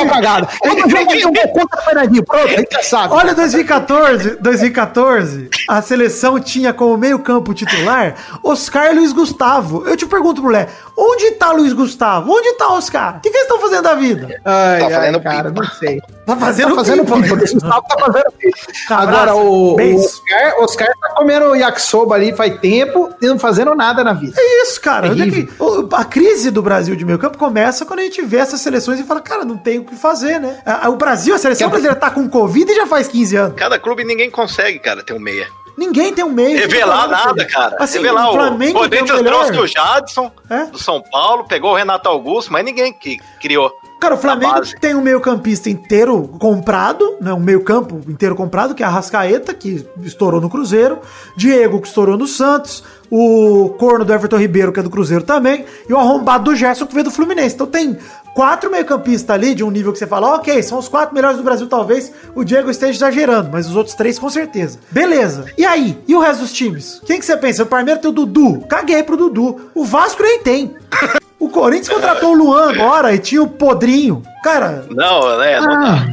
Ele 0.63 0.81
não 0.81 1.19
joga 1.19 1.47
contra 1.47 1.79
o 1.79 1.83
Fernandinho. 1.83 2.25
Pronto, 2.25 2.45
a 2.45 2.57
gente 2.57 2.73
já 2.73 2.83
sabe. 2.83 3.13
Olha 3.13 3.33
2014, 3.33 4.08
2014, 4.17 5.49
a 5.67 5.81
seleção 5.81 6.39
tinha 6.39 6.73
como 6.73 6.97
meio-campo 6.97 7.53
titular 7.53 8.15
Oscar 8.43 8.91
e 8.91 8.95
Luiz 8.95 9.11
Gustavo. 9.13 9.87
Eu 9.87 9.95
te 9.95 10.05
pergunto, 10.05 10.41
Brulé, 10.41 10.67
onde 10.97 11.31
tá 11.31 11.51
Luiz 11.51 11.73
Gustavo? 11.73 12.31
Onde 12.31 12.53
tá 12.53 12.69
Oscar? 12.73 13.17
O 13.17 13.19
que, 13.21 13.29
que 13.29 13.37
eles 13.37 13.43
estão 13.47 13.59
fazendo 13.59 13.83
da 13.83 13.95
vida? 13.95 14.27
Ai, 14.45 14.79
Tá 14.79 14.85
ai, 15.01 15.19
cara, 15.21 15.49
pipa. 15.49 15.61
não 15.61 15.69
sei. 15.71 16.01
Tá 16.29 16.37
fazendo 16.37 16.69
Tá 16.69 16.75
fazendo 16.75 17.03
pipa. 17.05 17.37
pipa. 17.37 17.59
Tá 17.59 17.81
fazendo 17.99 18.31
pipa. 18.37 18.57
Abraço. 18.89 19.09
Agora, 19.09 19.35
o, 19.35 19.75
o. 19.75 19.95
Oscar, 19.95 20.55
Oscar 20.59 20.87
tá 20.99 21.09
comendo 21.15 21.55
yakisoba 21.55 22.15
ali 22.15 22.33
faz 22.35 22.57
tempo 22.59 23.09
e 23.21 23.27
não 23.27 23.39
fazendo 23.39 23.73
nada 23.75 24.03
na 24.03 24.13
vida. 24.13 24.33
É 24.37 24.61
isso, 24.63 24.79
cara. 24.81 25.07
É 25.07 25.15
que- 25.15 25.49
a 25.93 26.05
crise 26.05 26.51
do 26.51 26.61
Brasil 26.61 26.95
de 26.95 27.05
meio 27.05 27.17
campo 27.19 27.37
começa 27.37 27.85
quando 27.85 27.99
a 27.99 28.03
gente 28.03 28.21
vê 28.21 28.37
essas 28.37 28.61
seleções 28.61 28.99
e 28.99 29.03
fala, 29.03 29.21
cara, 29.21 29.43
não 29.45 29.57
tem 29.57 29.79
o 29.79 29.85
que 29.85 29.95
fazer, 29.95 30.39
né? 30.39 30.61
O 30.87 30.95
Brasil, 30.95 31.33
a 31.33 31.37
seleção 31.37 31.67
Que- 31.67 31.71
brasileira 31.71 31.99
tá 31.99 32.09
com 32.11 32.27
Covid 32.29 32.71
e 32.71 32.75
já 32.75 32.85
faz 32.85 33.07
15 33.07 33.35
anos. 33.35 33.53
Cada 33.55 33.79
clube 33.79 34.03
ninguém 34.03 34.29
consegue, 34.29 34.79
cara, 34.79 35.03
ter 35.03 35.13
um 35.13 35.19
meia. 35.19 35.47
Ninguém 35.77 36.13
tem 36.13 36.25
um 36.25 36.29
meio. 36.31 36.57
Revelar 36.57 37.07
nada, 37.07 37.47
cara. 37.47 37.77
Assim, 37.79 37.99
Revelar 37.99 38.29
o 38.29 38.33
Flamengo 38.33 38.77
o 38.79 38.81
Corinthians 38.89 39.21
trouxe 39.21 39.51
o 39.57 39.65
Jadson 39.65 40.29
É? 40.49 40.65
do 40.65 40.77
São 40.77 41.01
Paulo, 41.01 41.45
pegou 41.47 41.71
o 41.71 41.75
Renato 41.75 42.09
Augusto, 42.09 42.51
mas 42.51 42.65
ninguém 42.65 42.91
que 42.91 43.17
criou. 43.39 43.71
Cara, 43.99 44.15
o 44.15 44.17
Flamengo 44.17 44.61
tem 44.79 44.95
um 44.95 45.01
meio-campista 45.01 45.69
inteiro 45.69 46.29
comprado, 46.39 47.17
né? 47.19 47.33
Um 47.33 47.39
meio-campo 47.39 47.99
inteiro 48.09 48.33
comprado, 48.33 48.73
que 48.73 48.81
é 48.81 48.85
a 48.85 48.89
Rascaeta, 48.89 49.53
que 49.53 49.85
estourou 50.01 50.39
no 50.39 50.49
Cruzeiro, 50.49 50.99
Diego, 51.35 51.81
que 51.81 51.87
estourou 51.87 52.17
no 52.17 52.25
Santos, 52.25 52.81
o 53.11 53.75
corno 53.77 54.05
do 54.05 54.13
Everton 54.13 54.37
Ribeiro, 54.37 54.71
que 54.71 54.79
é 54.79 54.83
do 54.83 54.89
Cruzeiro 54.89 55.23
também, 55.25 55.65
e 55.87 55.93
o 55.93 55.97
arrombado 55.97 56.45
do 56.45 56.55
Gerson, 56.55 56.85
que 56.85 56.93
veio 56.93 57.03
do 57.03 57.11
Fluminense. 57.11 57.55
Então 57.55 57.67
tem 57.67 57.97
quatro 58.33 58.71
meio-campistas 58.71 59.35
ali 59.35 59.53
de 59.53 59.65
um 59.65 59.69
nível 59.69 59.91
que 59.91 59.99
você 59.99 60.07
fala, 60.07 60.35
ok, 60.35 60.63
são 60.63 60.77
os 60.79 60.87
quatro 60.87 61.13
melhores 61.13 61.35
do 61.35 61.43
Brasil, 61.43 61.67
talvez 61.67 62.09
o 62.33 62.45
Diego 62.45 62.71
esteja 62.71 62.93
exagerando, 62.93 63.49
mas 63.51 63.67
os 63.67 63.75
outros 63.75 63.95
três 63.95 64.17
com 64.17 64.29
certeza. 64.29 64.79
Beleza. 64.89 65.45
E 65.57 65.65
aí? 65.65 65.97
E 66.07 66.15
o 66.15 66.19
resto 66.19 66.41
dos 66.41 66.53
times? 66.53 67.01
Quem 67.05 67.19
que 67.19 67.25
você 67.25 67.35
pensa? 67.35 67.63
O 67.63 67.65
Palmeiras 67.65 68.01
tem 68.01 68.09
o 68.09 68.13
Dudu. 68.13 68.61
Caguei 68.61 69.03
pro 69.03 69.17
Dudu. 69.17 69.69
O 69.75 69.83
Vasco 69.83 70.23
nem 70.23 70.39
tem. 70.39 70.73
O 71.39 71.49
Corinthians 71.49 71.89
contratou 71.89 72.31
o 72.31 72.35
Luan 72.35 72.69
agora 72.71 73.13
e 73.13 73.19
tinha 73.19 73.41
o 73.41 73.47
Podrinho. 73.47 74.21
Cara, 74.43 74.85
Não, 74.91 75.37
né? 75.37 75.59
não 75.61 75.79
dá. 75.79 76.05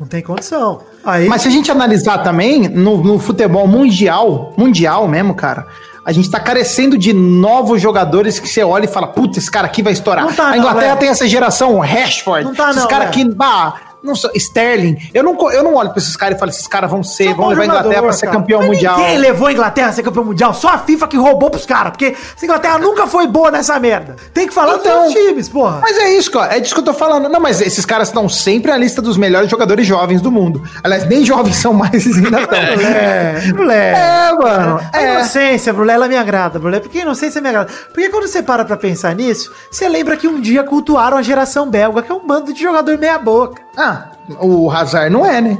não 0.00 0.06
tem 0.06 0.22
condição. 0.22 0.80
Aí, 1.04 1.28
Mas 1.28 1.42
se 1.42 1.48
a 1.48 1.50
gente 1.52 1.70
analisar 1.70 2.18
também, 2.18 2.68
no, 2.68 2.96
no 3.02 3.18
futebol 3.18 3.66
mundial, 3.68 4.52
mundial 4.56 5.06
mesmo, 5.06 5.34
cara, 5.36 5.66
a 6.04 6.10
gente 6.10 6.28
tá 6.28 6.40
carecendo 6.40 6.98
de 6.98 7.12
novos 7.12 7.80
jogadores 7.80 8.40
que 8.40 8.48
você 8.48 8.64
olha 8.64 8.86
e 8.86 8.88
fala, 8.88 9.06
puta, 9.06 9.38
esse 9.38 9.50
cara 9.50 9.66
aqui 9.66 9.82
vai 9.84 9.92
estourar. 9.92 10.24
Não 10.24 10.32
tá, 10.32 10.46
a 10.46 10.50
não, 10.50 10.58
Inglaterra 10.58 10.92
Léo. 10.92 10.96
tem 10.98 11.08
essa 11.10 11.28
geração, 11.28 11.74
o 11.76 11.80
Rashford, 11.80 12.44
Não 12.44 12.54
tá, 12.54 12.70
esses 12.70 12.82
não, 12.82 12.88
caras 12.88 13.06
Léo. 13.06 13.12
que, 13.14 13.34
bah, 13.34 13.74
não 14.06 14.14
Sterling. 14.34 14.96
Eu 15.12 15.22
não, 15.22 15.36
eu 15.52 15.62
não 15.62 15.74
olho 15.74 15.90
pra 15.90 15.98
esses 15.98 16.16
caras 16.16 16.36
e 16.36 16.38
falo, 16.38 16.50
esses 16.50 16.66
caras 16.66 16.90
vão 16.90 17.02
ser, 17.02 17.24
São 17.28 17.34
vão 17.36 17.48
levar 17.48 17.62
a 17.62 17.66
Inglaterra 17.66 18.02
pra 18.02 18.12
ser 18.12 18.26
cara. 18.26 18.38
campeão 18.38 18.60
Mas 18.60 18.68
mundial. 18.68 18.98
Ninguém 18.98 19.18
levou 19.18 19.48
a 19.48 19.52
Inglaterra 19.52 19.88
a 19.88 19.92
ser 19.92 20.02
campeão 20.02 20.24
mundial. 20.24 20.54
Só 20.54 20.68
a 20.68 20.78
FIFA 20.78 21.08
que 21.08 21.16
roubou 21.16 21.50
pros 21.50 21.66
caras. 21.66 21.90
Porque 21.90 22.14
a 22.40 22.44
Inglaterra 22.44 22.78
nunca 22.78 23.06
foi 23.06 23.26
boa 23.26 23.50
nessa 23.50 23.78
merda. 23.78 24.16
Tem 24.32 24.46
que 24.46 24.54
falar 24.54 24.76
Então, 24.76 25.04
dos 25.04 25.12
times, 25.12 25.48
porra. 25.48 25.80
Mas 25.82 25.96
é 25.98 26.10
isso, 26.14 26.30
cara. 26.30 26.56
É 26.56 26.60
disso 26.60 26.74
que 26.74 26.80
eu 26.80 26.84
tô 26.84 26.94
falando. 26.94 27.28
Não, 27.28 27.40
mas 27.40 27.60
esses 27.60 27.84
caras 27.84 28.08
estão 28.08 28.28
sempre 28.28 28.70
na 28.70 28.78
lista 28.78 29.02
dos 29.02 29.16
melhores 29.16 29.50
jogadores 29.50 29.86
jovens 29.86 30.20
do 30.20 30.30
mundo. 30.30 30.62
Aliás, 30.82 31.06
nem 31.06 31.24
jovens 31.24 31.56
são 31.56 31.72
mais 31.74 32.06
ainda 32.06 32.40
estão. 32.40 32.58
É, 32.58 33.40
Brulé. 33.52 33.90
É, 33.92 34.32
mano. 34.32 34.80
A 34.92 35.02
É. 35.02 35.14
inocência, 35.16 35.72
Brulé, 35.72 35.94
ela 35.94 36.08
me 36.08 36.16
agrada, 36.16 36.58
Brulé. 36.58 36.80
Porque 36.80 36.98
a 36.98 37.02
inocência 37.02 37.40
me 37.40 37.48
agrada. 37.48 37.70
Porque 37.92 38.08
quando 38.08 38.26
você 38.26 38.42
para 38.42 38.64
pra 38.64 38.76
pensar 38.76 39.14
nisso, 39.14 39.52
você 39.70 39.88
lembra 39.88 40.16
que 40.16 40.28
um 40.28 40.40
dia 40.40 40.62
cultuaram 40.62 41.16
a 41.16 41.22
geração 41.22 41.68
belga, 41.68 42.02
que 42.02 42.12
é 42.12 42.14
um 42.14 42.26
bando 42.26 42.52
de 42.52 42.62
jogador 42.62 42.96
meia-boca. 42.98 43.62
Ah, 43.76 44.10
o 44.40 44.70
Hazard 44.70 45.10
não 45.10 45.24
é, 45.24 45.40
né? 45.40 45.58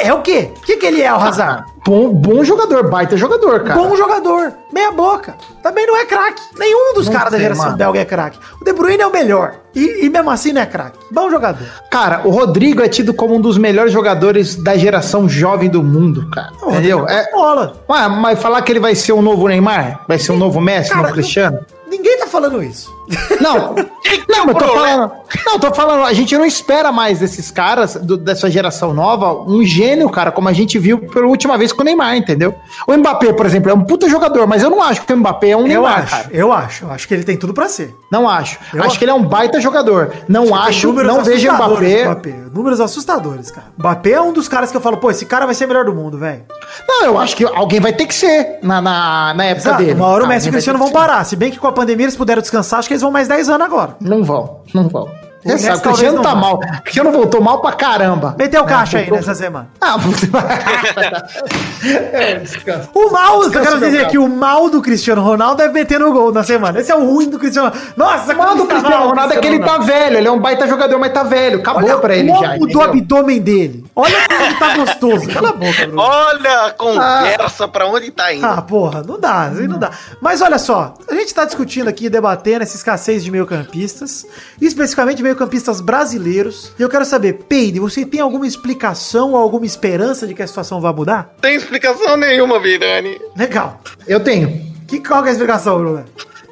É 0.00 0.12
o 0.14 0.22
quê? 0.22 0.52
O 0.56 0.60
que, 0.60 0.76
que 0.76 0.86
ele 0.86 1.02
é, 1.02 1.12
o 1.12 1.16
Hazard? 1.16 1.64
Bom, 1.84 2.12
bom 2.12 2.44
jogador, 2.44 2.88
baita 2.88 3.16
jogador, 3.16 3.64
cara. 3.64 3.80
Bom 3.80 3.96
jogador, 3.96 4.52
meia 4.72 4.92
boca. 4.92 5.34
Também 5.62 5.86
não 5.86 5.96
é 5.96 6.04
craque. 6.04 6.40
Nenhum 6.56 6.94
dos 6.94 7.08
caras 7.08 7.32
da 7.32 7.38
geração 7.38 7.64
mano. 7.64 7.76
belga 7.76 8.00
é 8.00 8.04
craque. 8.04 8.38
O 8.60 8.64
De 8.64 8.72
Bruyne 8.72 9.02
é 9.02 9.06
o 9.06 9.12
melhor. 9.12 9.56
E, 9.74 10.04
e 10.04 10.08
mesmo 10.08 10.30
assim 10.30 10.52
não 10.52 10.60
é 10.62 10.66
craque. 10.66 10.98
Bom 11.10 11.28
jogador. 11.30 11.66
Cara, 11.90 12.22
o 12.24 12.30
Rodrigo 12.30 12.82
é 12.82 12.88
tido 12.88 13.12
como 13.12 13.34
um 13.34 13.40
dos 13.40 13.58
melhores 13.58 13.92
jogadores 13.92 14.54
da 14.54 14.76
geração 14.76 15.28
jovem 15.28 15.68
do 15.68 15.82
mundo, 15.82 16.28
cara. 16.30 16.52
Entendeu? 16.62 17.06
É, 17.08 17.30
Bola. 17.32 17.82
Ué, 17.88 18.08
mas 18.08 18.40
falar 18.40 18.62
que 18.62 18.70
ele 18.70 18.80
vai 18.80 18.94
ser 18.94 19.12
o 19.12 19.22
novo 19.22 19.48
Neymar? 19.48 20.04
Vai 20.06 20.18
ser 20.18 20.32
o 20.32 20.36
novo 20.36 20.60
Messi, 20.60 20.90
o 20.90 20.92
Cara, 20.92 21.02
novo 21.02 21.14
Cristiano? 21.14 21.58
Ninguém 21.88 22.18
tá 22.18 22.26
falando 22.26 22.62
isso. 22.62 22.97
Não, 23.40 23.74
não, 24.28 24.46
mas 24.46 24.56
tô 24.58 24.66
falando. 24.66 25.12
Não, 25.44 25.58
tô 25.58 25.74
falando, 25.74 26.04
a 26.04 26.12
gente 26.12 26.36
não 26.36 26.44
espera 26.44 26.90
mais 26.90 27.18
desses 27.18 27.50
caras, 27.50 27.94
do- 27.96 28.16
dessa 28.16 28.50
geração 28.50 28.94
nova, 28.94 29.32
um 29.42 29.62
gênio, 29.64 30.08
cara, 30.08 30.32
como 30.32 30.48
a 30.48 30.52
gente 30.52 30.78
viu 30.78 30.98
pela 30.98 31.26
última 31.26 31.56
vez 31.58 31.72
com 31.72 31.82
o 31.82 31.84
Neymar, 31.84 32.16
entendeu? 32.16 32.54
O 32.86 32.96
Mbappé, 32.96 33.32
por 33.32 33.44
exemplo, 33.46 33.70
é 33.70 33.74
um 33.74 33.82
puta 33.84 34.08
jogador, 34.08 34.46
mas 34.46 34.62
eu 34.62 34.70
não 34.70 34.82
acho 34.82 35.02
que 35.02 35.12
o 35.12 35.16
Mbappé 35.16 35.50
é 35.50 35.56
um 35.56 35.60
Eu 35.62 35.66
Neymar, 35.68 35.98
acho, 36.02 36.10
cara. 36.10 36.28
eu 36.32 36.52
acho. 36.52 36.84
Eu 36.86 36.90
acho 36.92 37.06
que 37.08 37.14
ele 37.14 37.24
tem 37.24 37.36
tudo 37.36 37.52
pra 37.52 37.68
ser. 37.68 37.94
Não 38.10 38.28
acho. 38.28 38.58
Eu 38.72 38.80
acho 38.80 38.88
acho. 38.90 38.98
que 38.98 39.04
ele 39.04 39.10
é 39.10 39.14
um 39.14 39.22
baita 39.22 39.60
jogador. 39.60 40.12
Não 40.26 40.54
acho, 40.54 40.86
números 40.88 41.12
não 41.14 41.22
vejo 41.24 41.52
Mbappé. 41.52 42.04
Mbappé. 42.04 42.34
Números 42.54 42.80
assustadores, 42.80 43.50
cara. 43.50 43.66
Mbappé 43.78 44.12
é 44.12 44.20
um 44.22 44.32
dos 44.32 44.48
caras 44.48 44.70
que 44.70 44.76
eu 44.76 44.80
falo, 44.80 44.96
pô, 44.96 45.10
esse 45.10 45.26
cara 45.26 45.44
vai 45.44 45.54
ser 45.54 45.66
melhor 45.66 45.84
do 45.84 45.94
mundo, 45.94 46.16
velho. 46.18 46.42
Não, 46.88 47.04
eu 47.04 47.18
acho 47.18 47.36
que 47.36 47.44
alguém 47.44 47.80
vai 47.80 47.92
ter 47.92 48.06
que 48.06 48.14
ser 48.14 48.58
na, 48.62 48.80
na, 48.80 49.34
na 49.34 49.44
época 49.44 49.68
Exato. 49.68 49.82
dele. 49.84 49.94
Uma 49.94 50.06
hora 50.06 50.24
o 50.24 50.26
Messi 50.26 50.46
e 50.46 50.48
o 50.48 50.52
Cristiano 50.52 50.78
vão 50.78 50.90
parar. 50.90 51.24
Se 51.24 51.36
bem 51.36 51.50
que 51.50 51.58
com 51.58 51.66
a 51.66 51.72
pandemia 51.72 52.06
eles 52.06 52.16
puderam 52.16 52.40
descansar, 52.40 52.78
acho 52.78 52.88
que 52.88 52.94
eles 52.98 53.02
vão 53.02 53.12
mais 53.12 53.28
10 53.28 53.48
anos 53.48 53.66
agora. 53.66 53.96
Não 54.00 54.24
vão, 54.24 54.60
não 54.74 54.88
vão. 54.88 55.08
O 55.48 55.58
Você 55.58 55.66
sabe, 55.66 55.78
o 55.78 55.82
Cristiano 55.82 56.22
tá 56.22 56.34
não 56.34 56.40
mal. 56.40 56.54
O 56.56 56.82
Cristiano 56.82 57.10
voltou 57.12 57.40
mal 57.40 57.60
pra 57.60 57.72
caramba. 57.72 58.34
Meteu 58.38 58.64
caixa 58.64 58.98
É, 58.98 59.04
aí 59.04 59.10
nessa 59.10 59.34
semana. 59.34 59.68
Ah, 59.80 59.96
é, 62.12 62.34
descansa. 62.38 62.88
O 62.94 63.10
mal, 63.10 63.42
eu 63.42 63.50
quero 63.50 63.78
meu 63.78 63.90
dizer 63.90 64.08
que 64.08 64.18
o 64.18 64.28
mal 64.28 64.68
do 64.70 64.82
Cristiano 64.82 65.22
Ronaldo 65.22 65.56
deve 65.56 65.72
meter 65.72 65.98
no 66.00 66.12
gol 66.12 66.32
na 66.32 66.42
semana. 66.42 66.78
Esse 66.80 66.90
é 66.92 66.96
o 66.96 67.04
ruim 67.04 67.28
do 67.28 67.38
Cristiano 67.38 67.68
Ronaldo. 67.68 67.92
Nossa, 67.96 68.34
O 68.34 68.36
mal 68.36 68.56
do 68.56 68.62
tá 68.66 68.74
Cristiano 68.74 68.96
mal 68.96 69.06
o 69.06 69.10
Ronaldo 69.10 69.34
é 69.34 69.36
que 69.38 69.46
ele 69.46 69.58
tá 69.60 69.78
velho. 69.78 70.16
Ele 70.18 70.28
é 70.28 70.30
um 70.30 70.38
baita 70.40 70.66
jogador, 70.66 70.98
mas 70.98 71.12
tá 71.12 71.22
velho. 71.22 71.58
Acabou 71.60 71.82
Olha 71.84 71.98
pra 71.98 72.16
ele 72.16 72.30
o 72.30 72.40
já. 72.40 72.52
ombro 72.54 72.68
do 72.68 72.80
abdômen 72.82 73.40
dele. 73.40 73.84
Olha 73.94 74.16
como 74.28 74.42
ele 74.42 74.54
tá 74.54 74.76
gostoso. 74.76 75.28
Cala 75.32 75.48
a 75.50 75.52
boca, 75.52 75.86
Bruno. 75.86 76.02
Olha 76.02 76.66
a 76.66 76.72
conversa 76.72 77.68
pra 77.68 77.86
onde 77.86 78.10
tá 78.10 78.32
indo. 78.32 78.44
Ah, 78.46 78.62
porra, 78.62 79.02
não 79.02 79.18
dá, 79.18 79.42
assim 79.44 79.66
não 79.66 79.78
dá. 79.78 79.90
Mas 80.20 80.42
olha 80.42 80.58
só, 80.58 80.94
a 81.10 81.14
gente 81.14 81.34
tá 81.34 81.44
discutindo 81.44 81.88
aqui, 81.88 82.08
debatendo 82.08 82.62
essa 82.62 82.76
escassez 82.76 83.22
de 83.24 83.30
meio-campistas, 83.30 84.26
especificamente 84.60 85.22
meio-campistas 85.38 85.80
brasileiros. 85.80 86.72
E 86.78 86.82
eu 86.82 86.88
quero 86.88 87.04
saber, 87.04 87.44
Peide, 87.48 87.78
você 87.78 88.04
tem 88.04 88.20
alguma 88.20 88.46
explicação 88.46 89.30
ou 89.30 89.36
alguma 89.36 89.64
esperança 89.64 90.26
de 90.26 90.34
que 90.34 90.42
a 90.42 90.46
situação 90.46 90.80
vai 90.80 90.92
mudar? 90.92 91.34
Tem 91.40 91.54
explicação 91.54 92.16
nenhuma, 92.16 92.58
Virani. 92.58 93.20
Legal. 93.36 93.80
Eu 94.06 94.18
tenho. 94.20 94.66
Que, 94.88 95.00
qual 95.00 95.22
que 95.22 95.28
é 95.28 95.30
a 95.30 95.32
explicação, 95.32 95.78
Bruno? 95.78 96.04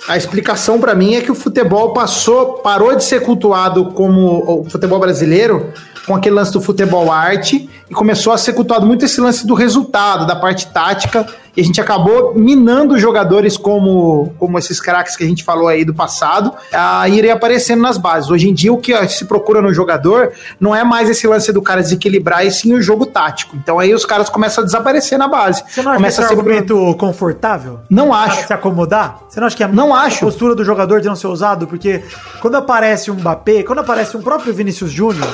A 0.08 0.16
explicação 0.16 0.78
pra 0.78 0.94
mim 0.94 1.14
é 1.14 1.20
que 1.20 1.32
o 1.32 1.34
futebol 1.34 1.92
passou, 1.92 2.54
parou 2.54 2.94
de 2.94 3.02
ser 3.02 3.22
cultuado 3.22 3.86
como 3.86 4.62
o 4.62 4.70
futebol 4.70 4.98
brasileiro, 4.98 5.72
com 6.06 6.14
aquele 6.14 6.36
lance 6.36 6.52
do 6.52 6.60
futebol 6.60 7.10
arte, 7.10 7.68
e 7.90 7.94
começou 7.94 8.32
a 8.32 8.38
ser 8.38 8.52
cultuado 8.52 8.86
muito 8.86 9.04
esse 9.04 9.20
lance 9.20 9.46
do 9.46 9.54
resultado, 9.54 10.26
da 10.26 10.36
parte 10.36 10.68
tática, 10.68 11.26
e 11.56 11.60
a 11.60 11.64
gente 11.64 11.80
acabou 11.80 12.34
minando 12.34 12.98
jogadores 12.98 13.56
como, 13.56 14.32
como 14.38 14.58
esses 14.58 14.78
craques 14.78 15.16
que 15.16 15.24
a 15.24 15.26
gente 15.26 15.42
falou 15.42 15.68
aí 15.68 15.84
do 15.84 15.94
passado, 15.94 16.52
a 16.70 17.08
irem 17.08 17.30
aparecendo 17.30 17.80
nas 17.80 17.96
bases. 17.96 18.30
Hoje 18.30 18.48
em 18.48 18.52
dia, 18.52 18.72
o 18.72 18.76
que 18.76 18.92
se 19.08 19.24
procura 19.24 19.62
no 19.62 19.72
jogador 19.72 20.32
não 20.60 20.76
é 20.76 20.84
mais 20.84 21.08
esse 21.08 21.26
lance 21.26 21.50
do 21.52 21.62
cara 21.62 21.80
desequilibrar, 21.80 22.46
e 22.46 22.50
sim 22.50 22.74
o 22.74 22.82
jogo 22.82 23.06
tático. 23.06 23.56
Então 23.56 23.78
aí 23.78 23.94
os 23.94 24.04
caras 24.04 24.28
começam 24.28 24.62
a 24.62 24.66
desaparecer 24.66 25.18
na 25.18 25.28
base. 25.28 25.64
Você 25.66 25.82
não 25.82 25.92
acha 25.92 25.98
Começa 25.98 26.20
esse 26.20 26.24
a 26.26 26.28
ser 26.28 26.38
argumento 26.38 26.94
confortável? 26.98 27.80
Não 27.88 28.08
Para 28.08 28.18
acho. 28.18 28.46
se 28.46 28.52
acomodar? 28.52 29.20
Você 29.28 29.40
não 29.40 29.46
acha 29.46 29.56
que 29.56 29.64
é 29.64 29.68
Não 29.86 29.94
a 29.94 30.02
acho. 30.02 30.20
postura 30.20 30.54
do 30.54 30.64
jogador 30.64 31.00
de 31.00 31.08
não 31.08 31.16
ser 31.16 31.26
usado? 31.28 31.66
Porque 31.66 32.02
quando 32.40 32.56
aparece 32.56 33.10
um 33.10 33.14
Mbappé, 33.14 33.62
quando 33.62 33.80
aparece 33.80 34.16
um 34.16 34.22
próprio 34.22 34.52
Vinícius 34.52 34.90
Júnior, 34.90 35.28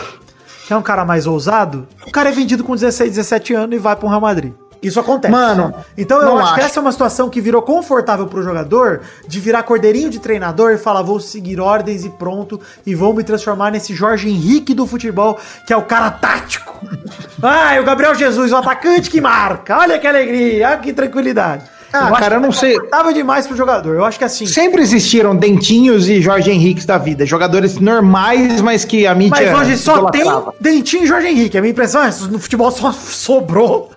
que 0.66 0.72
é 0.72 0.76
um 0.76 0.82
cara 0.82 1.04
mais 1.04 1.26
ousado, 1.26 1.86
o 2.06 2.10
cara 2.10 2.28
é 2.28 2.32
vendido 2.32 2.64
com 2.64 2.74
16, 2.74 3.10
17 3.10 3.54
anos 3.54 3.76
e 3.76 3.78
vai 3.78 3.96
para 3.96 4.06
um 4.06 4.08
Real 4.08 4.20
Madrid. 4.20 4.52
Isso 4.82 4.98
acontece. 4.98 5.30
Mano, 5.30 5.72
então 5.96 6.18
eu 6.20 6.26
não 6.26 6.38
acho, 6.38 6.54
que 6.54 6.60
acho. 6.60 6.68
essa 6.70 6.80
é 6.80 6.82
uma 6.82 6.90
situação 6.90 7.30
que 7.30 7.40
virou 7.40 7.62
confortável 7.62 8.26
pro 8.26 8.42
jogador 8.42 9.02
de 9.28 9.38
virar 9.38 9.62
cordeirinho 9.62 10.10
de 10.10 10.18
treinador 10.18 10.72
e 10.72 10.78
falar: 10.78 11.02
vou 11.02 11.20
seguir 11.20 11.60
ordens 11.60 12.04
e 12.04 12.10
pronto, 12.10 12.60
e 12.84 12.92
vou 12.92 13.14
me 13.14 13.22
transformar 13.22 13.70
nesse 13.70 13.94
Jorge 13.94 14.28
Henrique 14.28 14.74
do 14.74 14.84
futebol, 14.84 15.38
que 15.66 15.72
é 15.72 15.76
o 15.76 15.82
cara 15.82 16.10
tático. 16.10 16.84
Ai, 17.40 17.78
o 17.78 17.84
Gabriel 17.84 18.14
Jesus, 18.16 18.50
o 18.50 18.56
atacante 18.56 19.08
que 19.08 19.20
marca. 19.20 19.78
Olha 19.78 20.00
que 20.00 20.06
alegria, 20.06 20.70
olha 20.70 20.78
que 20.78 20.92
tranquilidade. 20.92 21.64
Ah, 21.92 22.08
acho 22.08 22.20
cara, 22.20 22.36
eu 22.36 22.40
não 22.40 22.48
é 22.48 22.52
sei. 22.52 22.74
confortável 22.74 23.12
demais 23.12 23.46
pro 23.46 23.56
jogador. 23.56 23.94
Eu 23.94 24.04
acho 24.04 24.18
que 24.18 24.24
assim. 24.24 24.46
Sempre 24.46 24.82
existiram 24.82 25.36
Dentinhos 25.36 26.08
e 26.08 26.20
Jorge 26.20 26.50
Henriques 26.50 26.84
da 26.84 26.98
vida. 26.98 27.24
Jogadores 27.26 27.78
normais, 27.78 28.60
mas 28.60 28.84
que 28.84 29.06
a 29.06 29.14
mídia. 29.14 29.52
Mas 29.52 29.60
hoje 29.60 29.76
só 29.76 30.10
tem. 30.10 30.24
Dentinho 30.58 31.04
e 31.04 31.06
Jorge 31.06 31.28
Henrique. 31.28 31.56
A 31.56 31.60
minha 31.60 31.70
impressão 31.70 32.02
é 32.02 32.10
no 32.30 32.38
futebol 32.38 32.70
só 32.70 32.92
sobrou. 32.92 33.91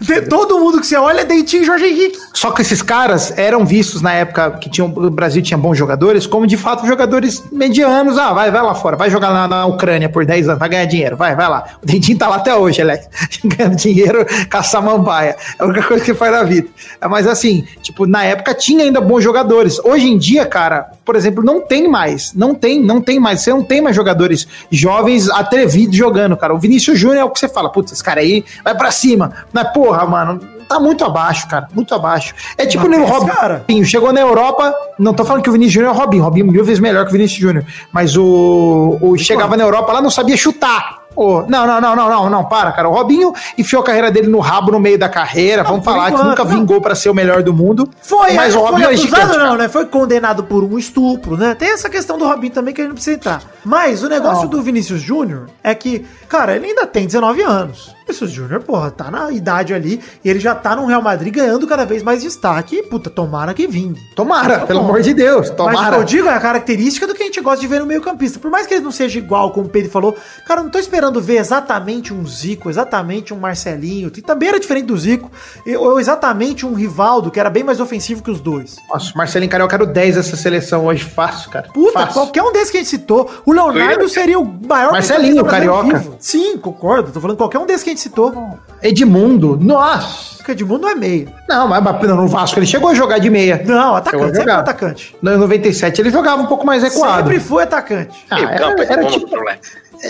De 0.00 0.22
todo 0.22 0.58
mundo 0.58 0.80
que 0.80 0.86
você 0.86 0.96
olha 0.96 1.20
é 1.20 1.24
Dentinho 1.24 1.62
e 1.62 1.66
Jorge 1.66 1.86
Henrique. 1.86 2.18
Só 2.32 2.50
que 2.50 2.62
esses 2.62 2.82
caras 2.82 3.36
eram 3.36 3.64
vistos 3.64 4.00
na 4.00 4.12
época 4.12 4.52
que 4.52 4.70
tinham, 4.70 4.88
o 4.88 5.10
Brasil 5.10 5.42
tinha 5.42 5.58
bons 5.58 5.76
jogadores, 5.76 6.26
como 6.26 6.46
de 6.46 6.56
fato 6.56 6.86
jogadores 6.86 7.44
medianos. 7.52 8.18
Ah, 8.18 8.32
vai, 8.32 8.50
vai 8.50 8.62
lá 8.62 8.74
fora, 8.74 8.96
vai 8.96 9.10
jogar 9.10 9.30
lá 9.30 9.46
na 9.46 9.66
Ucrânia 9.66 10.08
por 10.08 10.24
10 10.24 10.48
anos, 10.48 10.58
vai 10.58 10.68
ganhar 10.68 10.84
dinheiro, 10.86 11.16
vai, 11.16 11.34
vai 11.34 11.48
lá. 11.48 11.64
O 11.82 11.86
Dentinho 11.86 12.18
tá 12.18 12.28
lá 12.28 12.36
até 12.36 12.54
hoje, 12.54 12.80
Alex. 12.80 13.08
Ganhando 13.44 13.76
dinheiro, 13.76 14.26
caçar 14.48 14.82
mambaia. 14.82 15.36
É 15.58 15.62
a 15.62 15.66
única 15.66 15.82
coisa 15.82 16.04
que 16.04 16.14
faz 16.14 16.32
na 16.32 16.42
vida. 16.42 16.68
É, 17.00 17.08
Mas 17.08 17.26
assim, 17.26 17.64
tipo, 17.82 18.06
na 18.06 18.24
época 18.24 18.54
tinha 18.54 18.84
ainda 18.84 19.00
bons 19.00 19.22
jogadores. 19.22 19.78
Hoje 19.84 20.08
em 20.08 20.16
dia, 20.16 20.46
cara, 20.46 20.90
por 21.04 21.16
exemplo, 21.16 21.44
não 21.44 21.60
tem 21.60 21.88
mais. 21.88 22.32
Não 22.34 22.54
tem, 22.54 22.80
não 22.80 23.00
tem 23.00 23.18
mais. 23.18 23.40
Você 23.40 23.50
não 23.50 23.62
tem 23.62 23.80
mais 23.80 23.96
jogadores 23.96 24.46
jovens 24.70 25.28
atrevidos 25.28 25.96
jogando, 25.96 26.36
cara. 26.36 26.54
O 26.54 26.58
Vinícius 26.58 26.98
Júnior 26.98 27.18
é 27.18 27.24
o 27.24 27.30
que 27.30 27.38
você 27.38 27.48
fala, 27.48 27.70
putz, 27.70 27.92
esse 27.92 28.02
cara 28.02 28.20
aí 28.20 28.44
vai 28.64 28.74
pra 28.74 28.90
cima. 28.90 29.32
Mas, 29.64 29.72
porra, 29.72 30.04
mano, 30.06 30.40
tá 30.68 30.78
muito 30.78 31.04
abaixo, 31.04 31.48
cara. 31.48 31.68
Muito 31.74 31.94
abaixo. 31.94 32.34
É 32.56 32.64
tipo 32.66 32.88
Mas 32.88 32.98
o 32.98 33.04
Robinho. 33.04 33.34
cara- 33.34 33.64
Chegou 33.84 34.12
na 34.12 34.20
Europa, 34.20 34.72
não 34.98 35.12
tô 35.14 35.24
falando 35.24 35.42
que 35.42 35.48
o 35.50 35.52
Vinícius 35.52 35.74
Júnior 35.74 35.92
é 35.92 35.96
o 35.96 35.98
Robinho. 35.98 36.22
Robinho 36.24 36.46
mil 36.46 36.64
vezes 36.64 36.80
melhor 36.80 37.04
que 37.04 37.10
o 37.10 37.12
Vinícius 37.12 37.40
Júnior. 37.40 37.64
Mas 37.92 38.16
o, 38.16 38.98
o 39.00 39.16
chegava 39.18 39.56
na 39.56 39.64
Europa 39.64 39.92
lá, 39.92 40.00
não 40.02 40.10
sabia 40.10 40.36
chutar. 40.36 40.99
Ô, 41.16 41.42
não, 41.48 41.66
não, 41.66 41.80
não, 41.80 41.96
não, 41.96 42.08
não, 42.08 42.30
não, 42.30 42.44
para, 42.44 42.70
cara. 42.72 42.88
O 42.88 42.92
Robinho 42.92 43.32
enfiou 43.58 43.82
a 43.82 43.84
carreira 43.84 44.10
dele 44.10 44.28
no 44.28 44.38
rabo 44.38 44.70
no 44.70 44.78
meio 44.78 44.98
da 44.98 45.08
carreira. 45.08 45.62
Vamos 45.64 45.80
por 45.84 45.90
falar 45.92 46.06
que 46.06 46.14
enquanto, 46.14 46.28
nunca 46.28 46.44
não. 46.44 46.50
vingou 46.50 46.80
pra 46.80 46.94
ser 46.94 47.10
o 47.10 47.14
melhor 47.14 47.42
do 47.42 47.52
mundo. 47.52 47.88
Foi, 48.00 48.32
mas 48.32 48.54
o 48.54 48.60
foi 48.60 48.68
Robinho 48.70 48.88
é 48.90 48.94
acusado 48.94 49.22
gigante. 49.32 49.38
não, 49.38 49.56
né? 49.56 49.68
Foi 49.68 49.86
condenado 49.86 50.44
por 50.44 50.62
um 50.62 50.78
estupro, 50.78 51.36
né? 51.36 51.54
Tem 51.54 51.70
essa 51.72 51.90
questão 51.90 52.16
do 52.16 52.26
Robinho 52.26 52.52
também 52.52 52.72
que 52.72 52.80
a 52.80 52.84
gente 52.84 52.90
não 52.90 52.94
precisa 52.94 53.16
entrar. 53.16 53.42
Mas 53.64 54.02
o 54.02 54.08
negócio 54.08 54.44
Não. 54.44 54.50
do 54.50 54.62
Vinícius 54.62 55.00
Júnior 55.02 55.48
é 55.62 55.74
que, 55.74 56.06
cara, 56.28 56.54
ele 56.56 56.66
ainda 56.66 56.86
tem 56.86 57.06
19 57.06 57.42
anos. 57.42 57.88
O 57.88 58.12
Vinícius 58.12 58.30
Júnior, 58.30 58.60
porra, 58.62 58.90
tá 58.90 59.10
na 59.10 59.30
idade 59.30 59.72
ali 59.74 60.00
e 60.24 60.28
ele 60.30 60.40
já 60.40 60.54
tá 60.54 60.74
no 60.74 60.86
Real 60.86 61.02
Madrid 61.02 61.32
ganhando 61.32 61.66
cada 61.66 61.84
vez 61.84 62.02
mais 62.02 62.22
destaque. 62.22 62.76
E, 62.76 62.82
puta, 62.84 63.10
tomara 63.10 63.52
que 63.54 63.66
vingue. 63.68 64.00
Tomara, 64.16 64.60
Tá 64.60 64.66
pelo 64.66 64.80
bom. 64.80 64.86
amor 64.86 65.02
de 65.02 65.12
Deus, 65.14 65.40
Mas 65.40 65.48
o 65.48 65.52
que 65.52 65.56
tomara. 65.56 65.96
eu 65.96 66.04
digo 66.04 66.26
é 66.28 66.34
a 66.34 66.40
característica 66.40 67.06
do 67.06 67.14
que 67.14 67.22
a 67.22 67.26
gente 67.26 67.40
gosta 67.40 67.60
de 67.60 67.66
ver 67.66 67.80
no 67.80 67.86
meio 67.86 68.00
campista. 68.00 68.38
Por 68.40 68.50
mais 68.50 68.66
que 68.66 68.74
ele 68.74 68.82
não 68.84 68.90
seja 68.90 69.18
igual, 69.18 69.50
como 69.52 69.66
o 69.66 69.68
Pedro 69.68 69.90
falou, 69.90 70.16
cara, 70.46 70.60
eu 70.60 70.64
não 70.64 70.70
tô 70.70 70.78
esperando 70.78 70.99
ver 71.22 71.36
exatamente 71.38 72.12
um 72.12 72.26
Zico, 72.26 72.68
exatamente 72.68 73.32
um 73.32 73.38
Marcelinho, 73.38 74.10
que 74.10 74.20
também 74.20 74.48
era 74.50 74.60
diferente 74.60 74.86
do 74.86 74.96
Zico, 74.98 75.30
ou 75.78 75.98
exatamente 75.98 76.66
um 76.66 76.74
Rivaldo, 76.74 77.30
que 77.30 77.40
era 77.40 77.48
bem 77.48 77.64
mais 77.64 77.80
ofensivo 77.80 78.22
que 78.22 78.30
os 78.30 78.40
dois. 78.40 78.76
Nossa, 78.92 79.12
Marcelinho 79.16 79.50
Carioca 79.50 79.76
era 79.76 79.84
o 79.84 79.86
10 79.86 80.16
dessa 80.16 80.36
seleção 80.36 80.86
hoje. 80.86 81.04
Fácil, 81.04 81.50
cara. 81.50 81.68
Puta, 81.72 81.92
Fácil. 81.92 82.12
qualquer 82.14 82.42
um 82.42 82.52
desses 82.52 82.70
que 82.70 82.76
a 82.76 82.80
gente 82.80 82.90
citou. 82.90 83.30
O 83.46 83.52
Leonardo 83.52 84.08
seria 84.08 84.38
o 84.38 84.44
maior 84.44 84.92
Marcelinho, 84.92 85.44
carioca. 85.44 85.98
vivo. 85.98 86.16
Sim, 86.18 86.58
concordo. 86.58 87.10
Tô 87.12 87.20
falando 87.20 87.36
qualquer 87.36 87.58
um 87.58 87.66
desses 87.66 87.82
que 87.82 87.90
a 87.90 87.92
gente 87.92 88.02
citou. 88.02 88.58
Edmundo, 88.82 89.56
nossa. 89.60 90.29
Porque 90.40 90.52
Edmundo 90.52 90.82
não 90.82 90.88
é 90.90 90.94
meia. 90.94 91.26
Não, 91.48 91.68
mas 91.68 91.82
mas 91.82 92.02
no 92.02 92.26
Vasco 92.28 92.58
ele 92.58 92.66
chegou 92.66 92.90
a 92.90 92.94
jogar 92.94 93.18
de 93.18 93.30
meia. 93.30 93.62
Não, 93.64 93.94
atacante, 93.96 94.36
sempre 94.36 94.50
atacante. 94.50 95.16
No 95.22 95.36
97 95.38 96.00
ele 96.00 96.10
jogava 96.10 96.42
um 96.42 96.46
pouco 96.46 96.66
mais 96.66 96.82
recuado. 96.82 97.24
Sempre 97.28 97.40
foi 97.40 97.62
atacante. 97.64 98.24
Ah, 98.30 98.40
era- 98.40 98.58
campo, 98.58 98.82
era 98.82 99.04
tipo-. 99.06 99.36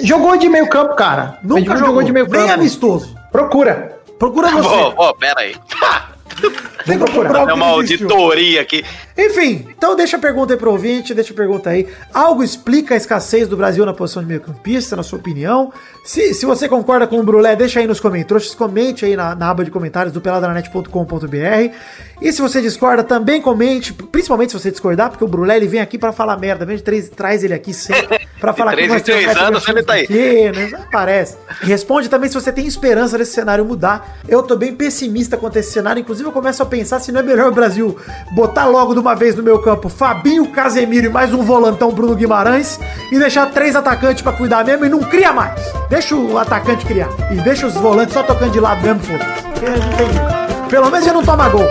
Jogou 0.05 0.37
de 0.37 0.49
meio 0.49 0.69
campo, 0.69 0.95
cara. 0.95 1.39
Nunca 1.43 1.61
Edmundo 1.61 1.79
jogou, 1.81 2.03
de 2.03 2.13
meio 2.13 2.27
nem 2.29 2.43
campo. 2.43 2.53
amistoso. 2.55 3.17
Procura. 3.33 3.97
Procura 4.19 4.49
você. 4.51 4.69
Ô, 4.69 4.95
ô, 5.09 5.15
pera 5.15 5.41
aí. 5.41 5.57
Tem 6.85 6.99
que 6.99 7.05
procurar 7.05 7.43
É 7.43 7.47
que 7.47 7.53
uma 7.53 7.67
auditoria 7.67 8.61
aqui. 8.61 8.85
Enfim, 9.17 9.67
então 9.77 9.95
deixa 9.95 10.17
a 10.17 10.21
pergunta 10.21 10.55
aí 10.55 10.59
pro 10.59 10.71
ouvinte, 10.71 11.13
deixa 11.13 11.33
a 11.33 11.37
pergunta 11.37 11.71
aí. 11.71 11.87
Algo 12.13 12.43
explica 12.43 12.95
a 12.95 12.97
escassez 12.97 13.47
do 13.49 13.57
Brasil 13.57 13.85
na 13.85 13.93
posição 13.93 14.23
de 14.23 14.29
meio 14.29 14.41
campista, 14.41 14.97
na 14.97 15.03
sua 15.03 15.19
opinião? 15.19 15.73
Se, 16.05 16.33
se 16.33 16.47
você 16.47 16.69
concorda 16.69 17.07
com 17.07 17.21
o 17.21 17.23
Brulé, 17.23 17.55
deixa 17.55 17.81
aí 17.81 17.87
nos 17.87 18.01
comentários, 18.01 18.55
comente 18.55 19.05
aí 19.05 19.15
na, 19.15 19.35
na 19.35 19.51
aba 19.51 19.65
de 19.65 19.71
comentários 19.71 20.13
do 20.13 20.21
peladranet.com.br. 20.21 21.75
E 22.21 22.33
se 22.33 22.41
você 22.41 22.61
discorda, 22.63 23.05
também 23.05 23.41
comente, 23.41 23.93
principalmente 23.93 24.53
se 24.53 24.59
você 24.59 24.71
discordar, 24.71 25.11
porque 25.11 25.25
o 25.25 25.29
Brulé 25.29 25.57
ele 25.57 25.67
vem 25.67 25.81
aqui 25.81 25.99
pra 25.99 26.13
falar 26.13 26.37
merda, 26.39 26.65
vem 26.65 26.77
de 26.77 26.83
três, 26.83 27.09
traz 27.09 27.45
ele 27.45 27.55
aqui 27.55 27.73
sempre 27.75 28.21
pra 28.41 28.53
falar 28.53 28.73
três 28.73 28.93
que 28.95 29.01
três 29.03 29.37
anos 29.37 29.67
ele 29.69 29.83
tá 29.83 29.95
aí. 29.95 30.07
pequenas, 30.07 30.75
aparece. 30.75 31.37
E 31.63 31.67
responde 31.67 32.09
também 32.09 32.29
se 32.29 32.35
você 32.35 32.53
tem 32.53 32.67
esperança 32.67 33.19
desse 33.19 33.33
cenário 33.33 33.65
mudar. 33.65 34.19
Eu 34.29 34.43
tô 34.43 34.57
bem 34.57 34.75
pessimista 34.75 35.37
quanto 35.37 35.57
a 35.57 35.61
esse 35.61 35.73
cenário, 35.73 36.01
inclusive 36.01 36.29
eu 36.29 36.33
começo 36.33 36.63
a 36.63 36.67
pensar 36.71 37.01
se 37.01 37.11
não 37.11 37.21
é 37.21 37.23
melhor 37.23 37.49
o 37.49 37.55
Brasil 37.55 37.97
botar 38.31 38.67
logo 38.67 38.95
de 38.95 39.01
uma 39.01 39.15
vez 39.15 39.35
no 39.35 39.43
meu 39.43 39.59
campo 39.59 39.89
Fabinho, 39.89 40.47
Casemiro 40.53 41.07
e 41.07 41.11
mais 41.11 41.35
um 41.35 41.43
volantão 41.43 41.91
Bruno 41.91 42.15
Guimarães 42.15 42.79
e 43.11 43.19
deixar 43.19 43.51
três 43.51 43.75
atacantes 43.75 44.23
pra 44.23 44.33
cuidar 44.33 44.65
mesmo 44.65 44.87
e 44.87 44.89
não 44.89 45.01
cria 45.01 45.33
mais. 45.33 45.61
Deixa 45.91 46.15
o 46.15 46.39
atacante 46.39 46.87
criar 46.87 47.09
e 47.33 47.35
deixa 47.43 47.67
os 47.67 47.75
volantes 47.75 48.15
só 48.15 48.23
tocando 48.23 48.53
de 48.53 48.61
lado 48.61 48.81
mesmo, 48.83 49.01
foda-se. 49.01 50.69
Pelo 50.71 50.89
menos 50.91 51.07
ele 51.07 51.17
não 51.17 51.25
toma 51.25 51.49
gol. 51.49 51.67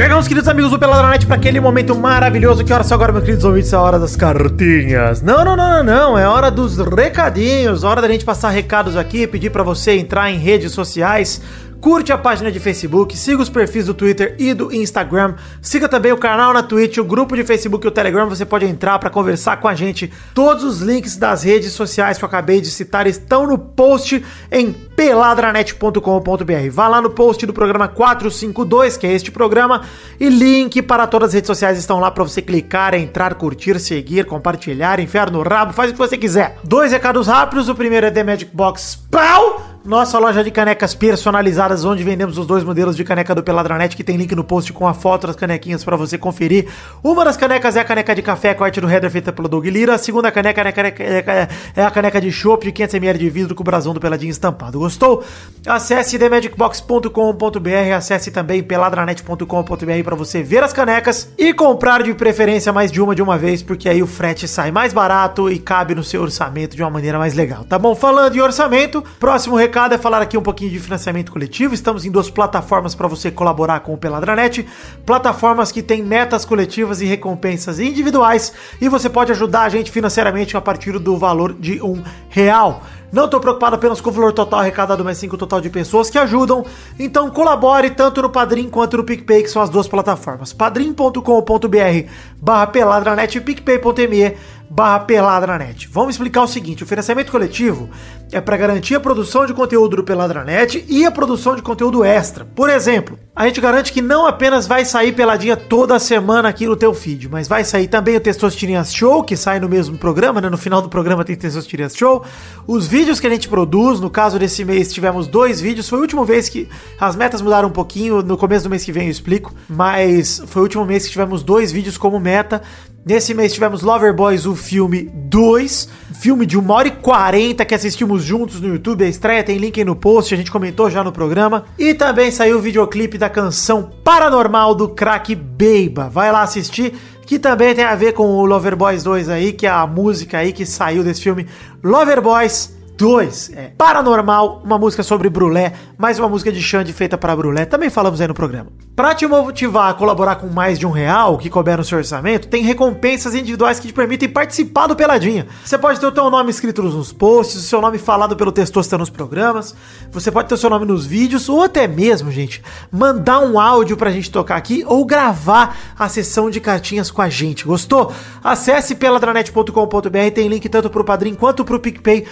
Chegamos, 0.00 0.26
queridos 0.26 0.48
amigos 0.48 0.70
do 0.70 0.78
Peladranet, 0.78 1.26
para 1.26 1.36
aquele 1.36 1.60
momento 1.60 1.94
maravilhoso. 1.94 2.64
Que 2.64 2.72
hora 2.72 2.82
são 2.82 2.94
agora, 2.94 3.12
meus 3.12 3.22
queridos 3.22 3.44
ouvintes? 3.44 3.70
É 3.70 3.76
a 3.76 3.82
hora 3.82 3.98
das 3.98 4.16
cartinhas. 4.16 5.20
Não, 5.20 5.44
não, 5.44 5.54
não, 5.54 5.84
não, 5.84 5.84
não. 5.84 6.18
É 6.18 6.26
hora 6.26 6.50
dos 6.50 6.78
recadinhos. 6.78 7.84
Hora 7.84 8.00
da 8.00 8.08
gente 8.08 8.24
passar 8.24 8.48
recados 8.48 8.96
aqui, 8.96 9.26
pedir 9.26 9.50
para 9.50 9.62
você 9.62 9.98
entrar 9.98 10.30
em 10.30 10.38
redes 10.38 10.72
sociais. 10.72 11.42
Curte 11.80 12.12
a 12.12 12.18
página 12.18 12.52
de 12.52 12.60
Facebook, 12.60 13.16
siga 13.16 13.40
os 13.40 13.48
perfis 13.48 13.86
do 13.86 13.94
Twitter 13.94 14.36
e 14.38 14.52
do 14.52 14.70
Instagram. 14.70 15.34
Siga 15.62 15.88
também 15.88 16.12
o 16.12 16.18
canal 16.18 16.52
na 16.52 16.62
Twitch, 16.62 16.98
o 16.98 17.04
grupo 17.04 17.34
de 17.34 17.42
Facebook 17.42 17.86
e 17.86 17.88
o 17.88 17.90
Telegram. 17.90 18.28
Você 18.28 18.44
pode 18.44 18.66
entrar 18.66 18.98
para 18.98 19.08
conversar 19.08 19.56
com 19.56 19.66
a 19.66 19.74
gente. 19.74 20.12
Todos 20.34 20.62
os 20.62 20.80
links 20.80 21.16
das 21.16 21.42
redes 21.42 21.72
sociais 21.72 22.18
que 22.18 22.24
eu 22.24 22.28
acabei 22.28 22.60
de 22.60 22.70
citar 22.70 23.06
estão 23.06 23.46
no 23.46 23.56
post 23.56 24.22
em 24.52 24.72
peladranet.com.br. 24.72 26.70
Vá 26.70 26.86
lá 26.86 27.00
no 27.00 27.08
post 27.08 27.46
do 27.46 27.52
programa 27.54 27.88
452, 27.88 28.98
que 28.98 29.06
é 29.06 29.12
este 29.14 29.30
programa, 29.30 29.80
e 30.20 30.28
link 30.28 30.82
para 30.82 31.06
todas 31.06 31.28
as 31.28 31.34
redes 31.34 31.46
sociais 31.46 31.78
estão 31.78 31.98
lá 31.98 32.10
para 32.10 32.24
você 32.24 32.42
clicar, 32.42 32.94
entrar, 32.94 33.34
curtir, 33.36 33.80
seguir, 33.80 34.26
compartilhar, 34.26 35.00
enfiar 35.00 35.30
no 35.30 35.42
rabo, 35.42 35.72
faz 35.72 35.90
o 35.90 35.94
que 35.94 35.98
você 35.98 36.18
quiser. 36.18 36.58
Dois 36.62 36.92
recados 36.92 37.26
rápidos. 37.26 37.70
O 37.70 37.74
primeiro 37.74 38.06
é 38.06 38.10
The 38.10 38.22
Magic 38.22 38.54
Box 38.54 38.96
Pau! 39.10 39.79
Nossa 39.82 40.18
loja 40.18 40.44
de 40.44 40.50
canecas 40.50 40.94
personalizadas, 40.94 41.86
onde 41.86 42.04
vendemos 42.04 42.36
os 42.36 42.46
dois 42.46 42.62
modelos 42.62 42.94
de 42.94 43.02
caneca 43.02 43.34
do 43.34 43.42
Peladranet, 43.42 43.96
que 43.96 44.04
tem 44.04 44.18
link 44.18 44.34
no 44.34 44.44
post 44.44 44.74
com 44.74 44.86
a 44.86 44.92
foto 44.92 45.26
das 45.26 45.34
canequinhas 45.34 45.82
para 45.82 45.96
você 45.96 46.18
conferir. 46.18 46.66
Uma 47.02 47.24
das 47.24 47.34
canecas 47.34 47.76
é 47.76 47.80
a 47.80 47.84
caneca 47.84 48.14
de 48.14 48.20
café 48.20 48.52
com 48.52 48.62
arte 48.62 48.78
do 48.78 48.86
header 48.90 49.10
feita 49.10 49.32
pelo 49.32 49.48
Doug 49.48 49.64
Lira. 49.64 49.94
A 49.94 49.98
segunda 49.98 50.30
caneca 50.30 50.60
é 50.60 50.68
a 50.68 50.72
caneca, 50.72 51.02
é- 51.02 52.16
é 52.18 52.20
de 52.20 52.30
chopp 52.30 52.62
de 52.66 52.72
500ml 52.72 53.16
de 53.16 53.30
vidro 53.30 53.54
com 53.54 53.62
o 53.62 53.64
brasão 53.64 53.94
do 53.94 54.00
Peladinho 54.00 54.30
estampado. 54.30 54.78
Gostou? 54.78 55.24
Acesse 55.66 56.18
themagicbox.com.br, 56.18 57.94
acesse 57.96 58.30
também 58.30 58.62
peladranet.com.br 58.62 60.04
para 60.04 60.14
você 60.14 60.42
ver 60.42 60.62
as 60.62 60.74
canecas 60.74 61.26
e 61.38 61.54
comprar 61.54 62.02
de 62.02 62.12
preferência 62.12 62.70
mais 62.70 62.92
de 62.92 63.00
uma 63.00 63.14
de 63.14 63.22
uma 63.22 63.38
vez, 63.38 63.62
porque 63.62 63.88
aí 63.88 64.02
o 64.02 64.06
frete 64.06 64.46
sai 64.46 64.70
mais 64.70 64.92
barato 64.92 65.50
e 65.50 65.58
cabe 65.58 65.94
no 65.94 66.04
seu 66.04 66.20
orçamento 66.20 66.76
de 66.76 66.82
uma 66.82 66.90
maneira 66.90 67.18
mais 67.18 67.32
legal, 67.34 67.64
tá 67.64 67.78
bom? 67.78 67.94
Falando 67.94 68.36
em 68.36 68.40
orçamento, 68.40 69.02
próximo 69.18 69.56
recado 69.56 69.69
é 69.94 69.98
falar 69.98 70.20
aqui 70.20 70.36
um 70.36 70.42
pouquinho 70.42 70.70
de 70.70 70.78
financiamento 70.78 71.30
coletivo. 71.32 71.72
Estamos 71.72 72.04
em 72.04 72.10
duas 72.10 72.28
plataformas 72.28 72.94
para 72.94 73.06
você 73.06 73.30
colaborar 73.30 73.80
com 73.80 73.94
o 73.94 73.96
Peladranet, 73.96 74.66
plataformas 75.06 75.70
que 75.70 75.82
têm 75.82 76.02
metas 76.02 76.44
coletivas 76.44 77.00
e 77.00 77.06
recompensas 77.06 77.78
individuais, 77.78 78.52
e 78.80 78.88
você 78.88 79.08
pode 79.08 79.32
ajudar 79.32 79.62
a 79.62 79.68
gente 79.68 79.90
financeiramente 79.90 80.56
a 80.56 80.60
partir 80.60 80.98
do 80.98 81.16
valor 81.16 81.52
de 81.52 81.80
um 81.80 82.02
real. 82.28 82.82
Não 83.12 83.24
estou 83.24 83.40
preocupado 83.40 83.74
apenas 83.74 84.00
com 84.00 84.08
o 84.10 84.12
valor 84.12 84.32
total 84.32 84.60
arrecadado, 84.60 85.04
mas 85.04 85.18
sim 85.18 85.28
com 85.28 85.34
o 85.34 85.38
total 85.38 85.60
de 85.60 85.68
pessoas 85.68 86.08
que 86.08 86.18
ajudam. 86.18 86.64
Então 86.98 87.28
colabore 87.30 87.90
tanto 87.90 88.22
no 88.22 88.30
Padrim 88.30 88.68
quanto 88.68 88.96
no 88.96 89.04
PicPay, 89.04 89.42
que 89.42 89.50
são 89.50 89.62
as 89.62 89.70
duas 89.70 89.88
plataformas. 89.88 90.52
padrim.com.br 90.52 92.08
barra 92.40 92.66
peladranet 92.68 93.36
e 93.36 93.40
picpay.me 93.40 94.36
barra 94.70 95.00
peladranet. 95.00 95.88
Vamos 95.88 96.14
explicar 96.14 96.42
o 96.42 96.46
seguinte, 96.46 96.84
o 96.84 96.86
financiamento 96.86 97.32
coletivo 97.32 97.90
é 98.30 98.40
para 98.40 98.56
garantir 98.56 98.94
a 98.94 99.00
produção 99.00 99.44
de 99.44 99.52
conteúdo 99.52 99.96
do 99.96 100.04
Peladranet 100.04 100.84
e 100.88 101.04
a 101.04 101.10
produção 101.10 101.56
de 101.56 101.62
conteúdo 101.62 102.04
extra. 102.04 102.44
Por 102.44 102.70
exemplo, 102.70 103.18
a 103.34 103.46
gente 103.46 103.60
garante 103.60 103.92
que 103.92 104.00
não 104.00 104.26
apenas 104.26 104.68
vai 104.68 104.84
sair 104.84 105.12
peladinha 105.12 105.56
toda 105.56 105.98
semana 105.98 106.48
aqui 106.48 106.66
no 106.66 106.76
teu 106.76 106.94
feed, 106.94 107.28
mas 107.28 107.48
vai 107.48 107.64
sair 107.64 107.88
também 107.88 108.16
o 108.16 108.20
Testosterinhas 108.20 108.94
Show, 108.94 109.24
que 109.24 109.36
sai 109.36 109.58
no 109.58 109.68
mesmo 109.68 109.98
programa, 109.98 110.40
né? 110.40 110.48
No 110.48 110.58
final 110.58 110.80
do 110.80 110.88
programa 110.88 111.24
tem 111.24 111.34
Testosterinhas 111.34 111.96
Show. 111.96 112.24
Os 112.66 112.86
vídeos 112.86 113.18
que 113.18 113.26
a 113.26 113.30
gente 113.30 113.48
produz, 113.48 113.98
no 113.98 114.10
caso 114.10 114.38
desse 114.38 114.64
mês 114.64 114.92
tivemos 114.92 115.26
dois 115.26 115.60
vídeos, 115.60 115.88
foi 115.88 115.98
o 115.98 116.02
último 116.02 116.24
mês 116.24 116.48
que 116.48 116.68
as 117.00 117.16
metas 117.16 117.42
mudaram 117.42 117.68
um 117.68 117.72
pouquinho, 117.72 118.22
no 118.22 118.36
começo 118.36 118.64
do 118.64 118.70
mês 118.70 118.84
que 118.84 118.92
vem 118.92 119.06
eu 119.06 119.10
explico, 119.10 119.52
mas 119.68 120.40
foi 120.46 120.62
o 120.62 120.64
último 120.64 120.84
mês 120.84 121.04
que 121.04 121.10
tivemos 121.10 121.42
dois 121.42 121.72
vídeos 121.72 121.98
como 121.98 122.20
meta. 122.20 122.62
Nesse 123.04 123.32
mês 123.32 123.54
tivemos 123.54 123.80
Lover 123.80 124.14
Boys, 124.14 124.44
o 124.44 124.54
filme 124.54 125.10
2, 125.14 125.88
filme 126.20 126.44
de 126.44 126.58
1 126.58 126.70
hora 126.70 126.88
e 126.88 126.90
40 126.90 127.64
que 127.64 127.74
assistimos 127.74 128.22
juntos 128.22 128.60
no 128.60 128.68
YouTube. 128.68 129.02
A 129.02 129.08
estreia 129.08 129.42
tem 129.42 129.56
link 129.56 129.78
aí 129.78 129.84
no 129.86 129.96
post, 129.96 130.34
a 130.34 130.36
gente 130.36 130.50
comentou 130.50 130.90
já 130.90 131.02
no 131.02 131.10
programa. 131.10 131.64
E 131.78 131.94
também 131.94 132.30
saiu 132.30 132.58
o 132.58 132.60
videoclipe 132.60 133.16
da 133.16 133.30
canção 133.30 133.90
Paranormal 134.04 134.74
do 134.74 134.86
craque 134.86 135.34
Beiba. 135.34 136.10
Vai 136.10 136.30
lá 136.30 136.42
assistir, 136.42 136.92
que 137.24 137.38
também 137.38 137.74
tem 137.74 137.84
a 137.84 137.94
ver 137.94 138.12
com 138.12 138.26
o 138.26 138.44
Lover 138.44 138.76
Boys 138.76 139.02
2 139.02 139.30
aí, 139.30 139.54
que 139.54 139.66
é 139.66 139.70
a 139.70 139.86
música 139.86 140.36
aí 140.36 140.52
que 140.52 140.66
saiu 140.66 141.02
desse 141.02 141.22
filme 141.22 141.46
Lover 141.82 142.20
Boys 142.20 142.79
2. 143.00 143.52
É 143.56 143.70
Paranormal, 143.78 144.60
uma 144.62 144.78
música 144.78 145.02
sobre 145.02 145.30
Brulé, 145.30 145.72
mais 145.96 146.18
uma 146.18 146.28
música 146.28 146.52
de 146.52 146.62
Xande 146.62 146.92
feita 146.92 147.16
para 147.16 147.34
Brulé. 147.34 147.64
Também 147.64 147.88
falamos 147.88 148.20
aí 148.20 148.28
no 148.28 148.34
programa. 148.34 148.70
Pra 148.94 149.14
te 149.14 149.26
motivar 149.26 149.90
a 149.90 149.94
colaborar 149.94 150.36
com 150.36 150.48
mais 150.48 150.78
de 150.78 150.86
um 150.86 150.90
real, 150.90 151.38
que 151.38 151.48
couber 151.48 151.78
no 151.78 151.84
seu 151.84 151.96
orçamento, 151.96 152.48
tem 152.48 152.62
recompensas 152.62 153.34
individuais 153.34 153.80
que 153.80 153.86
te 153.88 153.94
permitem 153.94 154.28
participar 154.28 154.86
do 154.86 154.94
Peladinha. 154.94 155.46
Você 155.64 155.78
pode 155.78 155.98
ter 155.98 156.06
o 156.06 156.12
teu 156.12 156.28
nome 156.28 156.50
escrito 156.50 156.82
nos 156.82 157.10
posts, 157.10 157.56
o 157.56 157.62
seu 157.62 157.80
nome 157.80 157.96
falado 157.96 158.36
pelo 158.36 158.52
Testosta 158.52 158.98
nos 158.98 159.08
programas, 159.08 159.74
você 160.12 160.30
pode 160.30 160.48
ter 160.48 160.54
o 160.54 160.58
seu 160.58 160.68
nome 160.68 160.84
nos 160.84 161.06
vídeos, 161.06 161.48
ou 161.48 161.62
até 161.62 161.88
mesmo, 161.88 162.30
gente, 162.30 162.62
mandar 162.92 163.40
um 163.40 163.58
áudio 163.58 163.96
pra 163.96 164.10
gente 164.10 164.30
tocar 164.30 164.56
aqui, 164.56 164.84
ou 164.86 165.06
gravar 165.06 165.74
a 165.98 166.06
sessão 166.06 166.50
de 166.50 166.60
cartinhas 166.60 167.10
com 167.10 167.22
a 167.22 167.30
gente. 167.30 167.64
Gostou? 167.64 168.12
Acesse 168.44 168.94
peladranet.com.br, 168.94 170.34
tem 170.34 170.48
link 170.48 170.68
tanto 170.68 170.90
pro 170.90 171.04
Padrim 171.04 171.34
quanto 171.34 171.64
pro 171.64 171.80
PicPay. 171.80 172.26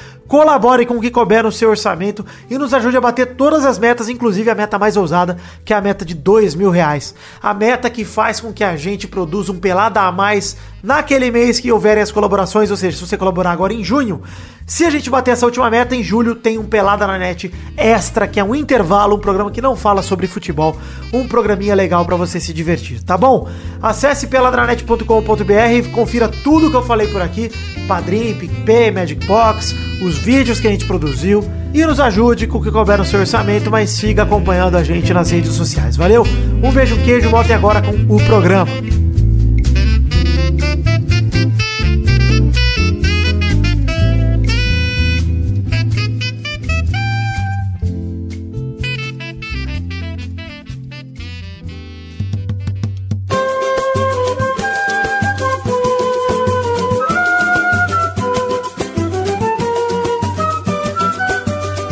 Colabore 0.59 0.87
com 0.87 0.97
o 0.97 1.01
que 1.01 1.09
couber 1.09 1.45
no 1.45 1.53
seu 1.53 1.71
orçamento 1.71 2.27
e 2.51 2.59
nos 2.59 2.75
ajude 2.75 2.97
a 2.97 3.01
bater 3.01 3.37
todas 3.37 3.65
as 3.65 3.79
metas, 3.79 4.09
inclusive 4.09 4.51
a 4.51 4.57
meta 4.57 4.77
mais 4.77 4.97
ousada, 4.97 5.37
que 5.65 5.73
é 5.73 5.77
a 5.77 5.81
meta 5.81 6.05
de 6.05 6.15
dois 6.15 6.57
mil 6.57 6.69
reais. 6.69 7.15
A 7.41 7.55
meta 7.55 7.89
que 7.89 8.05
faz 8.05 8.41
com 8.41 8.53
que 8.53 8.65
a 8.65 8.77
gente 8.77 9.07
produza 9.07 9.53
um 9.53 9.59
pelada 9.61 10.01
a 10.01 10.11
mais 10.11 10.57
naquele 10.83 11.31
mês 11.31 11.61
que 11.61 11.71
houverem 11.71 12.03
as 12.03 12.13
colaborações, 12.13 12.71
ou 12.71 12.77
seja, 12.77 12.97
se 12.97 13.07
você 13.07 13.17
colaborar 13.17 13.53
agora 13.53 13.73
em 13.73 13.83
junho, 13.83 14.23
se 14.67 14.85
a 14.85 14.91
gente 14.91 15.09
bater 15.09 15.31
essa 15.31 15.47
última 15.47 15.71
meta 15.71 15.97
em 15.97 16.03
julho, 16.03 16.35
tem 16.35 16.59
um 16.59 16.65
Pelada 16.65 17.07
na 17.07 17.19
Net 17.19 17.53
extra, 17.77 18.29
que 18.29 18.39
é 18.39 18.45
um 18.45 18.55
intervalo, 18.55 19.17
um 19.17 19.19
programa 19.19 19.51
que 19.51 19.63
não 19.63 19.75
fala 19.75 20.03
sobre 20.03 20.27
futebol, 20.27 20.77
um 21.13 21.27
programinha 21.27 21.75
legal 21.75 22.05
pra 22.05 22.17
você 22.17 22.39
se 22.39 22.53
divertir, 22.53 23.03
tá 23.03 23.17
bom? 23.17 23.49
Acesse 23.83 24.27
peladranet.com.br, 24.27 25.91
confira 25.93 26.29
tudo 26.29 26.71
que 26.71 26.77
eu 26.77 26.83
falei 26.83 27.09
por 27.09 27.23
aqui, 27.23 27.51
Padrim, 27.87 28.35
PicPay, 28.35 28.91
Magic 28.91 29.27
Box, 29.27 29.75
os 30.03 30.19
vídeos 30.19 30.61
que 30.61 30.69
a 30.69 30.71
gente 30.71 30.85
produziu 30.85 31.43
e 31.73 31.85
nos 31.85 31.99
ajude 31.99 32.47
com 32.47 32.59
o 32.59 32.63
que 32.63 32.71
couber 32.71 32.99
no 32.99 33.05
seu 33.05 33.21
orçamento, 33.21 33.71
mas 33.71 33.91
siga 33.91 34.23
acompanhando 34.23 34.77
a 34.77 34.83
gente 34.83 35.13
nas 35.13 35.31
redes 35.31 35.53
sociais. 35.53 35.97
Valeu? 35.97 36.25
Um 36.63 36.71
beijo, 36.71 36.95
um 36.95 37.03
queijo, 37.03 37.31
voltem 37.31 37.55
agora 37.55 37.83
com 37.83 38.15
o 38.15 38.23
programa. 38.27 38.71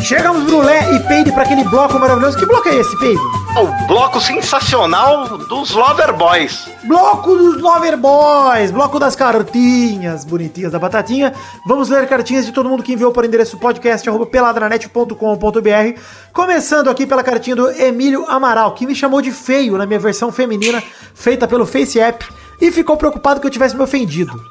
Chegamos, 0.07 0.45
Brulé 0.45 0.95
e 0.95 0.99
Peide, 1.01 1.33
pra 1.33 1.43
aquele 1.43 1.65
bloco 1.65 1.99
maravilhoso. 1.99 2.37
Que 2.37 2.45
bloco 2.45 2.69
é 2.69 2.75
esse, 2.75 2.97
Peide? 2.97 3.19
O 3.59 3.87
bloco 3.87 4.21
sensacional 4.21 5.37
dos 5.37 5.71
Lover 5.71 6.13
Boys. 6.13 6.69
Bloco 6.85 7.35
dos 7.35 7.61
Lover 7.61 7.97
Boys, 7.97 8.71
bloco 8.71 8.99
das 8.99 9.17
cartinhas 9.17 10.23
bonitinhas 10.23 10.71
da 10.71 10.79
batatinha. 10.79 11.33
Vamos 11.67 11.89
ler 11.89 12.07
cartinhas 12.07 12.45
de 12.45 12.53
todo 12.53 12.69
mundo 12.69 12.83
que 12.83 12.93
enviou 12.93 13.11
para 13.11 13.23
o 13.23 13.25
endereço 13.25 13.57
podcast 13.57 14.07
arroba 14.07 14.25
peladranet.com.br. 14.25 15.99
Começando 16.31 16.89
aqui 16.89 17.05
pela 17.05 17.21
cartinha 17.21 17.57
do 17.57 17.69
Emílio 17.69 18.23
Amaral, 18.29 18.75
que 18.75 18.87
me 18.87 18.95
chamou 18.95 19.21
de 19.21 19.33
feio 19.33 19.77
na 19.77 19.85
minha 19.85 19.99
versão 19.99 20.31
feminina, 20.31 20.81
feita 21.13 21.45
pelo 21.49 21.65
Face 21.65 21.99
App, 21.99 22.25
e 22.59 22.71
ficou 22.71 22.97
preocupado 22.97 23.39
que 23.39 23.47
eu 23.47 23.51
tivesse 23.51 23.75
me 23.75 23.81
ofendido. 23.81 24.41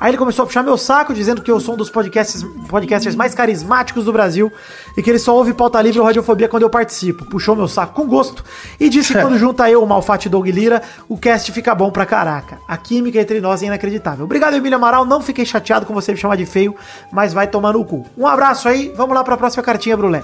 Aí 0.00 0.10
ele 0.10 0.18
começou 0.18 0.42
a 0.42 0.46
puxar 0.46 0.62
meu 0.62 0.76
saco, 0.76 1.14
dizendo 1.14 1.42
que 1.42 1.50
eu 1.50 1.60
sou 1.60 1.74
um 1.74 1.76
dos 1.76 1.90
podcasts, 1.90 2.44
podcasters 2.68 3.14
mais 3.14 3.34
carismáticos 3.34 4.04
do 4.04 4.12
Brasil 4.12 4.50
e 4.96 5.02
que 5.02 5.10
ele 5.10 5.18
só 5.18 5.36
ouve 5.36 5.52
pauta 5.52 5.80
livre 5.80 6.00
ou 6.00 6.06
radiofobia 6.06 6.48
quando 6.48 6.62
eu 6.62 6.70
participo. 6.70 7.24
Puxou 7.24 7.54
meu 7.54 7.68
saco 7.68 7.94
com 7.94 8.06
gosto 8.06 8.44
e 8.80 8.88
disse 8.88 9.12
que 9.12 9.20
quando 9.20 9.36
junta 9.38 9.70
eu, 9.70 9.82
o 9.82 9.86
Malfate 9.86 10.28
e 10.28 10.30
Doug 10.30 10.46
Lira, 10.48 10.82
o 11.08 11.16
cast 11.16 11.50
fica 11.52 11.74
bom 11.74 11.90
pra 11.90 12.06
caraca. 12.06 12.58
A 12.66 12.76
química 12.76 13.20
entre 13.20 13.40
nós 13.40 13.62
é 13.62 13.66
inacreditável. 13.66 14.24
Obrigado, 14.24 14.54
Emílio 14.54 14.76
Amaral. 14.76 15.04
Não 15.04 15.20
fiquei 15.20 15.44
chateado 15.44 15.86
com 15.86 15.94
você 15.94 16.12
me 16.12 16.18
chamar 16.18 16.36
de 16.36 16.46
feio, 16.46 16.74
mas 17.12 17.32
vai 17.32 17.46
tomar 17.46 17.72
no 17.72 17.84
cu. 17.84 18.06
Um 18.16 18.26
abraço 18.26 18.68
aí. 18.68 18.92
Vamos 18.96 19.14
lá 19.14 19.22
pra 19.22 19.36
próxima 19.36 19.62
cartinha, 19.62 19.96
Brulé. 19.96 20.22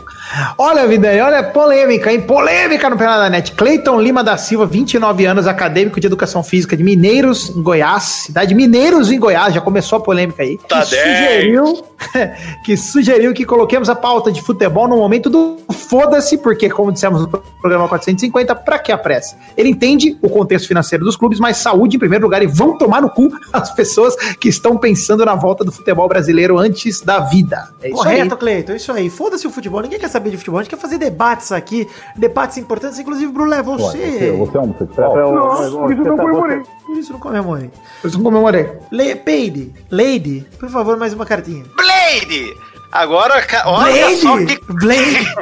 Olha, 0.57 0.87
Vidani, 0.87 1.21
olha, 1.21 1.43
polêmica, 1.43 2.13
hein? 2.13 2.21
Polêmica 2.21 2.91
no 2.91 2.97
Pelada 2.97 3.29
Net. 3.29 3.53
Cleiton 3.53 4.01
Lima 4.01 4.25
da 4.25 4.37
Silva, 4.37 4.67
29 4.67 5.25
anos, 5.27 5.47
acadêmico 5.47 6.01
de 6.01 6.07
Educação 6.07 6.43
Física 6.43 6.77
de 6.77 6.83
Mineiros, 7.19 7.51
em 7.51 7.63
Goiás. 7.63 8.03
Cidade 8.03 8.49
de 8.49 8.55
Mineiros, 8.55 9.11
em 9.11 9.19
Goiás. 9.19 9.55
Já 9.55 9.61
começou 9.61 9.99
a 9.99 10.01
polêmica 10.01 10.43
aí. 10.43 10.59
Tá 10.69 10.81
que 10.81 10.87
sugeriu, 10.87 11.85
que 12.65 12.77
sugeriu 12.77 13.35
que 13.35 13.45
coloquemos 13.45 13.89
a 13.89 13.95
pauta 13.95 14.31
de 14.31 14.41
futebol 14.41 14.87
no 14.87 14.97
momento 14.97 15.29
do 15.29 15.59
foda-se, 15.89 16.39
porque, 16.39 16.69
como 16.69 16.93
dissemos 16.93 17.23
no 17.23 17.29
programa 17.29 17.89
450, 17.89 18.55
pra 18.55 18.79
que 18.79 18.93
a 18.93 18.99
pressa? 18.99 19.37
Ele 19.57 19.71
entende 19.71 20.19
o 20.23 20.29
contexto 20.29 20.69
financeiro 20.69 21.05
dos 21.05 21.17
clubes, 21.17 21.41
mas 21.41 21.57
saúde 21.57 21.97
em 21.97 21.99
primeiro 21.99 22.25
lugar 22.25 22.43
e 22.43 22.47
vão 22.47 22.77
tomar 22.77 23.01
no 23.01 23.11
cu 23.11 23.31
as 23.53 23.73
pessoas 23.73 24.15
que 24.35 24.49
estão 24.49 24.77
pensando 24.77 25.25
na 25.25 25.35
volta 25.35 25.65
do 25.65 25.73
futebol 25.73 26.07
brasileiro 26.09 26.59
antes 26.59 27.01
da 27.01 27.21
vida. 27.21 27.69
É 27.83 27.89
isso 27.89 28.03
aí. 28.03 28.17
Correto, 28.17 28.37
Cleiton, 28.37 28.75
isso 28.75 28.93
aí. 28.93 29.11
Foda-se 29.11 29.47
o 29.47 29.51
futebol, 29.51 29.81
ninguém 29.81 29.99
quer 29.99 30.09
saber 30.09 30.31
de 30.31 30.37
futebol, 30.37 30.61
a 30.61 30.63
gente 30.63 30.71
quer 30.71 30.81
fazer 30.81 30.99
debates 30.99 31.51
aqui, 31.51 31.89
debates 32.17 32.59
importantes, 32.59 32.99
inclusive, 32.99 33.33
Brulé, 33.33 33.63
você. 33.63 34.33
Você 34.39 34.57
é 34.57 34.61
homossexual? 34.61 35.17
Não, 35.33 35.81
por 35.81 35.93
isso 35.93 36.03
eu 36.03 36.17
não. 36.17 36.69
Por 36.89 37.08
isso 37.09 37.13
não 37.15 37.21
comemorei. 37.21 37.71
Eu 38.05 38.11
não 38.11 38.23
comemorei. 38.23 38.69
Le 38.93 39.17
Peide, 39.17 39.73
Lady, 39.91 40.47
por 40.61 40.69
favor, 40.69 40.99
mais 40.99 41.15
uma 41.15 41.25
cartinha. 41.25 41.65
Blade! 41.75 42.55
Agora, 42.93 43.47
olha 43.67 44.17
só 44.17 44.37
Blade! 44.37 44.57
que. 44.57 44.73
Blade! 44.75 45.35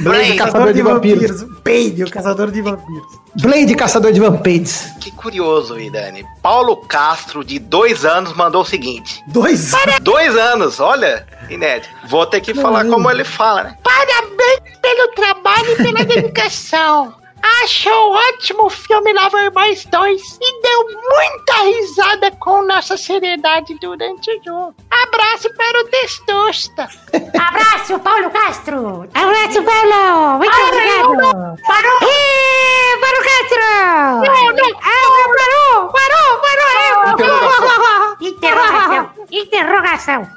Blade, 0.00 0.36
caçador 0.36 0.72
de 0.72 0.82
vampiros. 0.82 1.46
Peide, 1.62 2.04
o 2.04 2.10
caçador 2.10 2.50
de 2.50 2.60
vampiros. 2.60 3.06
Blade, 3.40 3.74
caçador 3.74 4.12
de 4.12 4.20
vampiros. 4.20 4.84
que 5.00 5.10
curioso, 5.12 5.74
Vidani. 5.74 6.24
Paulo 6.42 6.76
Castro, 6.76 7.42
de 7.44 7.58
dois 7.58 8.04
anos, 8.04 8.34
mandou 8.34 8.62
o 8.62 8.64
seguinte. 8.64 9.22
Dois 9.28 9.72
Dois 10.02 10.36
anos, 10.36 10.80
olha, 10.80 11.26
inédito. 11.48 11.88
Vou 12.06 12.26
ter 12.26 12.40
que 12.40 12.54
falar 12.54 12.84
como 12.86 13.10
ele 13.10 13.24
fala, 13.24 13.64
né? 13.64 13.76
Parabéns 13.82 14.78
pelo 14.80 15.08
trabalho 15.14 15.72
e 15.72 15.76
pela 15.76 16.04
dedicação. 16.04 17.23
Achou 17.62 18.12
ótimo 18.12 18.64
o 18.66 18.70
filme 18.70 19.12
Lover 19.12 19.50
Boys 19.50 19.84
2 19.84 20.38
e 20.40 20.62
deu 20.62 20.84
muita 20.84 21.54
risada 21.64 22.30
com 22.32 22.62
nossa 22.62 22.96
seriedade 22.96 23.74
durante 23.80 24.30
o 24.30 24.42
jogo. 24.42 24.74
Abraço 24.90 25.52
para 25.54 25.80
o 25.80 25.84
Testosta. 25.88 26.88
Abraço, 27.38 27.98
Paulo 27.98 28.30
Castro! 28.30 29.08
Abraço, 29.14 29.62
Paulo! 29.62 30.38
Muito 30.38 30.56
obrigado! 30.58 31.58
Parou! 31.66 31.98
Ê, 32.02 32.96
Paulo 33.00 33.20
Castro! 33.24 33.62
Não, 34.24 34.52
não. 34.52 34.78
Ah, 34.82 35.04
parou! 35.36 35.92
Parou! 35.92 36.40
Parou! 36.40 37.12
Interrogação! 37.12 38.16
Interrogação! 38.20 39.10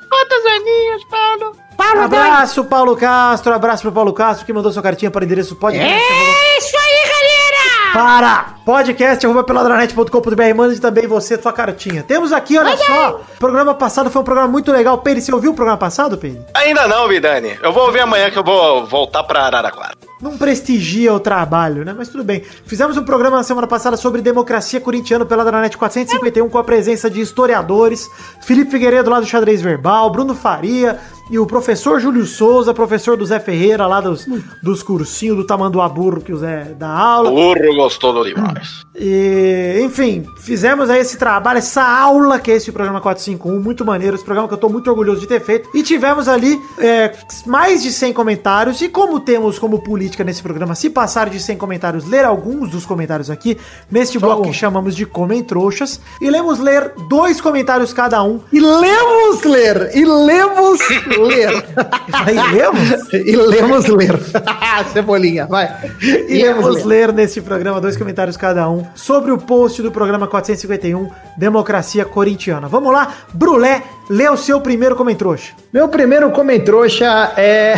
Quantos 0.10 0.46
aninhos, 0.46 1.04
Paulo? 1.10 1.56
Paulo 1.78 2.08
dois. 2.08 2.24
Abraço, 2.24 2.64
Paulo 2.66 2.98
Castro. 2.98 3.54
Abraço 3.54 3.84
pro 3.84 3.92
Paulo 3.92 4.14
Castro 4.14 4.46
que 4.46 4.54
mandou 4.54 4.72
sua 4.72 4.82
cartinha 4.82 5.12
para 5.12 5.22
o 5.22 5.26
endereço 5.26 5.56
podcast. 5.56 5.94
É 5.94 6.58
isso 6.58 6.76
aí, 6.76 7.10
galera! 7.10 7.94
Para! 7.94 8.56
Podcast 8.66 9.26
peladranet.com.br. 9.46 10.56
Mande 10.56 10.82
também 10.82 11.08
você 11.08 11.42
sua 11.42 11.54
cartinha. 11.54 12.04
Temos 12.04 12.34
aqui, 12.34 12.58
olha 12.58 12.76
só. 12.78 13.22
O 13.36 13.38
programa 13.40 13.74
passado 13.74 14.10
foi 14.10 14.22
um 14.22 14.26
programa 14.26 14.50
muito 14.50 14.72
legal. 14.72 14.98
Pedro, 15.00 15.22
você 15.22 15.34
ouviu 15.34 15.52
o 15.52 15.56
programa 15.56 15.78
passado, 15.78 16.18
Pedro? 16.18 16.44
Ainda 16.54 16.88
não, 16.88 17.08
Vidani. 17.08 17.58
Eu 17.62 17.72
vou 17.72 17.86
ouvir 17.86 18.02
amanhã 18.02 18.30
que 18.30 18.38
eu 18.38 18.44
vou 18.44 18.86
voltar 18.86 19.24
pra 19.24 19.44
Araraquara. 19.46 19.97
Não 20.22 20.38
prestigia 20.38 21.14
o 21.14 21.20
trabalho, 21.20 21.86
né? 21.86 21.94
Mas 21.96 22.10
tudo 22.10 22.24
bem. 22.24 22.42
Fizemos 22.66 22.98
um 22.98 23.04
programa 23.04 23.38
na 23.38 23.44
semana 23.44 23.68
passada 23.68 23.96
sobre 23.96 24.22
democracia 24.22 24.82
corintiana 24.82 25.26
pela 25.26 25.46
Dranet 25.46 25.78
451 25.78 26.50
com 26.50 26.58
a 26.58 26.64
presença 26.64 27.10
de 27.10 27.22
historiadores, 27.22 28.10
Felipe 28.42 28.72
Figueiredo 28.72 29.10
lá 29.10 29.20
do 29.20 29.26
Xadrez 29.28 29.62
Verbal, 29.62 30.12
Bruno 30.12 30.34
Faria 30.34 31.00
e 31.30 31.38
o 31.40 31.46
professor 31.46 32.00
Júlio 32.00 32.26
Souza, 32.26 32.74
professor 32.74 33.18
do 33.18 33.26
Zé 33.26 33.40
Ferreira 33.40 33.86
lá 33.86 34.00
dos, 34.00 34.26
dos 34.64 34.84
cursinhos 34.84 35.38
do 35.38 35.46
Tamanduá 35.46 35.88
Burro 35.90 36.22
que 36.22 36.34
o 36.34 36.38
Zé 36.38 36.76
dá 36.78 36.90
aula. 36.90 37.30
Burro 37.30 37.76
gostou 37.76 38.24
demais. 38.24 38.86
E, 38.96 39.80
enfim, 39.84 40.26
fizemos 40.40 40.90
aí 40.90 41.00
esse 41.02 41.18
trabalho, 41.18 41.60
essa 41.60 41.84
aula 41.84 42.40
que 42.40 42.52
é 42.52 42.56
esse 42.56 42.72
programa 42.72 43.00
451, 43.00 43.62
muito 43.62 43.86
maneiro, 43.86 44.16
esse 44.16 44.26
programa 44.26 44.48
que 44.48 44.54
eu 44.54 44.58
tô 44.58 44.70
muito 44.70 44.90
orgulhoso 44.90 45.22
de 45.22 45.28
ter 45.28 45.42
feito. 45.42 45.70
E 45.74 45.84
tivemos 45.84 46.28
ali 46.28 46.60
é, 46.80 47.14
mais 47.46 47.84
de 47.84 47.92
100 47.92 48.14
comentários. 48.14 48.82
E 48.82 48.90
como 48.90 49.20
temos 49.20 49.60
como 49.60 49.80
política 49.84 50.24
nesse 50.24 50.42
programa, 50.42 50.76
se 50.76 50.90
passar 50.90 51.30
de 51.30 51.40
100 51.40 51.58
comentários, 51.58 52.06
ler 52.06 52.26
alguns 52.26 52.72
dos 52.72 52.86
comentários 52.86 53.30
aqui, 53.30 53.58
neste 53.92 54.18
bloco 54.18 54.44
que 54.44 54.54
chamamos 54.54 54.96
de 54.96 55.06
Comentroxas. 55.06 56.00
E 56.22 56.30
lemos 56.30 56.60
ler 56.60 56.94
dois 57.08 57.40
comentários 57.40 57.94
cada 57.94 58.24
um. 58.24 58.40
E 58.52 58.60
lemos 58.60 59.44
ler! 59.44 59.92
E 59.96 60.06
lemos 60.06 60.80
ler! 61.18 61.66
Aí 62.14 62.36
lemos? 62.54 63.14
e 63.14 63.36
lemos 63.36 63.86
ler. 63.88 64.20
Cebolinha, 64.94 65.46
vai. 65.48 65.70
E 66.02 66.44
vamos 66.54 66.84
ler 66.84 67.12
neste 67.14 67.42
programa 67.42 67.82
dois 67.82 67.98
comentários 67.98 68.38
cada 68.38 68.70
um 68.70 68.86
sobre 68.96 69.32
o 69.32 69.38
post 69.38 69.82
do 69.82 69.92
programa 69.92 70.28
451 70.28 71.10
Democracia 71.38 72.06
Corintiana. 72.06 72.68
Vamos 72.68 72.92
lá, 72.92 73.14
Brulé, 73.34 73.84
lê 74.10 74.30
o 74.30 74.38
seu 74.38 74.62
primeiro 74.62 74.96
comentrouxa. 74.96 75.54
Meu 75.74 75.88
primeiro 75.88 76.32
comentrouxa 76.32 77.34
é. 77.38 77.76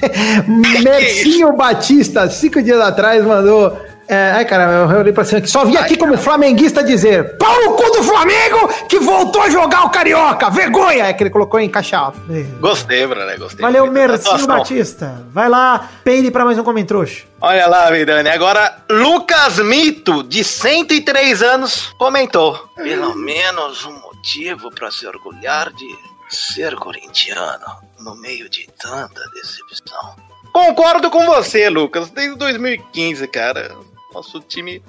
Mercinho 0.82 1.52
Batista, 1.56 2.28
cinco 2.30 2.62
dias 2.62 2.80
atrás, 2.80 3.24
mandou. 3.24 3.76
É, 4.08 4.32
ai, 4.32 4.44
caramba, 4.46 4.94
eu 4.94 5.00
olhei 5.00 5.12
pra 5.12 5.22
cima 5.24 5.38
aqui. 5.38 5.48
Só 5.48 5.64
vim 5.66 5.76
aqui 5.76 5.96
como 5.96 6.16
flamenguista 6.16 6.82
dizer: 6.82 7.36
pau 7.36 7.62
no 7.62 7.72
cu 7.74 7.90
do 7.90 8.02
Flamengo 8.02 8.68
que 8.88 8.98
voltou 8.98 9.42
a 9.42 9.50
jogar 9.50 9.84
o 9.84 9.90
Carioca! 9.90 10.48
Vergonha! 10.48 11.06
É 11.06 11.12
que 11.12 11.22
ele 11.22 11.30
colocou 11.30 11.60
em 11.60 11.68
caixa 11.68 11.98
alta. 11.98 12.18
Gostei, 12.58 13.06
Bruno, 13.06 13.38
gostei. 13.38 13.60
Valeu, 13.60 13.90
Mercinho. 13.92 14.46
Batista. 14.46 15.26
Vai 15.30 15.48
lá, 15.48 15.90
peide 16.02 16.30
pra 16.30 16.44
mais 16.44 16.58
um 16.58 16.64
comentrouxa. 16.64 17.24
Olha 17.40 17.66
lá, 17.66 17.90
Vidani. 17.90 18.30
Agora, 18.30 18.78
Lucas 18.90 19.58
Mito, 19.58 20.22
de 20.22 20.42
103 20.42 21.42
anos, 21.42 21.92
comentou. 21.98 22.68
Pelo 22.76 23.14
menos 23.14 23.84
um 23.84 23.92
motivo 24.00 24.70
pra 24.70 24.90
se 24.90 25.06
orgulhar 25.06 25.70
de 25.72 25.86
ser 26.30 26.74
corintiano 26.76 27.66
no 28.00 28.16
meio 28.16 28.48
de 28.48 28.66
tanta 28.78 29.20
decepção. 29.34 30.16
Concordo 30.52 31.10
com 31.10 31.24
você, 31.26 31.68
Lucas. 31.68 32.10
Desde 32.10 32.36
2015, 32.36 33.28
cara. 33.28 33.76
Nosso 34.12 34.40
time. 34.40 34.82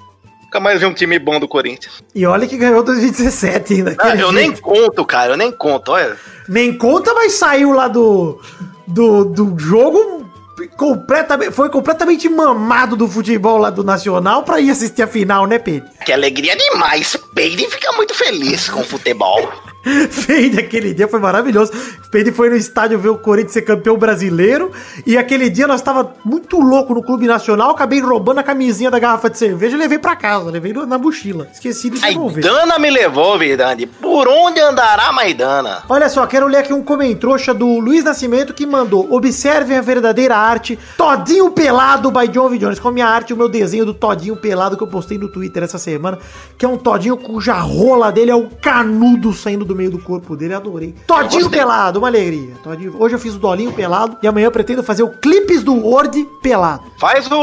Nunca 0.44 0.58
mais 0.60 0.80
vi 0.80 0.86
um 0.86 0.94
time 0.94 1.18
bom 1.18 1.38
do 1.38 1.46
Corinthians. 1.46 2.02
E 2.14 2.26
olha 2.26 2.46
que 2.46 2.56
ganhou 2.56 2.82
2017 2.82 3.74
ainda. 3.74 3.96
Ah, 3.98 4.16
eu 4.16 4.32
nem 4.32 4.46
jeito. 4.50 4.62
conto, 4.62 5.04
cara. 5.04 5.32
Eu 5.32 5.36
nem 5.36 5.52
conto. 5.52 5.92
Olha. 5.92 6.16
Nem 6.48 6.76
conta, 6.76 7.14
mas 7.14 7.34
saiu 7.34 7.72
lá 7.72 7.86
do, 7.86 8.40
do, 8.86 9.24
do 9.24 9.58
jogo 9.58 10.28
completamente, 10.76 11.52
foi 11.52 11.70
completamente 11.70 12.28
mamado 12.28 12.96
do 12.96 13.06
futebol 13.08 13.56
lá 13.58 13.70
do 13.70 13.84
Nacional 13.84 14.42
pra 14.42 14.60
ir 14.60 14.70
assistir 14.70 15.02
a 15.02 15.06
final, 15.06 15.46
né, 15.46 15.58
Pedro? 15.58 15.88
Que 16.04 16.12
alegria 16.12 16.56
demais. 16.56 17.16
Peide 17.34 17.66
fica 17.68 17.92
muito 17.92 18.14
feliz 18.14 18.68
com 18.68 18.80
o 18.80 18.84
futebol. 18.84 19.50
Peide 20.26 20.60
aquele 20.60 20.92
dia 20.92 21.08
foi 21.08 21.18
maravilhoso. 21.18 21.72
Peide 22.10 22.32
foi 22.32 22.50
no 22.50 22.56
estádio 22.56 22.98
ver 22.98 23.08
o 23.08 23.18
Corinthians 23.18 23.52
ser 23.52 23.62
campeão 23.62 23.96
brasileiro. 23.96 24.70
E 25.06 25.16
aquele 25.16 25.48
dia 25.48 25.66
nós 25.66 25.80
tava 25.80 26.14
muito 26.24 26.60
louco 26.60 26.94
no 26.94 27.02
Clube 27.02 27.26
Nacional. 27.26 27.70
Acabei 27.70 28.00
roubando 28.00 28.40
a 28.40 28.42
camisinha 28.42 28.90
da 28.90 28.98
garrafa 28.98 29.30
de 29.30 29.38
cerveja 29.38 29.76
e 29.76 29.78
levei 29.78 29.98
pra 29.98 30.14
casa. 30.16 30.50
Levei 30.50 30.72
na 30.72 30.98
mochila. 30.98 31.48
Esqueci 31.52 31.88
de 31.88 32.00
devolver. 32.00 32.44
Dana 32.44 32.78
me 32.78 32.90
levou, 32.90 33.38
Vidani. 33.38 33.86
Por 33.86 34.28
onde 34.28 34.60
andará 34.60 35.12
Maidana? 35.12 35.82
Olha 35.88 36.08
só, 36.08 36.26
quero 36.26 36.46
ler 36.46 36.58
aqui 36.58 36.72
um 36.72 36.82
comentrouxa 36.82 37.54
do 37.54 37.78
Luiz 37.78 38.04
Nascimento 38.04 38.52
que 38.52 38.66
mandou: 38.66 39.10
Observem 39.10 39.78
a 39.78 39.80
verdadeira 39.80 40.36
arte, 40.36 40.78
Todinho 40.96 41.50
Pelado 41.52 42.10
by 42.10 42.28
John 42.28 42.50
V. 42.50 42.58
Jones. 42.58 42.78
Com 42.78 42.88
a 42.88 42.92
minha 42.92 43.06
arte, 43.06 43.32
o 43.32 43.36
meu 43.36 43.48
desenho 43.48 43.86
do 43.86 43.94
Todinho 43.94 44.36
Pelado 44.36 44.76
que 44.76 44.82
eu 44.82 44.86
postei 44.86 45.16
no 45.16 45.28
Twitter 45.28 45.62
essa 45.62 45.78
semana, 45.78 46.18
que 46.58 46.66
é 46.66 46.68
um 46.68 46.76
Todinho 46.76 47.16
cuja 47.16 47.54
rola 47.54 48.12
dele 48.12 48.30
é 48.30 48.36
o 48.36 48.48
canudo 48.48 49.32
saindo 49.32 49.69
do 49.70 49.76
meio 49.76 49.90
do 49.90 49.98
corpo 49.98 50.36
dele, 50.36 50.52
adorei. 50.54 50.94
Todinho 51.06 51.48
pelado, 51.48 51.98
uma 52.00 52.08
alegria. 52.08 52.54
Todinho- 52.62 52.94
Hoje 52.98 53.14
eu 53.14 53.18
fiz 53.18 53.34
o 53.34 53.38
dolinho 53.38 53.72
pelado 53.72 54.16
e 54.22 54.26
amanhã 54.26 54.46
eu 54.46 54.50
pretendo 54.50 54.82
fazer 54.82 55.02
o 55.02 55.08
clipes 55.10 55.62
do 55.62 55.74
Word 55.74 56.26
pelado. 56.42 56.82
Faz 56.98 57.30
o, 57.30 57.36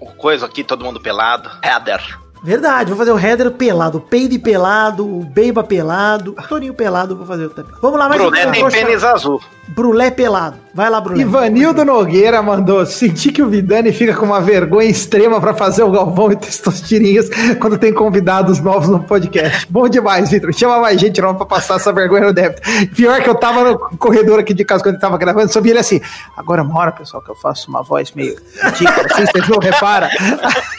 o 0.00 0.06
coisa 0.18 0.46
aqui, 0.46 0.64
todo 0.64 0.84
mundo 0.84 1.00
pelado. 1.00 1.48
Header. 1.64 2.18
Verdade, 2.44 2.88
vou 2.90 2.98
fazer 2.98 3.12
o 3.12 3.18
header 3.18 3.52
pelado, 3.52 3.98
o 3.98 4.00
peide 4.00 4.36
pelado, 4.36 5.06
o 5.06 5.24
beiba 5.24 5.62
pelado, 5.62 6.34
o 6.36 6.42
toninho 6.48 6.74
pelado, 6.74 7.14
vou 7.14 7.24
fazer 7.24 7.48
também. 7.50 7.72
Vamos 7.80 7.96
lá, 7.96 8.08
mais 8.08 8.20
Brunet 8.20 8.50
tem 8.50 8.64
Poxa, 8.64 8.76
pênis 8.76 9.04
azul. 9.04 9.40
Brulé 9.68 10.10
pelado. 10.10 10.56
Vai 10.74 10.90
lá, 10.90 11.00
Brulé. 11.00 11.20
Ivanildo 11.20 11.84
Nogueira 11.84 12.42
mandou. 12.42 12.84
Senti 12.84 13.30
que 13.30 13.42
o 13.42 13.48
Vidani 13.48 13.92
fica 13.92 14.14
com 14.14 14.26
uma 14.26 14.40
vergonha 14.40 14.88
extrema 14.88 15.40
pra 15.40 15.54
fazer 15.54 15.82
o 15.82 15.90
Galvão 15.90 16.32
e 16.32 16.36
Testosterinhas 16.36 17.28
quando 17.60 17.78
tem 17.78 17.92
convidados 17.92 18.58
novos 18.60 18.88
no 18.88 19.00
podcast. 19.00 19.66
Bom 19.70 19.88
demais, 19.88 20.30
Vitor. 20.30 20.52
Chama 20.52 20.78
mais 20.80 21.00
gente 21.00 21.20
nova 21.20 21.34
pra 21.38 21.46
passar 21.46 21.76
essa 21.76 21.92
vergonha 21.92 22.26
no 22.26 22.32
débito. 22.32 22.62
Pior 22.94 23.22
que 23.22 23.28
eu 23.28 23.34
tava 23.34 23.64
no 23.64 23.78
corredor 23.98 24.40
aqui 24.40 24.52
de 24.52 24.64
casa 24.64 24.82
quando 24.82 24.94
ele 24.94 25.00
tava 25.00 25.16
gravando, 25.18 25.52
só 25.52 25.60
vi 25.60 25.70
ele 25.70 25.78
assim. 25.78 26.00
Agora 26.36 26.62
uma 26.62 26.78
hora, 26.78 26.92
pessoal, 26.92 27.22
que 27.22 27.30
eu 27.30 27.36
faço 27.36 27.68
uma 27.68 27.82
voz 27.82 28.12
meio 28.12 28.36
ridícula, 28.62 29.06
assim, 29.10 29.26
vocês 29.26 29.48
não 29.48 29.58
reparam? 29.58 30.08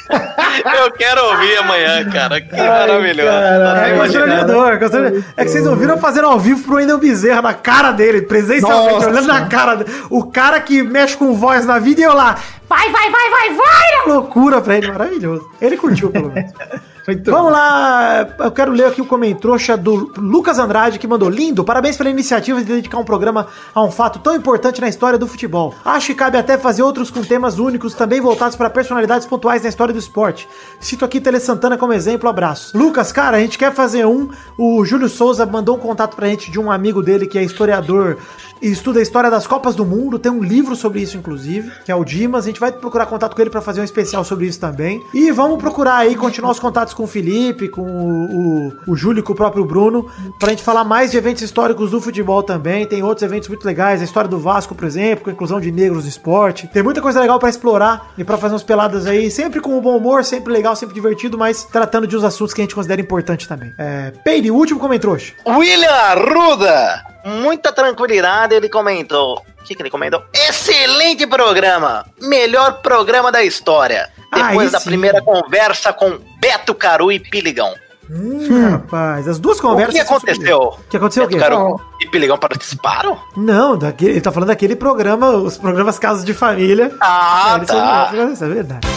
Eu 0.84 0.92
quero 0.92 1.24
ouvir 1.26 1.58
amanhã, 1.58 2.10
cara. 2.10 2.40
Que 2.40 2.56
maravilhoso. 2.56 3.28
caralho. 3.28 3.94
É 3.94 3.98
constrangedor, 3.98 4.80
constrangedor. 4.80 5.24
É 5.36 5.46
que 5.46 5.52
vocês 5.52 5.66
ouviram 5.66 5.98
fazendo 5.98 6.28
ao 6.28 6.40
vivo 6.40 6.62
pro 6.64 6.76
Wendel 6.76 7.00
Bezerra 7.00 7.42
na 7.42 7.54
cara 7.54 7.92
dele, 7.92 8.22
presencialmente, 8.22 8.73
Olhando 8.82 9.28
na 9.28 9.46
cara. 9.48 9.86
O 10.10 10.26
cara 10.26 10.60
que 10.60 10.82
mexe 10.84 11.18
com 11.18 11.34
voz 11.34 11.66
na 11.66 11.80
vida 11.80 12.02
e 12.02 12.04
eu 12.04 12.14
lá. 12.14 12.38
Vai, 12.68 12.90
vai, 12.90 13.10
vai, 13.10 13.30
vai, 13.30 13.54
vai! 13.54 14.08
Loucura 14.08 14.62
pra 14.62 14.78
ele, 14.78 14.92
maravilhoso. 14.92 15.50
Ele 15.62 15.78
curtiu, 15.78 16.10
pelo 16.10 16.32
menos. 16.32 16.52
Vamos 17.26 17.52
lá, 17.52 18.26
eu 18.40 18.52
quero 18.52 18.72
ler 18.72 18.86
aqui 18.86 19.02
o 19.02 19.06
comentário 19.06 19.78
do 19.78 20.14
Lucas 20.18 20.58
Andrade 20.58 20.98
que 20.98 21.06
mandou 21.06 21.30
lindo. 21.30 21.64
Parabéns 21.64 21.98
pela 21.98 22.10
iniciativa 22.10 22.60
de 22.60 22.66
dedicar 22.66 22.98
um 22.98 23.04
programa 23.04 23.48
a 23.76 23.84
um 23.84 23.92
fato 23.92 24.20
tão 24.20 24.34
importante 24.34 24.80
na 24.80 24.88
história 24.88 25.20
do 25.20 25.28
futebol. 25.28 25.76
Acho 25.84 26.08
que 26.08 26.16
cabe 26.16 26.38
até 26.38 26.58
fazer 26.58 26.82
outros 26.82 27.12
com 27.12 27.22
temas 27.22 27.60
únicos, 27.60 27.94
também 27.94 28.22
voltados 28.22 28.56
para 28.56 28.70
personalidades 28.70 29.28
pontuais 29.28 29.64
na 29.64 29.70
história 29.70 29.94
do 29.94 30.00
esporte. 30.00 30.48
Cito 30.80 31.04
aqui 31.04 31.20
Tele 31.20 31.42
Santana 31.42 31.78
como 31.78 31.92
exemplo, 31.92 32.30
abraço. 32.30 32.78
Lucas, 32.78 33.12
cara, 33.12 33.36
a 33.36 33.40
gente 33.40 33.58
quer 33.58 33.74
fazer 33.74 34.06
um. 34.06 34.30
O 34.58 34.86
Júlio 34.86 35.10
Souza 35.10 35.46
mandou 35.46 35.76
um 35.76 35.80
contato 35.80 36.16
pra 36.16 36.28
gente 36.28 36.50
de 36.50 36.60
um 36.60 36.72
amigo 36.72 37.02
dele 37.02 37.28
que 37.28 37.38
é 37.38 37.44
historiador 37.44 38.18
e 38.62 38.72
estuda 38.72 39.00
a 39.00 39.04
história 39.04 39.30
das 39.30 39.46
Copas 39.46 39.76
do 39.76 39.86
Mundo. 39.86 40.18
Tem 40.18 40.32
um 40.32 40.42
livro 40.42 40.74
sobre 40.74 41.02
isso, 41.02 41.18
inclusive, 41.18 41.70
que 41.84 41.92
é 41.92 41.96
o 41.96 42.06
Dimas. 42.06 42.46
A 42.46 42.48
gente 42.48 42.62
vai 42.62 42.72
procurar 42.72 43.08
contato 43.08 43.36
com 43.36 43.42
ele 43.42 43.50
pra 43.50 43.62
fazer 43.62 43.82
um 43.82 43.84
especial 43.84 44.24
sobre 44.24 44.46
isso 44.46 44.60
também. 44.60 45.04
E 45.14 45.32
vamos 45.32 45.58
procurar 45.58 45.98
aí 45.98 46.16
continuar 46.16 46.52
os 46.52 46.60
contatos 46.60 46.93
com 46.94 47.04
o 47.04 47.08
Felipe, 47.08 47.68
com 47.68 47.82
o, 47.82 48.68
o, 48.68 48.74
o 48.88 48.96
Júlio, 48.96 49.24
com 49.24 49.34
o 49.34 49.36
próprio 49.36 49.66
Bruno, 49.66 50.10
pra 50.40 50.50
gente 50.50 50.64
falar 50.64 50.84
mais 50.84 51.12
de 51.12 51.18
eventos 51.18 51.42
históricos 51.42 51.92
do 51.92 52.02
futebol 52.02 52.42
também. 52.42 52.86
Tem 52.86 53.04
outros 53.04 53.24
eventos 53.24 53.48
muito 53.50 53.66
legais, 53.66 54.02
a 54.02 54.04
história 54.04 54.30
do 54.30 54.40
Vasco, 54.40 54.74
por 54.74 54.86
exemplo, 54.86 55.26
com 55.26 55.30
a 55.30 55.34
inclusão 55.34 55.60
de 55.60 55.72
negros 55.72 56.04
no 56.04 56.10
esporte. 56.10 56.68
Tem 56.68 56.82
muita 56.82 57.02
coisa 57.02 57.20
legal 57.20 57.40
pra 57.40 57.50
explorar 57.50 58.14
e 58.18 58.24
pra 58.24 58.38
fazer 58.38 58.54
umas 58.54 58.64
peladas 58.64 59.06
aí, 59.06 59.30
sempre 59.30 59.60
com 59.60 59.80
bom 59.82 59.98
humor, 59.98 60.24
sempre 60.24 60.54
legal, 60.54 60.76
sempre 60.76 60.96
divertido, 60.96 61.38
mas 61.38 61.64
tratando 61.66 62.08
de 62.08 62.16
uns 62.16 62.24
assuntos 62.24 62.54
que 62.54 62.62
a 62.62 62.64
gente 62.64 62.76
considera 62.76 63.02
importante 63.02 63.48
também. 63.48 63.74
É, 63.78 64.12
Peire, 64.24 64.50
o 64.50 64.56
último 64.56 64.80
comentário. 64.80 65.04
William 65.46 65.90
Arruda, 65.90 67.04
muita 67.26 67.74
tranquilidade, 67.74 68.56
ele 68.56 68.70
comentou. 68.70 69.44
O 69.60 69.66
que, 69.66 69.76
que 69.76 69.82
ele 69.82 69.90
comentou? 69.90 70.24
Excelente 70.34 71.26
programa! 71.26 72.06
Melhor 72.22 72.82
programa 72.82 73.32
da 73.32 73.44
história. 73.44 74.10
Depois 74.34 74.68
Aí 74.68 74.72
da 74.72 74.80
primeira 74.80 75.22
conversa 75.22 75.94
com 75.94 76.20
Beto 76.54 76.76
Caru 76.76 77.12
e 77.12 77.20
Piligão. 77.20 77.74
Hum, 78.12 78.70
rapaz, 78.70 79.28
as 79.28 79.40
duas 79.40 79.58
O 79.58 79.62
conversas. 79.62 79.96
que 79.96 80.00
aconteceu? 80.02 80.60
O 80.60 80.78
que 80.90 80.98
aconteceu 80.98 81.24
o 81.24 81.28
quê? 81.28 81.36
Beto 81.36 81.50
Caru 81.50 81.82
e 82.00 82.08
Piligão 82.08 82.38
participaram? 82.38 83.18
Não, 83.36 83.76
daquele, 83.76 84.12
ele 84.12 84.22
tá 84.22 84.32
falando 84.32 84.50
daquele 84.50 84.76
programa, 84.76 85.30
os 85.32 85.58
programas 85.58 85.98
Casos 85.98 86.24
de 86.24 86.32
Família. 86.34 86.92
Ah, 87.02 87.54
É, 87.54 87.56
eles 87.58 87.68
tá. 87.68 88.10
são- 88.12 88.34
Isso 88.34 88.44
é 88.44 88.48
verdade. 88.50 88.88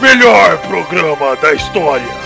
Melhor 0.00 0.58
programa 0.66 1.36
da 1.36 1.52
história. 1.54 2.23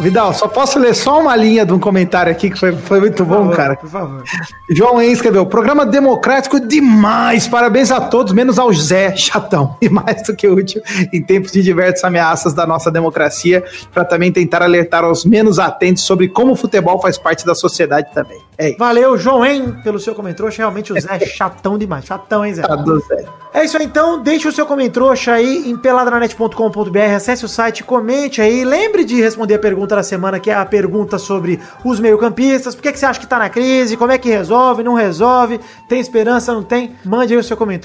Vidal, 0.00 0.32
só 0.34 0.48
posso 0.48 0.78
ler 0.78 0.94
só 0.94 1.20
uma 1.20 1.34
linha 1.34 1.64
de 1.64 1.72
um 1.72 1.78
comentário 1.78 2.30
aqui 2.30 2.50
que 2.50 2.58
foi, 2.58 2.72
foi 2.72 3.00
muito 3.00 3.24
Por 3.24 3.26
bom, 3.26 3.42
favor, 3.44 3.56
cara. 3.56 3.76
Por 3.76 3.88
favor. 3.88 4.22
João 4.70 5.00
Henrique 5.00 5.16
escreveu: 5.16 5.46
programa 5.46 5.84
democrático 5.86 6.60
demais. 6.60 7.48
Parabéns 7.48 7.90
a 7.90 8.00
todos, 8.00 8.32
menos 8.32 8.58
ao 8.58 8.72
Zé, 8.72 9.16
chatão. 9.16 9.76
E 9.88 9.88
mais 9.88 10.22
do 10.24 10.34
que 10.34 10.46
útil 10.46 10.82
em 11.12 11.22
tempos 11.22 11.52
de 11.52 11.62
diversas 11.62 12.04
ameaças 12.04 12.52
da 12.52 12.66
nossa 12.66 12.90
democracia, 12.90 13.64
para 13.92 14.04
também 14.04 14.30
tentar 14.30 14.62
alertar 14.62 15.04
aos 15.04 15.24
menos 15.24 15.58
atentos 15.58 16.02
sobre 16.02 16.28
como 16.28 16.52
o 16.52 16.56
futebol 16.56 17.00
faz 17.00 17.16
parte 17.16 17.46
da 17.46 17.54
sociedade 17.54 18.08
também. 18.12 18.38
É 18.58 18.70
isso. 18.70 18.78
Valeu, 18.78 19.16
João 19.16 19.44
Hein, 19.44 19.76
pelo 19.84 19.98
seu 19.98 20.14
comentário. 20.14 20.52
Realmente 20.54 20.92
o 20.92 21.00
Zé 21.00 21.08
é 21.10 21.26
chatão 21.26 21.78
demais. 21.78 22.04
Chatão, 22.04 22.44
hein, 22.44 22.54
Zé? 22.54 22.62
Tá 22.62 22.74
do 22.74 22.98
Zé. 23.00 23.24
É 23.52 23.64
isso 23.64 23.76
aí, 23.76 23.84
então. 23.84 24.22
Deixe 24.22 24.46
o 24.46 24.52
seu 24.52 24.66
comentário 24.66 24.88
aí 25.32 25.70
em 25.70 25.76
peladranet.com.br. 25.76 26.98
Acesse 27.16 27.44
o 27.44 27.48
site, 27.48 27.82
comente 27.82 28.40
aí. 28.40 28.64
Lembre 28.64 29.04
de 29.04 29.20
responder 29.20 29.54
a 29.54 29.58
pergunta 29.58 29.96
da 29.96 30.02
semana, 30.02 30.38
que 30.38 30.50
é 30.50 30.54
a 30.54 30.64
pergunta 30.64 31.18
sobre 31.18 31.60
os 31.84 31.98
meio-campistas. 31.98 32.74
Por 32.74 32.82
que, 32.82 32.92
que 32.92 32.98
você 32.98 33.06
acha 33.06 33.20
que 33.20 33.26
tá 33.26 33.38
na 33.38 33.48
crise? 33.48 33.96
Como 33.96 34.12
é 34.12 34.18
que 34.18 34.28
resolve? 34.28 34.82
Não 34.82 34.94
resolve? 34.94 35.60
Tem 35.88 36.00
esperança? 36.00 36.52
Não 36.52 36.62
tem? 36.62 36.94
Mande 37.04 37.32
aí 37.32 37.40
o 37.40 37.44
seu 37.44 37.56
comentário. 37.56 37.78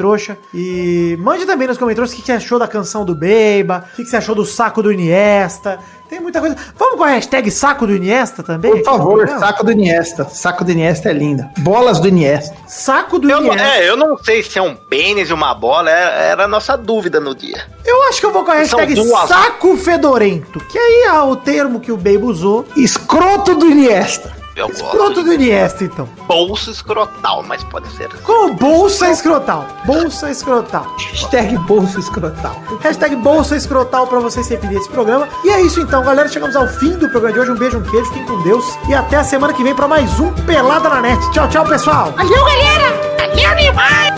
E 0.54 1.16
mande 1.20 1.46
também 1.46 1.68
nos 1.68 1.78
comentários 1.78 2.12
o 2.12 2.16
que, 2.16 2.22
que 2.22 2.26
você 2.26 2.34
achou 2.34 2.58
da 2.58 2.68
canção 2.68 3.06
do 3.06 3.14
Beiba, 3.14 3.86
o 3.94 3.96
que, 3.96 4.04
que 4.04 4.10
você 4.10 4.18
achou 4.18 4.34
do 4.34 4.46
saco 4.46 4.82
do 4.82 4.92
Iniesta. 4.92 5.80
Tem 6.14 6.22
muita 6.22 6.40
coisa. 6.40 6.56
Vamos 6.78 6.98
com 6.98 7.04
a 7.06 7.08
hashtag 7.08 7.50
saco 7.50 7.88
do 7.88 7.96
Iniesta 7.96 8.44
também? 8.44 8.72
Por 8.72 8.84
favor, 8.84 9.26
Não. 9.26 9.40
saco 9.40 9.64
do 9.64 9.72
Iniesta. 9.72 10.26
Saco 10.26 10.64
do 10.64 10.70
Iniesta 10.72 11.10
é 11.10 11.14
linda. 11.14 11.50
Bolas 11.58 12.00
do 12.00 12.08
Iniesta. 12.08 12.56
Saco 12.68 13.18
do 13.18 13.28
Eu 13.28 13.42
não, 13.42 13.52
Iniesta. 13.52 13.78
é, 13.78 13.90
eu 13.90 13.98
não 13.98 14.16
sei 14.20 14.44
se 14.44 14.60
é 14.60 14.62
um 14.62 14.76
pênis 14.76 15.32
e 15.32 15.34
uma 15.34 15.56
bola, 15.56 15.90
era, 15.90 16.12
era 16.12 16.46
a 16.46 16.48
nossa 16.48 16.78
dúvida 16.78 17.20
no 17.20 17.34
dia. 17.34 17.66
Eu 17.84 18.04
acho 18.04 18.20
que 18.20 18.28
eu 18.28 18.32
vou 18.32 18.46
com 18.46 18.52
a 18.52 18.58
hashtag 18.58 18.96
saco 19.28 19.76
fedorento, 19.76 20.60
que 20.68 20.78
aí 20.78 21.04
é 21.08 21.20
o 21.20 21.36
termo 21.36 21.80
que 21.80 21.92
o 21.92 21.98
Baby 21.98 22.18
usou. 22.26 22.64
Escroto 22.78 23.56
do 23.56 23.66
Iniesta. 23.66 24.43
Eu 24.56 24.68
gosto 24.68 24.84
Escroto 24.86 25.24
do 25.24 25.34
Iniesta, 25.34 25.84
então. 25.84 26.08
bolso 26.28 26.70
escrotal, 26.70 27.42
mas 27.44 27.64
pode 27.64 27.90
ser. 27.96 28.08
Com 28.22 28.54
bolsa 28.54 29.10
escrotal. 29.10 29.66
Bolsa 29.84 30.30
escrotal. 30.30 30.86
Hashtag 31.12 31.58
bolso 31.60 32.00
escrotal. 32.00 32.56
Hashtag 32.82 33.16
bolsa 33.16 33.56
escrotal 33.56 34.06
pra 34.06 34.20
vocês 34.20 34.48
repetir 34.48 34.78
esse 34.78 34.90
programa. 34.90 35.28
E 35.44 35.50
é 35.50 35.62
isso 35.62 35.82
então, 35.82 36.04
galera. 36.04 36.30
Chegamos 36.30 36.56
ao 36.56 36.68
fim 36.68 36.92
do 36.92 37.10
programa 37.10 37.34
de 37.34 37.40
hoje. 37.40 37.52
Um 37.52 37.56
beijo, 37.56 37.78
um 37.80 37.84
queijo. 37.84 38.06
Fiquem 38.12 38.26
com 38.26 38.44
Deus. 38.44 38.64
E 38.88 38.94
até 38.94 39.16
a 39.18 39.24
semana 39.24 39.54
que 39.54 39.64
vem 39.64 39.74
pra 39.74 39.88
mais 39.88 40.20
um 40.20 40.32
Pelada 40.46 40.88
na 40.88 41.02
Net. 41.02 41.32
Tchau, 41.32 41.50
tchau, 41.50 41.66
pessoal. 41.66 42.12
Valeu, 42.12 42.46
galera! 42.46 42.94
Valeu 43.18 43.56
demais! 43.56 44.14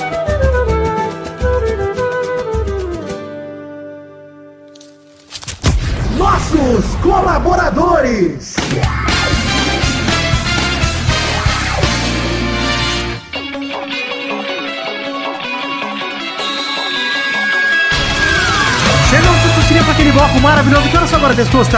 Nossos 6.18 6.96
colaboradores. 7.02 8.56
Bloco 20.16 20.40
maravilhoso. 20.40 20.90
Que 20.90 20.96
horas 20.96 21.10
são 21.10 21.20
agora, 21.20 21.36
Testosta? 21.36 21.78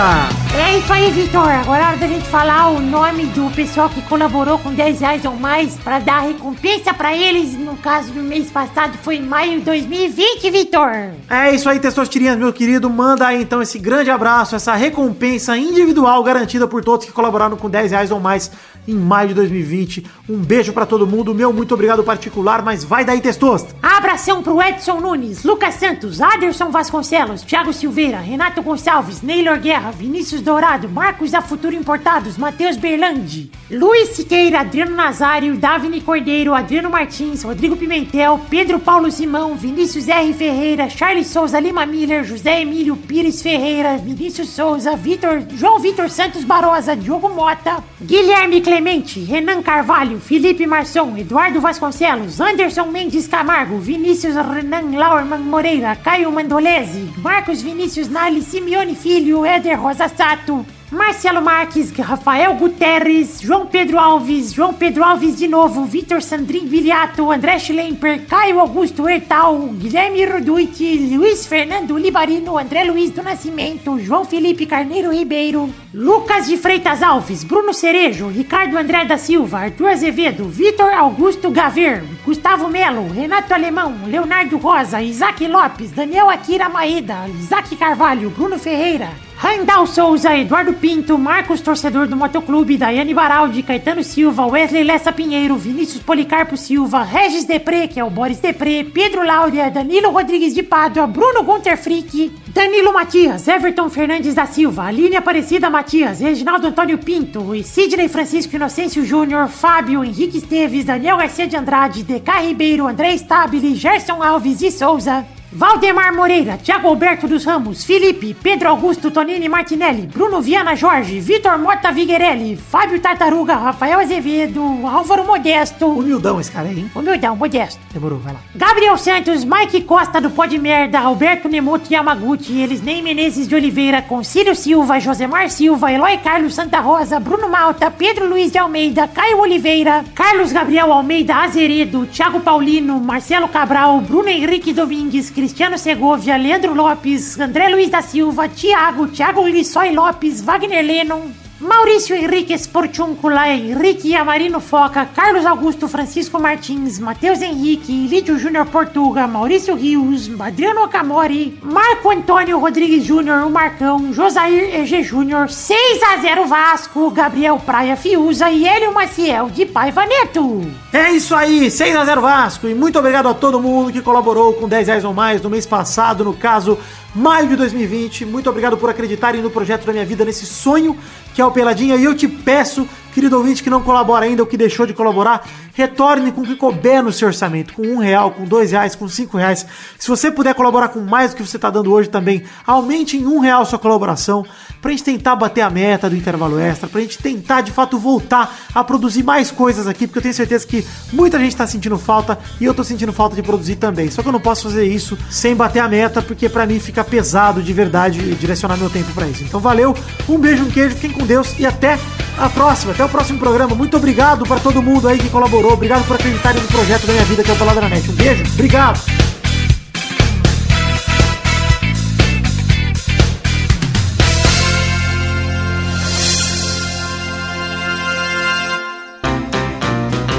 É 0.56 0.78
isso 0.78 0.94
aí, 0.94 1.12
Vitor. 1.12 1.50
Agora 1.50 1.82
é 1.82 1.88
hora 1.88 1.98
da 1.98 2.08
gente 2.08 2.28
falar 2.28 2.70
o 2.70 2.80
nome 2.80 3.26
do 3.26 3.50
pessoal 3.56 3.90
que 3.90 4.00
colaborou 4.04 4.60
com 4.60 4.72
10 4.72 5.02
reais 5.02 5.26
ou 5.26 5.36
mais 5.36 5.76
pra 5.78 5.98
dar 5.98 6.20
recompensa 6.20 6.94
pra 6.94 7.16
eles. 7.16 7.58
No 7.58 7.76
caso 7.78 8.12
do 8.12 8.22
mês 8.22 8.52
passado 8.52 8.96
foi 9.02 9.18
em 9.18 9.24
maio 9.24 9.60
de 9.60 9.66
2020, 9.66 10.52
Vitor. 10.52 10.92
É 11.28 11.54
isso 11.54 11.68
aí, 11.68 11.80
Testosterinhas, 11.80 12.38
meu 12.38 12.54
querido. 12.54 12.88
Manda 12.92 13.26
aí 13.26 13.42
então 13.42 13.60
esse 13.60 13.80
grande 13.80 14.12
abraço, 14.12 14.56
essa 14.56 14.76
recompensa 14.76 15.58
individual 15.58 16.24
garantida 16.24 16.68
por 16.68 16.84
todos 16.84 17.08
que 17.08 17.12
colaboraram 17.12 17.58
com 17.58 17.68
10 17.68 17.92
reais 17.92 18.12
ou 18.12 18.20
mais 18.20 18.52
em 18.88 18.96
maio 18.96 19.30
de 19.30 19.34
2020. 19.34 20.06
Um 20.30 20.38
beijo 20.38 20.72
pra 20.74 20.86
todo 20.86 21.06
mundo. 21.06 21.34
Meu 21.36 21.52
muito 21.52 21.74
obrigado 21.74 22.04
particular, 22.04 22.62
mas 22.62 22.84
vai 22.84 23.04
daí, 23.04 23.20
Testosta. 23.20 23.76
Abração 23.82 24.42
pro 24.42 24.62
Edson 24.62 25.00
Nunes, 25.02 25.44
Lucas 25.44 25.74
Santos, 25.76 26.22
Aderson 26.22 26.70
Vasconcelos, 26.72 27.42
Thiago 27.42 27.74
Silveira, 27.74 28.20
Renato 28.28 28.62
Gonçalves, 28.62 29.22
Neylor 29.22 29.58
Guerra, 29.58 29.90
Vinícius 29.90 30.42
Dourado, 30.42 30.90
Marcos 30.90 31.32
da 31.32 31.42
Futuro 31.42 31.74
Importados, 31.74 32.38
Matheus 32.38 32.76
Berlandi, 32.76 33.50
Luiz 33.72 34.10
Siqueira, 34.10 34.60
Adriano 34.60 34.94
Nazário, 34.94 35.58
Davini 35.58 36.02
Cordeiro, 36.02 36.54
Adriano 36.54 36.90
Martins, 36.90 37.44
Rodrigo 37.44 37.78
Pimentel, 37.78 38.40
Pedro 38.50 38.80
Paulo 38.80 39.10
Simão, 39.10 39.56
Vinícius 39.56 40.10
R. 40.10 40.34
Ferreira, 40.34 40.90
Charles 40.90 41.28
Souza 41.28 41.58
Lima 41.58 41.86
Miller, 41.86 42.26
José 42.26 42.62
Emílio 42.62 42.98
Pires 42.98 43.42
Ferreira, 43.42 43.98
Vinícius 43.98 44.50
Souza, 44.50 44.98
Vitor, 44.98 45.44
João 45.54 45.80
Vitor 45.80 46.10
Santos 46.10 46.44
Barosa, 46.44 46.98
Diogo 46.98 47.30
Mota, 47.30 47.82
Guilherme 48.02 48.60
Clemente, 48.60 49.22
Renan 49.22 49.62
Carvalho, 49.62 50.20
Felipe 50.20 50.68
Marçom, 50.68 51.18
Eduardo 51.18 51.62
Vasconcelos, 51.62 52.42
Anderson 52.42 52.88
Mendes 52.88 53.26
Camargo, 53.26 53.80
Vinícius 53.80 54.36
Renan 54.36 54.98
Lauerman 54.98 55.40
Moreira, 55.40 55.96
Caio 55.96 56.30
Mandolese, 56.30 57.08
Marcos 57.18 57.62
Vinícius 57.62 58.10
Nali, 58.18 58.42
Simeone 58.42 58.96
Filho, 58.96 59.46
Éder 59.46 59.76
Rosa 59.76 60.10
Sato, 60.10 60.66
Marcelo 60.90 61.42
Marques, 61.42 61.92
Rafael 61.92 62.54
Guterres, 62.54 63.42
João 63.42 63.66
Pedro 63.66 64.00
Alves, 64.00 64.54
João 64.54 64.74
Pedro 64.74 65.04
Alves 65.04 65.38
de 65.38 65.46
novo, 65.46 65.84
Vitor 65.84 66.22
Sandrin 66.22 66.66
Viliato, 66.66 67.30
André 67.30 67.60
Schlemper, 67.60 68.26
Caio 68.26 68.62
Augusto 68.62 69.08
Hertal, 69.08 69.68
Guilherme 69.74 70.26
Roduit, 70.26 70.80
Luiz 71.14 71.46
Fernando 71.46 71.98
Libarino, 71.98 72.58
André 72.58 72.86
Luiz 72.86 73.12
do 73.12 73.22
Nascimento, 73.22 74.00
João 74.00 74.24
Felipe 74.24 74.66
Carneiro 74.66 75.12
Ribeiro, 75.12 75.70
Lucas 75.94 76.48
de 76.48 76.56
Freitas 76.56 77.04
Alves, 77.04 77.44
Bruno 77.44 77.74
Cerejo, 77.74 78.30
Ricardo 78.30 78.78
André 78.78 79.04
da 79.04 79.18
Silva, 79.18 79.60
Arthur 79.60 79.90
Azevedo, 79.90 80.46
Vitor 80.46 80.94
Augusto 80.94 81.52
Gaver, 81.52 82.02
Gustavo 82.24 82.70
Melo, 82.70 83.12
Renato 83.12 83.54
Alemão, 83.54 83.94
Leonardo 84.06 84.56
Rosa, 84.56 85.02
Isaac 85.02 85.46
Lopes, 85.48 85.92
Daniel 85.92 86.30
Akira 86.30 86.70
Maeda, 86.70 87.28
Isaac 87.28 87.76
Carvalho, 87.76 88.30
Bruno 88.30 88.58
Ferreira, 88.58 89.27
Randall 89.40 89.86
Souza, 89.86 90.36
Eduardo 90.36 90.74
Pinto, 90.74 91.16
Marcos 91.16 91.62
Torcedor 91.62 92.08
do 92.08 92.18
Motoclube, 92.18 92.76
Daiane 92.76 93.14
Baraldi, 93.14 93.62
Caetano 93.62 94.04
Silva, 94.04 94.48
Wesley 94.48 94.84
Lessa 94.84 95.12
Pinheiro, 95.12 95.56
Vinícius 95.56 96.02
Policarpo 96.02 96.58
Silva, 96.58 97.04
Regis 97.04 97.46
Depré, 97.46 97.88
que 97.88 98.00
é 98.00 98.04
o 98.04 98.10
Boris 98.10 98.40
Depré, 98.40 98.84
Pedro 98.84 99.24
Laura, 99.24 99.70
Danilo 99.70 100.10
Rodrigues 100.10 100.56
de 100.56 100.64
Pádua, 100.64 101.06
Bruno 101.06 101.44
Gunter 101.44 101.78
Frick, 101.78 102.32
Danilo 102.48 102.92
Matias, 102.92 103.48
Everton 103.48 103.92
Fernandes 103.92 104.34
da 104.34 104.48
Silva, 104.48 104.86
Aline 104.86 105.18
Aparecida 105.18 105.70
Matias, 105.70 106.20
Reginaldo 106.20 106.66
Antônio 106.66 106.98
Pinto, 106.98 107.54
e 107.54 107.64
Sidney 107.64 108.08
Francisco 108.08 108.56
Inocêncio 108.56 109.06
Júnior, 109.06 109.48
Fábio 109.50 110.04
Henrique 110.04 110.40
Esteves, 110.40 110.86
Daniel 110.86 111.18
Garcia 111.18 111.46
de 111.46 111.56
Andrade, 111.56 112.02
DK 112.02 112.48
Ribeiro, 112.48 112.88
André 112.88 113.14
Stabile, 113.14 113.76
Gerson 113.76 114.24
Alves 114.24 114.58
de 114.58 114.72
Souza, 114.72 115.24
Valdemar 115.58 116.14
Moreira, 116.14 116.56
Thiago 116.56 116.88
Alberto 116.88 117.28
dos 117.28 117.44
Ramos, 117.44 117.84
Felipe, 117.84 118.36
Pedro 118.44 118.70
Augusto 118.70 119.10
Tonini 119.10 119.50
Martinelli, 119.50 120.04
Bruno 120.04 120.40
Viana 120.40 120.76
Jorge, 120.76 121.20
Vitor 121.20 121.58
Mota 121.58 121.92
Viguerelli, 121.92 122.56
Fábio 122.56 123.00
Tartaruga, 123.00 123.56
Rafael 123.56 124.00
Azevedo, 124.00 124.62
Álvaro 124.86 125.26
Modesto. 125.26 125.88
Humildão 125.88 126.40
esse 126.40 126.52
cara 126.52 126.68
aí, 126.70 126.82
hein? 126.82 126.92
Humildão, 126.94 127.36
Modesto. 127.36 127.82
Demorou, 127.92 128.20
vai 128.20 128.34
lá. 128.34 128.40
Gabriel 128.54 128.96
Santos, 129.00 129.44
Mike 129.44 129.82
Costa 129.82 130.22
do 130.22 130.30
Pod 130.30 130.56
Merda, 130.60 131.00
Alberto 131.00 131.50
Nemoto 131.50 131.92
Yamaguchi, 131.92 132.62
Elisnei 132.62 133.02
Menezes 133.02 133.48
de 133.48 133.56
Oliveira, 133.56 134.04
Concílio 134.04 134.56
Silva, 134.56 135.00
Josemar 135.00 135.50
Silva, 135.50 135.92
Eloy 135.92 136.20
Carlos 136.20 136.54
Santa 136.54 136.80
Rosa, 136.80 137.20
Bruno 137.20 137.50
Malta, 137.50 137.90
Pedro 137.90 138.28
Luiz 138.28 138.52
de 138.52 138.60
Almeida, 138.60 139.08
Caio 139.08 139.40
Oliveira, 139.40 140.06
Carlos 140.14 140.52
Gabriel 140.52 140.94
Almeida 140.94 141.38
Azeredo, 141.38 142.06
Thiago 142.06 142.42
Paulino, 142.42 143.00
Marcelo 143.00 143.48
Cabral, 143.48 144.02
Bruno 144.02 144.30
Henrique 144.30 144.72
Domingues, 144.72 145.32
Cristiano 145.48 145.78
Segovia, 145.78 146.36
Leandro 146.36 146.74
Lopes, 146.74 147.40
André 147.40 147.70
Luiz 147.70 147.90
da 147.90 148.02
Silva, 148.02 148.50
Thiago, 148.50 149.08
Thiago 149.08 149.48
Lissói 149.48 149.94
Lopes, 149.94 150.42
Wagner 150.42 150.84
Lennon, 150.84 151.34
Maurício 151.60 152.16
Henrique 152.16 152.54
Sportiuncula, 152.54 153.50
Henrique 153.50 154.16
Amarino 154.16 154.60
Foca, 154.60 155.08
Carlos 155.08 155.44
Augusto 155.44 155.88
Francisco 155.88 156.40
Martins, 156.40 157.00
Matheus 157.00 157.42
Henrique, 157.42 158.08
Lídio 158.08 158.38
Júnior 158.38 158.68
Portuga, 158.68 159.26
Maurício 159.26 159.74
Rios, 159.74 160.30
Adriano 160.40 160.84
Okamori, 160.84 161.58
Marco 161.64 162.12
Antônio 162.12 162.60
Rodrigues 162.60 163.04
Júnior, 163.04 163.44
o 163.44 163.50
Marcão, 163.50 164.14
Josair 164.14 164.76
EG 164.76 165.02
Júnior, 165.02 165.50
6 165.50 166.04
a 166.04 166.18
0 166.18 166.46
Vasco, 166.46 167.10
Gabriel 167.10 167.60
Praia 167.66 167.98
Fiuza 167.98 168.52
e 168.52 168.68
Hélio 168.68 168.94
Maciel 168.94 169.50
de 169.50 169.66
Paiva 169.66 170.06
Neto. 170.06 170.62
É 170.94 171.12
isso 171.12 171.36
aí, 171.36 171.68
6x0 171.68 172.22
Vasco. 172.22 172.68
E 172.68 172.76
muito 172.76 173.00
obrigado 173.00 173.28
a 173.28 173.34
todo 173.34 173.60
mundo 173.60 173.92
que 173.92 174.02
colaborou 174.02 174.54
com 174.54 174.68
10 174.68 174.88
reais 174.88 175.04
ou 175.04 175.14
mais 175.14 175.42
no 175.42 175.50
mês 175.50 175.66
passado, 175.66 176.24
no 176.24 176.34
caso, 176.34 176.78
maio 177.16 177.48
de 177.48 177.56
2020. 177.56 178.26
Muito 178.26 178.50
obrigado 178.50 178.78
por 178.78 178.90
acreditarem 178.90 179.42
no 179.42 179.50
projeto 179.50 179.86
da 179.86 179.92
minha 179.92 180.06
vida, 180.06 180.24
nesse 180.24 180.46
sonho 180.46 180.98
que 181.38 181.42
é 181.42 181.46
o 181.46 181.52
Peladinha. 181.52 181.96
E 181.96 182.04
eu 182.04 182.16
te 182.16 182.28
peço, 182.28 182.90
querido 183.18 183.36
ouvinte 183.36 183.64
que 183.64 183.70
não 183.72 183.82
colabora 183.82 184.26
ainda 184.26 184.44
ou 184.44 184.48
que 184.48 184.56
deixou 184.56 184.86
de 184.86 184.94
colaborar, 184.94 185.44
retorne 185.74 186.32
com 186.32 186.42
o 186.42 186.46
que 186.46 186.56
couber 186.56 187.02
no 187.02 187.12
seu 187.12 187.28
orçamento, 187.28 187.74
com 187.74 187.82
um 187.82 187.98
real, 187.98 188.30
com 188.30 188.46
dois 188.46 188.70
reais, 188.70 188.94
com 188.94 189.08
cinco 189.08 189.38
reais. 189.38 189.66
Se 189.98 190.08
você 190.08 190.30
puder 190.30 190.54
colaborar 190.54 190.90
com 190.90 191.00
mais 191.00 191.32
do 191.32 191.38
que 191.38 191.42
você 191.42 191.56
está 191.56 191.72
dando 191.72 191.92
hoje 191.92 192.10
também, 192.10 192.44
aumente 192.64 193.18
em 193.18 193.26
um 193.26 193.40
real 193.40 193.66
sua 193.66 193.80
colaboração 193.80 194.46
pra 194.80 194.92
gente 194.92 195.04
tentar 195.04 195.36
bater 195.36 195.62
a 195.62 195.70
meta 195.72 196.08
do 196.08 196.16
intervalo 196.16 196.60
extra, 196.60 196.88
pra 196.88 197.02
gente 197.02 197.18
tentar 197.18 197.62
de 197.62 197.72
fato 197.72 197.98
voltar 197.98 198.56
a 198.72 198.84
produzir 198.84 199.24
mais 199.24 199.50
coisas 199.50 199.88
aqui, 199.88 200.06
porque 200.06 200.20
eu 200.20 200.24
tenho 200.24 200.36
certeza 200.36 200.68
que 200.68 200.86
muita 201.12 201.40
gente 201.40 201.56
tá 201.56 201.66
sentindo 201.66 201.98
falta 201.98 202.38
e 202.62 202.66
eu 202.66 202.74
tô 202.76 202.84
sentindo 202.84 203.12
falta 203.12 203.36
de 203.36 203.42
produzir 203.42 203.78
também. 203.78 204.12
Só 204.12 204.22
que 204.22 204.28
eu 204.28 204.32
não 204.32 204.40
posso 204.40 204.70
fazer 204.70 204.86
isso 204.86 205.18
sem 205.28 205.56
bater 205.56 205.80
a 205.80 205.88
meta, 205.88 206.22
porque 206.22 206.48
pra 206.48 206.68
mim 206.68 206.80
fica 206.80 207.04
pesado 207.04 207.64
de 207.64 207.74
verdade 207.74 208.36
direcionar 208.36 208.78
meu 208.78 208.92
tempo 208.92 209.12
pra 209.14 209.28
isso. 209.28 209.44
Então 209.44 209.60
valeu, 209.60 209.96
um 210.30 210.38
beijo, 210.38 210.64
um 210.64 210.70
queijo, 210.70 210.96
fiquem 210.96 211.18
com 211.18 211.26
Deus 211.26 211.58
e 211.58 211.66
até 211.66 211.98
a 212.38 212.48
próxima, 212.50 212.92
até 212.92 213.07
o 213.08 213.10
próximo 213.10 213.40
programa. 213.40 213.74
Muito 213.74 213.98
obrigado 213.98 214.46
para 214.46 214.60
todo 214.60 214.82
mundo 214.82 215.08
aí 215.08 215.18
que 215.18 215.30
colaborou, 215.30 215.74
obrigado 215.74 216.06
por 216.06 216.16
acreditarem 216.16 216.62
no 216.62 216.68
projeto 216.68 217.08
da 217.08 217.14
minha 217.14 217.26
vida 217.26 217.44
que 217.44 217.50
é 217.50 217.54
o 217.54 217.58
Peladranet. 217.58 218.10
Um 218.10 218.14
beijo, 218.14 218.44
obrigado! 218.54 219.02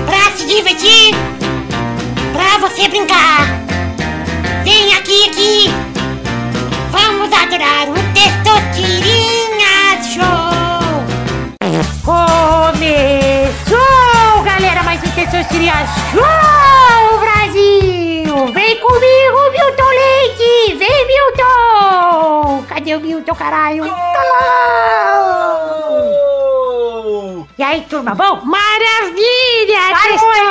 Pra 0.07 0.37
se 0.37 0.47
divertir, 0.47 1.15
pra 2.33 2.69
você 2.69 2.89
brincar. 2.89 3.47
Vem 4.63 4.95
aqui, 4.95 5.25
aqui. 5.31 5.71
Vamos 6.91 7.33
adorar 7.33 7.89
o 7.89 7.95
Testosterinha 8.13 8.38
Começou, 12.09 13.77
galera, 14.43 14.83
mais 14.83 14.99
um 15.03 15.11
Testosterinha 15.11 15.75
Show, 16.11 17.19
Brasil! 17.21 18.47
Vem 18.55 18.81
comigo, 18.81 19.51
Milton 19.53 19.89
Leite! 19.91 20.75
Vem, 20.79 21.07
Milton! 21.07 22.65
Cadê 22.67 22.97
o 22.97 23.01
Milton, 23.01 23.35
caralho? 23.35 23.85
E 27.59 27.63
aí, 27.63 27.83
turma, 27.83 28.15
bom? 28.15 28.41
Maravilha! 28.43 29.91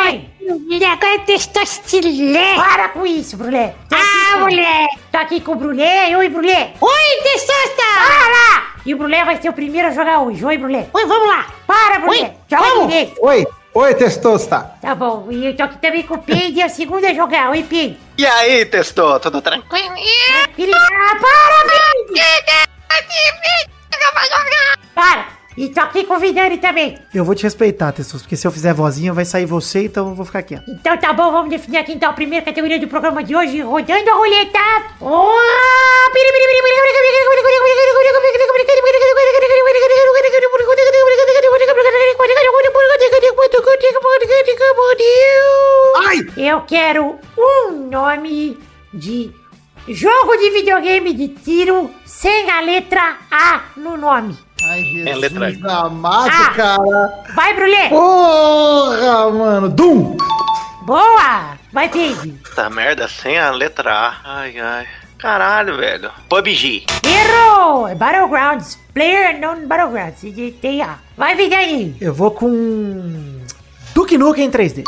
Mãe! 0.04 0.32
Testosterona. 0.38 0.94
Agora 0.94 1.16
é 1.16 1.20
testostilé. 1.20 2.56
Para 2.56 2.90
com 2.90 3.04
isso, 3.04 3.36
Brulé! 3.36 3.74
Ah, 3.92 4.38
mulher. 4.42 4.90
Tô 5.12 5.18
aqui 5.18 5.42
com 5.42 5.54
o 5.54 5.56
Brulé. 5.56 6.16
Oi, 6.16 6.30
Brulé! 6.30 6.76
Oi, 6.80 7.22
testosta. 7.24 7.82
Para! 7.96 8.77
E 8.88 8.94
o 8.94 8.98
Brulé 8.98 9.26
vai 9.26 9.36
ser 9.42 9.50
o 9.50 9.54
primeiro 9.54 9.90
a 9.90 9.92
jogar 9.92 10.22
hoje. 10.22 10.46
Oi, 10.46 10.58
Brulé! 10.58 10.88
Oi, 10.94 11.06
vamos 11.06 11.28
lá. 11.28 11.46
Para, 11.68 12.00
Brulé! 12.00 12.22
Oi, 12.22 12.34
Joga 12.50 12.64
vamos. 12.64 12.88
direito! 12.88 13.18
Oi, 13.22 13.46
oi, 13.74 13.94
Testosta. 13.96 14.72
Tá 14.82 14.96
bom, 14.96 15.28
e 15.30 15.48
eu 15.48 15.58
tô 15.58 15.64
aqui 15.64 15.78
também 15.80 16.04
com 16.04 16.14
o 16.14 16.20
Peide, 16.20 16.62
é 16.62 16.68
o 16.68 16.70
segundo 16.70 17.04
a 17.04 17.14
jogar. 17.14 17.50
Oi, 17.50 17.64
Peide! 17.64 18.00
E 18.18 18.26
aí, 18.26 18.66
testou? 18.66 19.20
Tudo 19.20 19.42
tranquilo? 19.42 19.94
Ah, 19.94 20.48
para, 21.20 21.66
Peide! 21.68 22.22
Para! 24.96 25.37
E 25.58 25.70
tô 25.70 25.82
aqui 25.82 26.04
com 26.04 26.14
o 26.14 26.20
Vidani 26.20 26.60
também. 26.60 27.00
Eu 27.12 27.26
vou 27.26 27.34
te 27.34 27.42
respeitar, 27.42 27.92
Tessus, 27.92 28.22
porque 28.22 28.36
se 28.36 28.46
eu 28.46 28.52
fizer 28.52 28.76
vozinha 28.76 29.12
vai 29.12 29.26
sair 29.26 29.48
você, 29.48 29.86
então 29.86 30.10
eu 30.10 30.14
vou 30.14 30.24
ficar 30.24 30.44
quieto. 30.44 30.70
Então 30.70 30.96
tá 30.96 31.12
bom, 31.12 31.32
vamos 31.32 31.50
definir 31.50 31.80
aqui 31.80 31.94
então 31.94 32.12
a 32.12 32.14
primeira 32.14 32.46
categoria 32.46 32.80
do 32.80 32.88
programa 32.88 33.24
de 33.24 33.36
hoje, 33.36 33.62
rodando 33.62 34.08
a 34.08 34.14
roleta. 34.14 34.60
Oh! 35.02 35.34
Ai! 46.08 46.20
Eu 46.38 46.62
quero 46.62 47.20
um 47.36 47.90
nome 47.90 48.60
de 48.94 49.34
jogo 49.88 50.38
de 50.38 50.52
videogame 50.52 51.14
de 51.14 51.30
tiro 51.30 51.90
sem 52.06 52.52
a 52.52 52.62
letra 52.62 53.18
A 53.32 53.64
no 53.76 53.98
nome. 53.98 54.47
Ai, 54.64 54.84
Jesus 54.84 55.08
É 55.08 55.16
letra 55.16 55.50
I. 55.52 55.60
amado, 55.64 56.32
Ah. 56.34 56.52
cara. 56.56 57.24
Vai, 57.36 57.54
Brulé! 57.54 57.90
Porra, 57.90 59.32
mano. 59.32 59.70
Doom. 59.70 60.18
Boa! 60.84 61.58
Vai, 61.74 61.90
Peide! 61.90 62.30
Puta 62.30 62.70
merda, 62.70 63.08
sem 63.08 63.38
a 63.38 63.52
letra 63.52 63.94
A. 63.94 64.16
Ai, 64.24 64.60
ai. 64.60 64.88
Caralho, 65.18 65.78
velho. 65.78 66.12
PUBG. 66.30 66.86
Errou! 67.04 67.88
É 67.88 67.96
Battlegrounds. 67.96 68.80
Player 68.94 69.36
Unknown 69.36 69.68
Battlegrounds. 69.68 70.22
CGTA. 70.22 71.00
Vai, 71.18 71.36
Vidani! 71.36 71.96
Eu 72.00 72.14
vou 72.14 72.32
com. 72.32 73.42
Duke 73.94 74.18
Nukem 74.18 74.50
3D. 74.50 74.84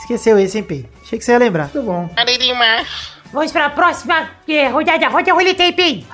Esqueceu 0.00 0.38
esse, 0.38 0.58
hein, 0.58 0.64
Pei? 0.64 0.88
Achei 1.02 1.18
que 1.18 1.24
você 1.24 1.32
ia 1.32 1.38
lembrar. 1.38 1.70
Muito 1.74 1.82
bom. 1.82 2.08
Cadê 2.14 2.36
demais? 2.38 2.86
Vamos 3.32 3.52
para 3.52 3.66
a 3.66 3.70
próxima 3.70 4.28
eh, 4.48 4.68
rodada. 4.68 5.08
Roda 5.08 5.30
a 5.30 5.34
roleta 5.34 5.62
aí, 5.62 5.72
Peide! 5.72 6.06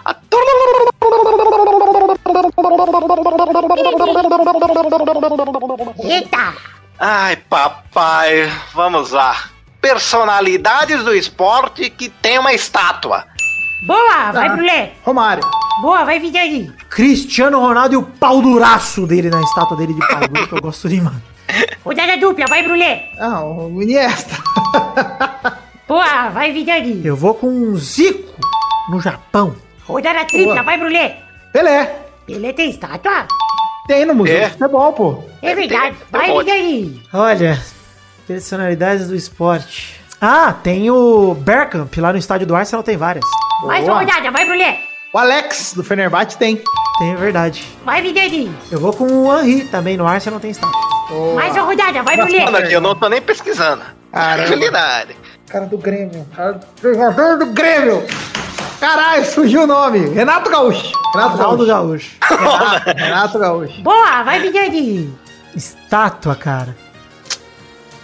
Eita! 6.04 6.54
Ai, 6.98 7.36
papai. 7.36 8.50
Vamos 8.74 9.10
lá. 9.10 9.36
Personalidades 9.80 11.02
do 11.04 11.14
esporte 11.14 11.90
que 11.90 12.08
tem 12.08 12.38
uma 12.38 12.52
estátua. 12.52 13.24
Boa! 13.86 14.32
Vai, 14.32 14.48
Tá. 14.48 14.54
Brulé! 14.56 14.92
Romário. 15.04 15.42
Boa, 15.82 16.04
vai, 16.04 16.18
Vidani! 16.18 16.72
Cristiano 16.88 17.60
Ronaldo 17.60 17.94
e 17.94 17.96
o 17.98 18.02
pau 18.02 18.40
duraço 18.40 19.06
dele 19.06 19.28
na 19.28 19.40
estátua 19.42 19.76
dele 19.76 19.92
de 19.92 20.00
pau 20.08 20.20
duro, 20.26 20.48
que 20.48 20.54
eu 20.54 20.60
gosto 20.62 20.88
demais. 20.88 21.16
Rodada 21.84 22.16
dupla, 22.16 22.46
vai, 22.48 22.62
Brulé. 22.62 23.10
Ah, 23.20 23.44
o 23.44 23.80
Iniesta. 23.82 24.36
Boa, 25.86 26.30
vai, 26.30 26.50
Vidani. 26.52 27.02
Eu 27.04 27.14
vou 27.14 27.34
com 27.34 27.48
um 27.48 27.76
Zico 27.76 28.34
no 28.88 29.00
Japão. 29.00 29.54
Rodada 29.86 30.24
tripla, 30.24 30.54
Boa. 30.54 30.62
vai, 30.64 30.78
Brulé. 30.78 31.18
Pelé. 31.52 32.05
Ele 32.28 32.52
tem 32.52 32.70
estátua? 32.70 33.26
Tem 33.86 34.04
no 34.04 34.14
Museu 34.14 34.36
É. 34.36 34.44
de 34.46 34.50
Futebol, 34.52 34.92
pô. 34.92 35.24
É 35.42 35.54
verdade. 35.54 35.96
tem 35.96 36.06
Vai, 36.10 36.28
monte. 36.30 36.44
Vidani. 36.50 37.02
Olha, 37.12 37.62
personalidades 38.26 39.08
do 39.08 39.14
esporte. 39.14 40.00
Ah, 40.20 40.52
tem 40.52 40.90
o 40.90 41.34
Bergkamp 41.34 41.94
lá 41.98 42.12
no 42.12 42.18
estádio 42.18 42.46
do 42.46 42.56
Arsenal, 42.56 42.82
tem 42.82 42.96
várias. 42.96 43.24
Mais 43.64 43.84
Boa. 43.84 43.94
uma 43.98 44.00
rodada, 44.04 44.30
vai, 44.30 44.44
Brulé. 44.44 44.80
O 45.14 45.18
Alex, 45.18 45.72
do 45.74 45.84
Fenerbahçe, 45.84 46.36
tem. 46.36 46.62
Tem, 46.98 47.12
é 47.12 47.16
verdade. 47.16 47.64
Vai, 47.84 48.02
Vidani. 48.02 48.50
Eu 48.72 48.80
vou 48.80 48.92
com 48.92 49.04
o 49.06 49.38
Henry 49.38 49.64
também, 49.68 49.96
no 49.96 50.06
Arsenal 50.06 50.40
tem 50.40 50.50
estátua. 50.50 50.74
Mais 51.34 51.52
uma 51.54 51.62
rodada, 51.62 52.02
vai, 52.02 52.16
Brulé. 52.16 52.42
aqui, 52.44 52.72
eu 52.72 52.80
não 52.80 52.94
tô 52.94 53.08
nem 53.08 53.22
pesquisando. 53.22 53.82
Caramba. 54.12 54.46
Tranquilidade. 54.46 55.16
Cara 55.48 55.66
do 55.66 55.78
Grêmio. 55.78 56.26
Cara 56.34 56.52
do 56.82 56.94
jogador 56.94 57.38
do 57.38 57.46
Grêmio. 57.46 58.02
Caralho, 58.80 59.24
surgiu 59.24 59.62
o 59.62 59.66
nome. 59.66 60.08
Renato 60.10 60.50
Gaúcho. 60.50 60.92
Renato 61.14 61.36
Ronaldo 61.36 61.66
Gaúcho. 61.66 62.10
Gaúcho. 62.20 62.44
Renato, 62.44 62.90
Renato 62.96 63.38
Gaúcho. 63.38 63.82
Boa, 63.82 64.22
vai, 64.22 64.40
Vidani. 64.40 65.12
Estátua, 65.54 66.34
cara. 66.34 66.76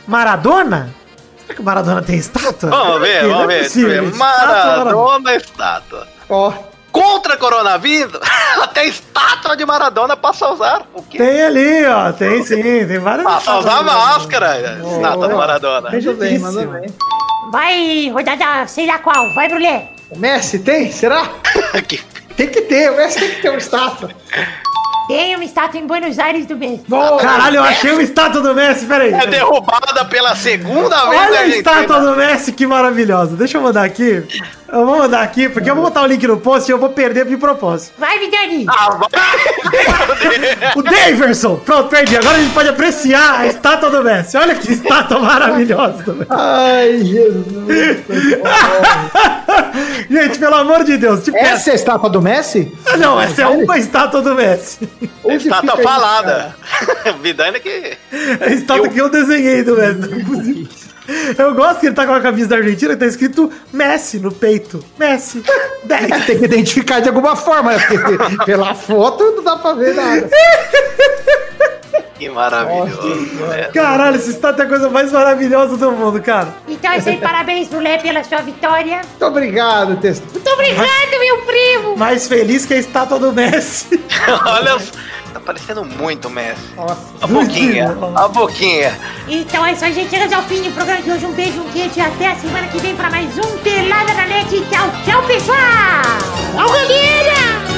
Maradona? 0.07 0.95
Será 1.43 1.55
que 1.55 1.61
o 1.61 1.65
Maradona 1.65 2.03
tem 2.03 2.17
estátua? 2.17 2.71
Vamos 2.71 3.01
ver, 3.01 3.23
Não 3.25 3.31
é 3.31 3.33
vamos 3.35 3.47
ver. 3.49 3.63
possível. 3.65 3.95
Eu 3.95 4.03
ver. 4.05 4.11
Estátua, 4.13 4.85
Maradona 4.85 5.35
estátua. 5.35 6.09
Ó, 6.29 6.53
Contra 6.91 7.39
coronavírus, 7.39 8.21
até 8.63 8.85
estátua 8.87 9.57
de 9.57 9.65
Maradona 9.65 10.15
passa 10.15 10.45
a 10.47 10.53
usar. 10.53 10.83
O 10.93 11.03
quê? 11.03 11.17
Tem 11.17 11.43
ali, 11.43 11.87
ó. 11.87 12.13
Tem 12.13 12.45
sim, 12.45 12.63
tem 12.63 12.99
várias 12.99 13.25
Passa 13.25 13.51
a 13.53 13.59
usar 13.61 13.81
estátuas. 13.81 13.97
máscara. 14.09 14.79
Estátua 14.93 15.29
do 15.29 15.37
Maradona. 15.37 15.91
mandou 15.91 16.15
bem, 16.15 16.39
mandou 16.39 16.67
bem. 16.67 16.91
Vai, 17.51 18.11
rodada, 18.13 18.67
sei 18.67 18.87
lá 18.87 18.99
qual. 18.99 19.33
Vai, 19.35 19.49
Brulé. 19.49 19.89
O 20.15 20.19
Messi 20.19 20.59
tem? 20.59 20.93
Será? 20.93 21.31
Tem 22.37 22.49
que 22.49 22.63
ter, 22.63 22.91
o 22.91 22.97
Messi 22.97 23.21
tem 23.21 23.31
que 23.31 23.43
ter 23.43 23.51
uma 23.51 23.59
estátua. 23.59 24.11
Tem 25.07 25.35
uma 25.35 25.45
estátua 25.45 25.79
em 25.79 25.87
Buenos 25.87 26.19
Aires 26.19 26.47
do 26.47 26.57
Messi. 26.57 26.85
Caralho, 27.21 27.57
eu 27.57 27.63
achei 27.63 27.91
uma 27.91 28.03
estátua 28.03 28.41
do 28.41 28.55
Messi, 28.55 28.87
peraí. 28.87 29.13
É 29.13 29.27
derrubada 29.27 30.03
pela 30.07 30.35
segunda 30.35 31.11
vez 31.11 31.21
Olha 31.21 31.31
na 31.31 31.39
a 31.41 31.47
estátua 31.49 32.01
do 32.01 32.17
Messi, 32.17 32.53
que 32.53 32.67
maravilhosa. 32.67 33.37
Deixa 33.37 33.59
eu 33.59 33.63
mandar 33.63 33.85
aqui. 33.85 34.25
Eu 34.73 34.87
vou 34.87 34.97
mandar 34.97 35.21
aqui, 35.21 35.51
porque 35.51 35.71
eu 35.71 35.75
vou 35.75 35.85
botar 35.85 36.01
o 36.01 36.07
link 36.07 36.27
no 36.27 36.41
post 36.41 36.71
e 36.71 36.73
eu 36.73 36.79
vou 36.79 36.89
perder 36.89 37.27
de 37.27 37.37
propósito. 37.37 37.93
Vai, 37.99 38.19
Vidani. 38.19 38.65
Ah, 38.69 38.97
vai. 38.97 39.09
O 40.75 40.83
Daverson! 40.83 41.57
Pronto, 41.57 41.91
perdi. 41.91 42.17
Agora 42.17 42.37
a 42.37 42.41
gente 42.41 42.55
pode 42.55 42.69
apreciar 42.71 43.41
a 43.41 43.47
estátua 43.47 43.91
do 43.91 44.03
Messi. 44.03 44.39
Olha 44.39 44.55
que 44.55 44.73
estátua 44.73 45.21
maravilhosa 45.21 46.03
do 46.05 46.15
Messi. 46.15 46.31
Ai, 46.31 46.99
Jesus. 47.05 47.99
Gente, 50.11 50.39
pelo 50.39 50.55
amor 50.55 50.85
de 50.85 50.97
Deus. 50.97 51.25
Tipo, 51.25 51.37
Essa 51.37 51.71
é 51.71 51.73
a 51.73 51.77
estátua 51.77 52.09
do 52.09 52.23
Messi? 52.23 52.73
Não, 52.99 53.21
essa 53.21 53.43
é 53.43 53.47
uma 53.47 53.79
estátua 53.79 54.23
do 54.23 54.35
Messi. 54.35 54.89
Onde 55.25 55.49
Estátua 55.49 55.83
falada. 55.83 56.55
Vidane 57.23 57.61
que. 57.61 57.69
É 57.69 57.99
a 58.41 58.49
estátua 58.49 58.89
que 58.89 59.01
eu 59.01 59.11
desenhei 59.11 59.63
do 59.63 59.77
Messi. 59.77 59.99
Não 59.99 60.19
é 60.19 60.25
possível. 60.25 60.67
Eu 61.39 61.55
gosto 61.55 61.81
que 61.81 61.87
ele 61.87 61.95
tá 61.95 62.07
com 62.07 62.13
a 62.13 62.21
camisa 62.21 62.49
da 62.49 62.57
Argentina 62.57 62.95
que 62.95 63.01
tá 63.01 63.07
escrito 63.07 63.51
Messi 63.73 64.19
no 64.19 64.33
peito. 64.33 64.85
Messi. 64.99 65.43
10. 65.85 66.27
Tem 66.27 66.39
que 66.39 66.45
identificar 66.45 67.01
de 67.01 67.09
alguma 67.09 67.35
forma, 67.37 67.73
né? 67.73 67.79
pela 68.45 68.75
foto 68.75 69.25
não 69.37 69.43
dá 69.43 69.57
pra 69.57 69.75
ver 69.75 69.95
nada. 69.95 70.31
Que 72.23 72.29
maravilhoso. 72.31 73.03
né? 73.49 73.71
Caralho, 73.75 74.17
essa 74.17 74.31
estátua 74.31 74.63
é 74.63 74.67
a 74.67 74.69
coisa 74.69 74.89
mais 74.89 75.11
maravilhosa 75.11 75.77
do 75.77 75.91
mundo, 75.93 76.21
cara. 76.23 76.49
Então 76.69 76.93
é 76.93 76.99
isso 76.99 77.09
aí, 77.09 77.17
parabéns, 77.17 77.69
Brulé, 77.69 77.99
pela 77.99 78.23
sua 78.23 78.39
vitória. 78.43 79.01
Muito 79.09 79.27
obrigado, 79.27 79.97
Testo. 79.97 80.25
Muito 80.33 80.49
obrigado, 80.51 81.19
meu 81.21 81.39
primo. 81.43 81.97
Mais 81.97 82.29
feliz 82.29 82.65
que 82.65 82.75
a 82.75 82.79
estátua 82.79 83.19
do 83.19 83.33
Messi. 83.33 84.01
Olha, 84.47 84.77
tá 85.33 85.41
parecendo 85.45 85.85
muito 85.85 86.31
Messi. 86.31 86.61
Nossa. 86.77 86.97
A 87.21 87.27
boquinha, 87.27 87.97
a 88.15 88.29
boquinha. 88.29 88.97
Então 89.27 89.67
é 89.67 89.73
isso 89.73 89.85
aí, 89.85 89.93
gente. 89.93 90.11
Chegamos 90.11 90.33
ao 90.33 90.43
fim 90.43 90.63
do 90.63 90.71
programa 90.73 91.03
de 91.03 91.11
hoje. 91.11 91.27
Um 91.27 91.33
beijo, 91.33 91.61
um 91.61 91.71
queijo 91.71 91.95
e 91.97 92.01
até 92.01 92.29
a 92.29 92.37
semana 92.37 92.69
que 92.69 92.79
vem 92.79 92.95
para 92.95 93.11
mais 93.11 93.37
um 93.37 93.59
Pelada 93.59 94.15
na 94.15 94.27
Net. 94.27 94.49
Tchau, 94.71 94.89
tchau, 95.05 95.23
pessoal. 95.25 95.59
Tchau, 96.55 96.69
galera. 96.73 97.72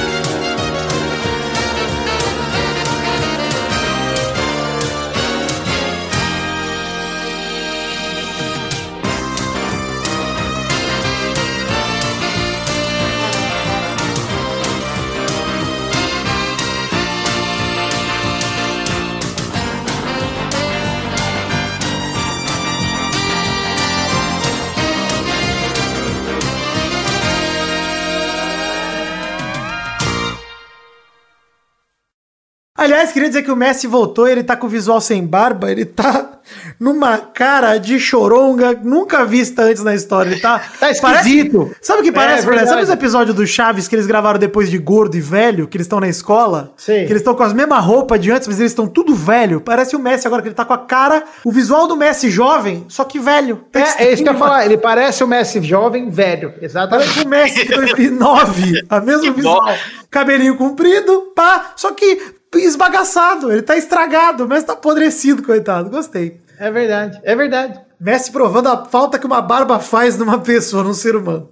Aliás, 32.77 33.11
queria 33.13 33.29
dizer 33.29 33.43
que 33.43 33.51
o 33.51 33.55
Messi 33.55 33.87
voltou, 33.87 34.27
ele 34.27 34.43
tá 34.43 34.55
com 34.57 34.67
o 34.67 34.69
visual 34.69 34.99
sem 34.99 35.25
barba, 35.25 35.71
ele 35.71 35.85
tá 35.85 36.31
numa 36.77 37.17
cara 37.17 37.77
de 37.77 37.97
choronga 37.99 38.77
nunca 38.83 39.23
vista 39.23 39.63
antes 39.63 39.81
na 39.81 39.95
história. 39.95 40.29
Ele 40.31 40.41
tá. 40.41 40.61
Tá 40.77 40.91
esquisito. 40.91 41.59
Parece- 41.59 41.75
sabe 41.81 41.99
o 42.01 42.03
que 42.03 42.09
É, 42.09 42.11
parece? 42.11 42.45
Verdade. 42.45 42.67
sabe 42.69 42.83
os 42.83 42.89
episódios 42.89 43.33
do 43.35 43.47
Chaves 43.47 43.87
que 43.87 43.95
eles 43.95 44.05
gravaram 44.05 44.37
depois 44.37 44.69
de 44.69 44.77
gordo 44.77 45.15
e 45.15 45.21
velho, 45.21 45.67
que 45.67 45.77
eles 45.77 45.85
estão 45.85 46.01
na 46.01 46.09
escola? 46.09 46.73
Sim. 46.75 46.93
Que 47.05 47.13
eles 47.13 47.21
estão 47.21 47.33
com 47.33 47.43
as 47.43 47.53
mesmas 47.53 47.83
roupas 47.83 48.19
de 48.19 48.29
antes, 48.29 48.45
mas 48.47 48.59
eles 48.59 48.73
estão 48.73 48.87
tudo 48.87 49.15
velho. 49.15 49.61
Parece 49.61 49.95
o 49.95 49.99
Messi 49.99 50.27
agora, 50.27 50.41
que 50.41 50.49
ele 50.49 50.55
tá 50.55 50.65
com 50.65 50.73
a 50.73 50.77
cara, 50.77 51.23
o 51.45 51.51
visual 51.53 51.87
do 51.87 51.95
Messi 51.95 52.29
jovem, 52.29 52.85
só 52.89 53.05
que 53.05 53.19
velho. 53.19 53.61
Tá 53.71 53.79
É, 53.79 54.03
é 54.07 54.11
isso 54.13 54.21
que 54.21 54.27
eu 54.29 54.33
ia 54.33 54.39
falar. 54.39 54.65
Ele 54.65 54.77
parece 54.77 55.23
o 55.23 55.27
Messi 55.27 55.61
jovem, 55.63 56.09
velho. 56.09 56.53
Exatamente. 56.61 57.07
Parece 57.07 57.25
o 57.25 57.29
Messi 57.29 57.65
de 57.67 57.73
2009. 57.73 58.85
A 58.89 58.99
mesma 58.99 59.31
visual. 59.31 59.73
Cabelinho 60.11 60.57
comprido, 60.57 61.31
pá. 61.35 61.71
Só 61.77 61.91
que 61.93 62.21
esbagaçado. 62.53 63.51
Ele 63.51 63.61
tá 63.61 63.77
estragado. 63.77 64.45
O 64.45 64.47
Messi 64.47 64.65
tá 64.65 64.73
apodrecido, 64.73 65.43
coitado. 65.43 65.89
Gostei. 65.89 66.41
É 66.59 66.71
verdade, 66.71 67.19
é 67.23 67.35
verdade. 67.35 67.79
Messi 67.99 68.31
provando 68.31 68.67
a 68.67 68.85
falta 68.85 69.19
que 69.19 69.25
uma 69.25 69.41
barba 69.41 69.79
faz 69.79 70.17
numa 70.17 70.39
pessoa, 70.39 70.83
num 70.83 70.93
ser 70.93 71.15
humano. 71.15 71.49